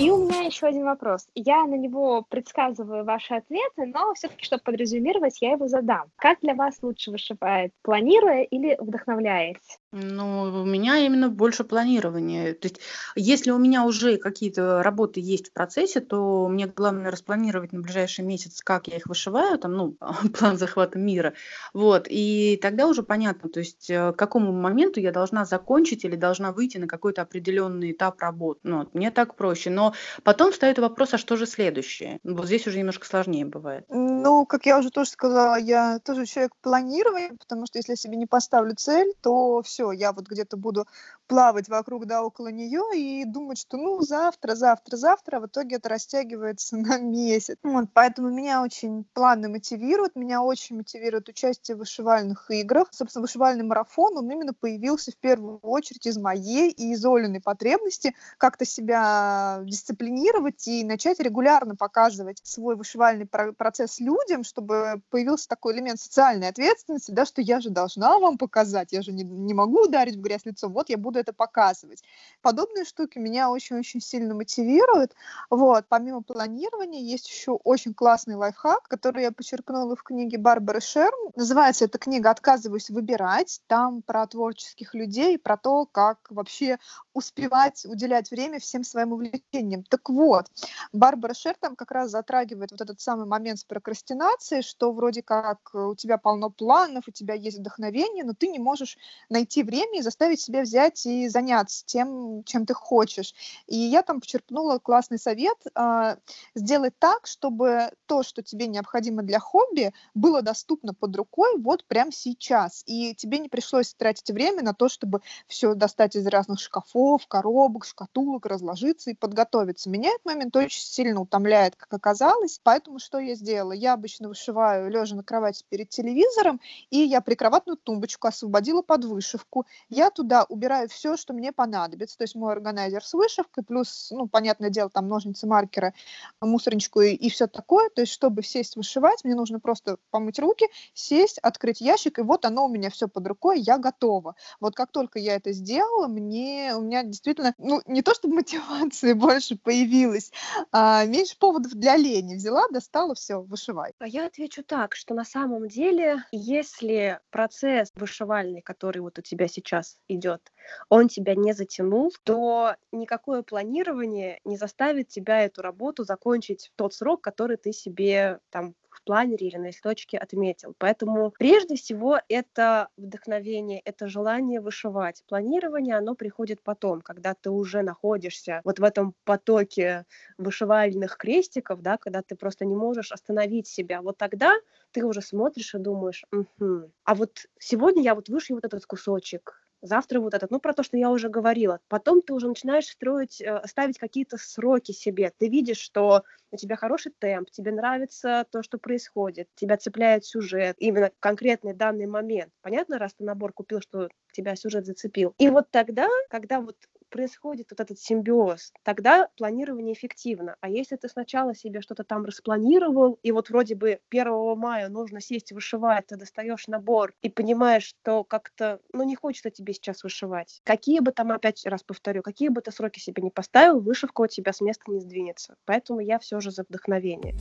И 0.00 0.08
у 0.08 0.16
меня 0.16 0.40
еще 0.40 0.66
один 0.66 0.84
вопрос. 0.84 1.28
Я 1.34 1.66
на 1.66 1.74
него 1.74 2.22
предсказываю 2.22 3.04
ваши 3.04 3.34
ответы, 3.34 3.84
но 3.84 4.14
все-таки, 4.14 4.46
чтобы 4.46 4.62
подрезюмировать, 4.62 5.42
я 5.42 5.52
его 5.52 5.68
задам. 5.68 6.10
Как 6.16 6.40
для 6.40 6.54
вас 6.54 6.78
лучше 6.80 7.10
вышивает? 7.10 7.74
Планируя 7.82 8.42
или 8.44 8.78
вдохновляясь? 8.80 9.78
Ну, 9.92 10.62
у 10.62 10.64
меня 10.64 10.98
именно 10.98 11.28
больше 11.28 11.64
планирование. 11.64 12.54
То 12.54 12.66
есть, 12.68 12.80
если 13.16 13.50
у 13.50 13.58
меня 13.58 13.84
уже 13.84 14.18
какие-то 14.18 14.84
работы 14.84 15.18
есть 15.20 15.48
в 15.48 15.52
процессе, 15.52 16.00
то 16.00 16.46
мне 16.46 16.68
главное 16.68 17.10
распланировать 17.10 17.72
на 17.72 17.80
ближайший 17.80 18.24
месяц, 18.24 18.60
как 18.62 18.86
я 18.86 18.98
их 18.98 19.06
вышиваю, 19.06 19.58
там, 19.58 19.72
ну, 19.72 19.96
план 20.38 20.58
захвата 20.58 20.96
мира. 20.96 21.32
Вот, 21.74 22.06
и 22.08 22.56
тогда 22.62 22.86
уже 22.86 23.02
понятно, 23.02 23.50
то 23.50 23.58
есть, 23.58 23.90
э, 23.90 24.12
к 24.12 24.16
какому 24.16 24.52
моменту 24.52 25.00
я 25.00 25.10
должна 25.10 25.44
закончить 25.44 26.04
или 26.04 26.14
должна 26.14 26.52
выйти 26.52 26.78
на 26.78 26.86
какой-то 26.86 27.22
определенный 27.22 27.90
этап 27.90 28.20
работы. 28.20 28.60
Ну, 28.62 28.88
мне 28.92 29.10
так 29.10 29.34
проще. 29.34 29.70
Но 29.70 29.94
потом 30.22 30.52
встает 30.52 30.78
вопрос, 30.78 31.14
а 31.14 31.18
что 31.18 31.34
же 31.34 31.46
следующее? 31.46 32.20
Вот 32.22 32.46
здесь 32.46 32.66
уже 32.68 32.78
немножко 32.78 33.06
сложнее 33.06 33.44
бывает. 33.44 33.86
Ну, 33.88 34.46
как 34.46 34.66
я 34.66 34.78
уже 34.78 34.90
тоже 34.90 35.10
сказала, 35.10 35.58
я 35.58 35.98
тоже 35.98 36.26
человек 36.26 36.52
планирования, 36.62 37.32
потому 37.36 37.66
что 37.66 37.78
если 37.78 37.92
я 37.92 37.96
себе 37.96 38.16
не 38.16 38.26
поставлю 38.26 38.76
цель, 38.76 39.12
то 39.20 39.62
все 39.62 39.79
все, 39.80 39.92
я 39.92 40.12
вот 40.12 40.28
где-то 40.28 40.56
буду 40.56 40.86
плавать 41.30 41.68
вокруг 41.68 42.06
да 42.06 42.24
около 42.24 42.48
нее 42.48 42.82
и 42.92 43.24
думать, 43.24 43.56
что 43.56 43.76
ну 43.76 44.02
завтра, 44.02 44.56
завтра, 44.56 44.96
завтра, 44.96 45.36
а 45.36 45.40
в 45.40 45.46
итоге 45.46 45.76
это 45.76 45.88
растягивается 45.88 46.76
на 46.76 46.98
месяц. 46.98 47.56
Вот, 47.62 47.86
поэтому 47.94 48.30
меня 48.30 48.62
очень 48.62 49.04
планы 49.14 49.48
мотивируют, 49.48 50.16
меня 50.16 50.42
очень 50.42 50.78
мотивирует 50.78 51.28
участие 51.28 51.76
в 51.76 51.78
вышивальных 51.80 52.50
играх. 52.50 52.88
Собственно, 52.90 53.22
вышивальный 53.22 53.62
марафон, 53.62 54.18
он 54.18 54.28
именно 54.28 54.52
появился 54.52 55.12
в 55.12 55.18
первую 55.18 55.58
очередь 55.58 56.04
из 56.04 56.18
моей 56.18 56.72
и 56.72 56.94
из 56.94 57.06
Олиной 57.06 57.40
потребности 57.40 58.16
как-то 58.36 58.64
себя 58.64 59.60
дисциплинировать 59.62 60.66
и 60.66 60.82
начать 60.82 61.20
регулярно 61.20 61.76
показывать 61.76 62.40
свой 62.42 62.74
вышивальный 62.74 63.26
процесс 63.26 64.00
людям, 64.00 64.42
чтобы 64.42 65.00
появился 65.10 65.48
такой 65.48 65.74
элемент 65.74 66.00
социальной 66.00 66.48
ответственности, 66.48 67.12
да, 67.12 67.24
что 67.24 67.40
я 67.40 67.60
же 67.60 67.70
должна 67.70 68.18
вам 68.18 68.36
показать, 68.36 68.90
я 68.90 69.02
же 69.02 69.12
не, 69.12 69.22
не 69.22 69.54
могу 69.54 69.84
ударить 69.84 70.16
в 70.16 70.20
грязь 70.20 70.44
лицом, 70.44 70.72
вот 70.72 70.88
я 70.88 70.98
буду 70.98 71.19
это 71.20 71.32
показывать. 71.32 72.02
Подобные 72.42 72.84
штуки 72.84 73.18
меня 73.18 73.50
очень-очень 73.50 74.00
сильно 74.00 74.34
мотивируют. 74.34 75.14
Вот, 75.50 75.84
помимо 75.88 76.22
планирования, 76.22 77.00
есть 77.00 77.28
еще 77.28 77.52
очень 77.52 77.94
классный 77.94 78.34
лайфхак, 78.34 78.88
который 78.88 79.22
я 79.22 79.32
подчеркнула 79.32 79.96
в 79.96 80.02
книге 80.02 80.38
Барбары 80.38 80.80
Шерм. 80.80 81.32
Называется 81.36 81.84
эта 81.84 81.98
книга 81.98 82.30
«Отказываюсь 82.30 82.90
выбирать». 82.90 83.60
Там 83.66 84.02
про 84.02 84.26
творческих 84.26 84.94
людей, 84.94 85.38
про 85.38 85.56
то, 85.56 85.86
как 85.86 86.18
вообще 86.30 86.78
успевать 87.12 87.84
уделять 87.84 88.30
время 88.30 88.58
всем 88.58 88.84
своим 88.84 89.12
увлечениям. 89.12 89.84
Так 89.84 90.08
вот, 90.08 90.46
Барбара 90.92 91.34
Шер 91.34 91.54
там 91.58 91.76
как 91.76 91.90
раз 91.90 92.10
затрагивает 92.10 92.72
вот 92.72 92.80
этот 92.80 93.00
самый 93.00 93.26
момент 93.26 93.58
с 93.60 93.64
прокрастинацией, 93.64 94.62
что 94.62 94.92
вроде 94.92 95.22
как 95.22 95.58
у 95.74 95.94
тебя 95.94 96.18
полно 96.18 96.50
планов, 96.50 97.04
у 97.06 97.10
тебя 97.10 97.34
есть 97.34 97.58
вдохновение, 97.58 98.24
но 98.24 98.34
ты 98.34 98.48
не 98.48 98.58
можешь 98.58 98.96
найти 99.28 99.62
время 99.62 99.98
и 99.98 100.02
заставить 100.02 100.40
себя 100.40 100.62
взять 100.62 101.04
и 101.10 101.28
заняться 101.28 101.84
тем, 101.86 102.42
чем 102.44 102.66
ты 102.66 102.74
хочешь. 102.74 103.34
И 103.66 103.76
я 103.76 104.02
там 104.02 104.20
почерпнула 104.20 104.78
классный 104.78 105.18
совет 105.18 105.56
э, 105.74 106.16
сделать 106.54 106.94
так, 106.98 107.26
чтобы 107.26 107.90
то, 108.06 108.22
что 108.22 108.42
тебе 108.42 108.66
необходимо 108.66 109.22
для 109.22 109.38
хобби, 109.38 109.92
было 110.14 110.42
доступно 110.42 110.94
под 110.94 111.16
рукой 111.16 111.58
вот 111.58 111.84
прямо 111.84 112.12
сейчас. 112.12 112.82
И 112.86 113.14
тебе 113.14 113.38
не 113.38 113.48
пришлось 113.48 113.94
тратить 113.94 114.30
время 114.30 114.62
на 114.62 114.74
то, 114.74 114.88
чтобы 114.88 115.20
все 115.46 115.74
достать 115.74 116.16
из 116.16 116.26
разных 116.26 116.60
шкафов, 116.60 117.26
коробок, 117.26 117.84
шкатулок, 117.84 118.46
разложиться 118.46 119.10
и 119.10 119.14
подготовиться. 119.14 119.90
Меня 119.90 120.10
этот 120.10 120.24
момент 120.24 120.56
очень 120.56 120.82
сильно 120.82 121.20
утомляет, 121.20 121.76
как 121.76 121.92
оказалось. 121.92 122.60
Поэтому 122.62 122.98
что 122.98 123.18
я 123.18 123.34
сделала? 123.34 123.72
Я 123.72 123.94
обычно 123.94 124.28
вышиваю 124.28 124.90
лежа 124.90 125.16
на 125.16 125.22
кровати 125.22 125.64
перед 125.68 125.88
телевизором, 125.88 126.60
и 126.90 126.98
я 126.98 127.20
прикроватную 127.20 127.76
тумбочку 127.76 128.28
освободила 128.28 128.82
под 128.82 129.04
вышивку 129.04 129.66
я 129.88 130.10
туда 130.10 130.44
убираю 130.44 130.88
все, 130.88 130.99
что 131.16 131.32
мне 131.32 131.52
понадобится, 131.52 132.18
то 132.18 132.24
есть 132.24 132.34
мой 132.34 132.52
органайзер 132.52 133.04
с 133.04 133.14
вышивкой, 133.14 133.64
плюс, 133.64 134.08
ну, 134.10 134.28
понятное 134.28 134.70
дело, 134.70 134.90
там 134.90 135.08
ножницы, 135.08 135.46
маркеры, 135.46 135.94
мусорничку 136.40 137.00
и, 137.00 137.14
и 137.14 137.30
все 137.30 137.46
такое, 137.46 137.90
то 137.90 138.00
есть 138.00 138.12
чтобы 138.12 138.42
сесть 138.42 138.76
вышивать, 138.76 139.24
мне 139.24 139.34
нужно 139.34 139.60
просто 139.60 139.98
помыть 140.10 140.38
руки, 140.38 140.66
сесть, 140.94 141.38
открыть 141.38 141.80
ящик, 141.80 142.18
и 142.18 142.22
вот 142.22 142.44
оно 142.44 142.66
у 142.66 142.68
меня 142.68 142.90
все 142.90 143.08
под 143.08 143.26
рукой, 143.26 143.60
я 143.60 143.78
готова. 143.78 144.36
Вот 144.60 144.74
как 144.74 144.90
только 144.92 145.18
я 145.18 145.36
это 145.36 145.52
сделала, 145.52 146.06
мне, 146.06 146.74
у 146.76 146.82
меня 146.82 147.02
действительно, 147.02 147.54
ну, 147.58 147.80
не 147.86 148.02
то 148.02 148.14
чтобы 148.14 148.34
мотивации 148.36 149.12
больше 149.14 149.56
появилась, 149.56 150.32
а 150.72 151.04
меньше 151.04 151.36
поводов 151.38 151.72
для 151.72 151.96
лени. 151.96 152.36
Взяла, 152.36 152.66
достала, 152.70 153.14
все, 153.14 153.40
вышивай. 153.40 153.92
А 153.98 154.06
я 154.06 154.26
отвечу 154.26 154.62
так, 154.62 154.94
что 154.94 155.14
на 155.14 155.24
самом 155.24 155.68
деле, 155.68 156.24
если 156.32 157.20
процесс 157.30 157.90
вышивальный, 157.94 158.62
который 158.62 159.00
вот 159.00 159.18
у 159.18 159.22
тебя 159.22 159.48
сейчас 159.48 159.98
идет, 160.08 160.52
он 160.88 161.08
тебя 161.08 161.34
не 161.34 161.52
затянул, 161.52 162.12
то 162.24 162.74
никакое 162.92 163.42
планирование 163.42 164.40
не 164.44 164.56
заставит 164.56 165.08
тебя 165.08 165.42
эту 165.42 165.62
работу 165.62 166.04
закончить 166.04 166.70
в 166.72 166.76
тот 166.76 166.94
срок, 166.94 167.20
который 167.20 167.56
ты 167.56 167.72
себе 167.72 168.40
там 168.50 168.74
в 168.90 169.02
планере 169.04 169.46
или 169.46 169.56
на 169.56 169.66
листочке 169.68 170.18
отметил. 170.18 170.74
Поэтому 170.78 171.32
прежде 171.38 171.76
всего 171.76 172.20
это 172.28 172.88
вдохновение, 172.96 173.80
это 173.84 174.08
желание 174.08 174.60
вышивать. 174.60 175.22
Планирование, 175.28 175.96
оно 175.96 176.14
приходит 176.14 176.60
потом, 176.62 177.00
когда 177.00 177.34
ты 177.34 177.50
уже 177.50 177.82
находишься 177.82 178.60
вот 178.64 178.78
в 178.78 178.84
этом 178.84 179.14
потоке 179.24 180.06
вышивальных 180.38 181.16
крестиков, 181.16 181.82
да, 181.82 181.96
когда 181.96 182.22
ты 182.22 182.34
просто 182.34 182.64
не 182.64 182.74
можешь 182.74 183.12
остановить 183.12 183.68
себя. 183.68 184.02
Вот 184.02 184.18
тогда 184.18 184.52
ты 184.90 185.04
уже 185.04 185.22
смотришь 185.22 185.74
и 185.74 185.78
думаешь, 185.78 186.24
угу. 186.32 186.90
а 187.04 187.14
вот 187.14 187.46
сегодня 187.58 188.02
я 188.02 188.14
вот 188.14 188.28
вышью 188.28 188.56
вот 188.56 188.64
этот 188.64 188.86
кусочек, 188.86 189.62
завтра 189.82 190.20
вот 190.20 190.34
этот. 190.34 190.50
Ну, 190.50 190.60
про 190.60 190.72
то, 190.74 190.82
что 190.82 190.96
я 190.96 191.10
уже 191.10 191.28
говорила. 191.28 191.80
Потом 191.88 192.22
ты 192.22 192.32
уже 192.34 192.48
начинаешь 192.48 192.86
строить, 192.86 193.40
э, 193.40 193.62
ставить 193.66 193.98
какие-то 193.98 194.36
сроки 194.38 194.92
себе. 194.92 195.32
Ты 195.38 195.48
видишь, 195.48 195.78
что 195.78 196.24
у 196.52 196.56
тебя 196.56 196.76
хороший 196.76 197.12
темп, 197.18 197.50
тебе 197.50 197.72
нравится 197.72 198.44
то, 198.50 198.62
что 198.62 198.78
происходит, 198.78 199.48
тебя 199.54 199.76
цепляет 199.76 200.24
сюжет, 200.24 200.76
именно 200.78 201.10
конкретный 201.20 201.74
данный 201.74 202.06
момент. 202.06 202.52
Понятно, 202.62 202.98
раз 202.98 203.14
ты 203.14 203.24
набор 203.24 203.52
купил, 203.52 203.80
что 203.80 204.08
тебя 204.32 204.56
сюжет 204.56 204.84
зацепил. 204.86 205.34
И 205.38 205.48
вот 205.48 205.70
тогда, 205.70 206.08
когда 206.28 206.60
вот 206.60 206.76
происходит 207.08 207.66
вот 207.70 207.80
этот 207.80 207.98
симбиоз, 207.98 208.72
тогда 208.84 209.28
планирование 209.36 209.94
эффективно. 209.94 210.56
А 210.60 210.68
если 210.68 210.96
ты 210.96 211.08
сначала 211.08 211.54
себе 211.54 211.80
что-то 211.80 212.04
там 212.04 212.24
распланировал, 212.24 213.18
и 213.22 213.32
вот 213.32 213.50
вроде 213.50 213.74
бы 213.74 214.00
1 214.08 214.54
мая 214.56 214.88
нужно 214.88 215.20
сесть 215.20 215.52
вышивать, 215.52 216.06
ты 216.08 216.16
достаешь 216.16 216.68
набор 216.68 217.12
и 217.22 217.28
понимаешь, 217.28 217.84
что 217.84 218.22
как-то, 218.24 218.80
ну, 218.92 219.02
не 219.04 219.16
хочется 219.16 219.50
тебе 219.50 219.69
сейчас 219.72 220.02
вышивать. 220.02 220.60
Какие 220.64 221.00
бы 221.00 221.12
там, 221.12 221.32
опять 221.32 221.64
раз 221.66 221.82
повторю, 221.82 222.22
какие 222.22 222.48
бы 222.48 222.60
ты 222.60 222.70
сроки 222.70 222.98
себе 222.98 223.22
не 223.22 223.30
поставил, 223.30 223.80
вышивка 223.80 224.22
у 224.22 224.26
тебя 224.26 224.52
с 224.52 224.60
места 224.60 224.90
не 224.90 225.00
сдвинется. 225.00 225.56
Поэтому 225.64 226.00
я 226.00 226.18
все 226.18 226.40
же 226.40 226.50
за 226.50 226.64
вдохновение. 226.68 227.34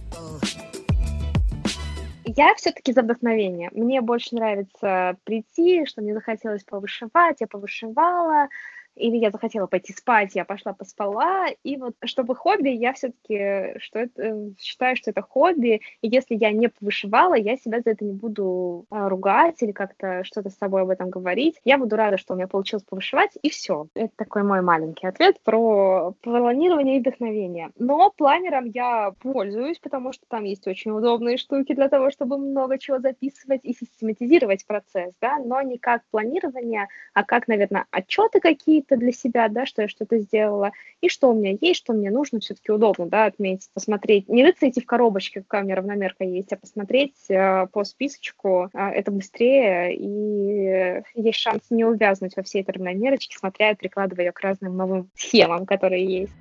Я 2.25 2.53
все-таки 2.55 2.93
за 2.93 3.01
вдохновение. 3.01 3.69
Мне 3.73 4.01
больше 4.01 4.35
нравится 4.35 5.17
прийти, 5.23 5.85
что 5.85 6.01
мне 6.01 6.13
захотелось 6.13 6.63
повышивать, 6.63 7.37
я 7.39 7.47
повышивала, 7.47 8.49
или 8.95 9.17
я 9.17 9.31
захотела 9.31 9.67
пойти 9.67 9.93
спать, 9.93 10.35
я 10.35 10.45
пошла 10.45 10.73
поспала, 10.73 11.47
и 11.63 11.77
вот 11.77 11.95
чтобы 12.05 12.35
хобби, 12.35 12.69
я 12.69 12.93
все-таки 12.93 13.79
что 13.79 13.99
это, 13.99 14.21
э, 14.21 14.49
считаю, 14.59 14.95
что 14.95 15.11
это 15.11 15.21
хобби, 15.21 15.81
и 16.01 16.07
если 16.07 16.35
я 16.35 16.51
не 16.51 16.69
вышивала, 16.79 17.35
я 17.35 17.57
себя 17.57 17.81
за 17.81 17.91
это 17.91 18.05
не 18.05 18.13
буду 18.13 18.85
а, 18.89 19.09
ругать 19.09 19.61
или 19.61 19.71
как-то 19.71 20.23
что-то 20.23 20.49
с 20.49 20.57
собой 20.57 20.81
об 20.81 20.89
этом 20.89 21.09
говорить. 21.09 21.59
Я 21.63 21.77
буду 21.77 21.95
рада, 21.95 22.17
что 22.17 22.33
у 22.33 22.37
меня 22.37 22.47
получилось 22.47 22.83
повышивать, 22.83 23.31
и 23.41 23.49
все. 23.49 23.87
Это 23.95 24.11
такой 24.15 24.43
мой 24.43 24.61
маленький 24.61 25.07
ответ 25.07 25.41
про 25.43 26.13
планирование 26.21 26.97
и 26.97 26.99
вдохновение. 26.99 27.71
Но 27.77 28.11
планером 28.11 28.65
я 28.65 29.11
пользуюсь, 29.21 29.79
потому 29.79 30.13
что 30.13 30.25
там 30.27 30.43
есть 30.43 30.67
очень 30.67 30.91
удобные 30.91 31.37
штуки 31.37 31.73
для 31.73 31.89
того, 31.89 32.11
чтобы 32.11 32.37
много 32.37 32.77
чего 32.77 32.99
записывать 32.99 33.61
и 33.63 33.73
систематизировать 33.73 34.65
процесс, 34.65 35.13
да, 35.21 35.37
но 35.39 35.61
не 35.61 35.77
как 35.77 36.01
планирование, 36.11 36.87
а 37.13 37.23
как, 37.23 37.47
наверное, 37.47 37.85
отчеты 37.91 38.39
какие-то 38.79 38.97
для 38.97 39.11
себя, 39.11 39.47
да, 39.49 39.65
что 39.65 39.83
я 39.83 39.87
что-то 39.87 40.19
сделала, 40.19 40.71
и 41.01 41.09
что 41.09 41.29
у 41.29 41.33
меня 41.33 41.57
есть, 41.59 41.79
что 41.79 41.93
мне 41.93 42.11
нужно, 42.11 42.39
все-таки 42.39 42.71
удобно, 42.71 43.05
да, 43.07 43.25
отметить, 43.25 43.69
посмотреть, 43.73 44.27
не 44.29 44.43
рыться 44.43 44.69
идти 44.69 44.81
в 44.81 44.85
коробочке, 44.85 45.41
какая 45.41 45.61
у 45.61 45.65
меня 45.65 45.75
равномерка 45.75 46.23
есть, 46.23 46.51
а 46.53 46.57
посмотреть 46.57 47.15
э, 47.29 47.67
по 47.67 47.83
списочку, 47.83 48.69
э, 48.73 48.79
это 48.79 49.11
быстрее, 49.11 49.95
и 49.95 51.01
есть 51.15 51.39
шанс 51.39 51.63
не 51.69 51.85
увязнуть 51.85 52.35
во 52.35 52.43
всей 52.43 52.61
этой 52.61 52.71
равномерочке, 52.71 53.37
смотря 53.37 53.71
и 53.71 53.75
прикладывая 53.75 54.25
ее 54.25 54.31
к 54.31 54.39
разным 54.41 54.75
новым 54.75 55.09
схемам, 55.15 55.65
которые 55.65 56.05
есть. 56.05 56.33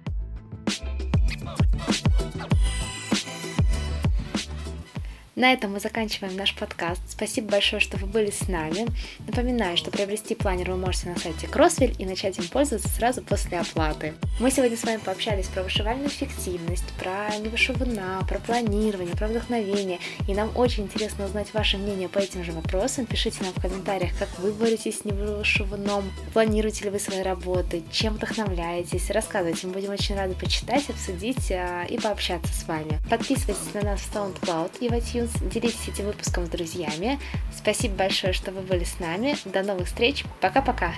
На 5.39 5.53
этом 5.53 5.74
мы 5.74 5.78
заканчиваем 5.78 6.34
наш 6.34 6.53
подкаст. 6.53 7.01
Спасибо 7.09 7.53
большое, 7.53 7.78
что 7.78 7.97
вы 7.97 8.09
были 8.09 8.28
с 8.28 8.49
нами. 8.49 8.89
Напоминаю, 9.24 9.76
что 9.76 9.93
приобрести 9.93 10.34
планер 10.34 10.72
вы 10.72 10.78
можете 10.78 11.11
на 11.11 11.16
сайте 11.16 11.47
Crossville 11.47 11.95
и 11.97 12.05
начать 12.05 12.36
им 12.39 12.49
пользоваться 12.49 12.89
сразу 12.89 13.22
после 13.22 13.61
оплаты. 13.61 14.14
Мы 14.41 14.51
сегодня 14.51 14.76
с 14.76 14.82
вами 14.82 14.97
пообщались 14.97 15.47
про 15.47 15.62
вышивальную 15.62 16.09
эффективность, 16.09 16.93
про 16.99 17.28
невышивана, 17.39 18.26
про 18.28 18.41
планирование, 18.41 19.14
про 19.14 19.28
вдохновение. 19.28 20.01
И 20.26 20.34
нам 20.34 20.51
очень 20.57 20.84
интересно 20.84 21.26
узнать 21.26 21.55
ваше 21.55 21.78
мнение 21.78 22.09
по 22.09 22.18
этим 22.18 22.43
же 22.43 22.51
вопросам. 22.51 23.07
Пишите 23.07 23.45
нам 23.45 23.53
в 23.53 23.62
комментариях, 23.62 24.18
как 24.18 24.28
вы 24.41 24.51
боретесь 24.51 24.99
с 24.99 25.05
невышиваном, 25.05 26.11
планируете 26.32 26.86
ли 26.86 26.91
вы 26.91 26.99
свои 26.99 27.22
работы, 27.22 27.84
чем 27.93 28.14
вдохновляетесь. 28.14 29.09
Рассказывайте, 29.11 29.68
мы 29.68 29.74
будем 29.74 29.91
очень 29.91 30.16
рады 30.16 30.34
почитать, 30.34 30.91
обсудить 30.91 31.53
а, 31.53 31.84
и 31.84 31.97
пообщаться 31.97 32.53
с 32.53 32.66
вами. 32.66 32.99
Подписывайтесь 33.09 33.72
на 33.74 33.82
нас 33.82 34.01
в 34.01 34.12
SoundCloud 34.12 34.78
и 34.80 34.89
в 34.89 34.93
iTunes 34.93 35.28
делитесь 35.41 35.89
этим 35.89 36.07
выпуском 36.07 36.47
с 36.47 36.49
друзьями. 36.49 37.18
Спасибо 37.57 37.95
большое, 37.95 38.33
что 38.33 38.51
вы 38.53 38.62
были 38.62 38.85
с 38.85 38.99
нами. 38.99 39.37
До 39.45 39.62
новых 39.62 39.87
встреч. 39.87 40.24
Пока-пока. 40.41 40.93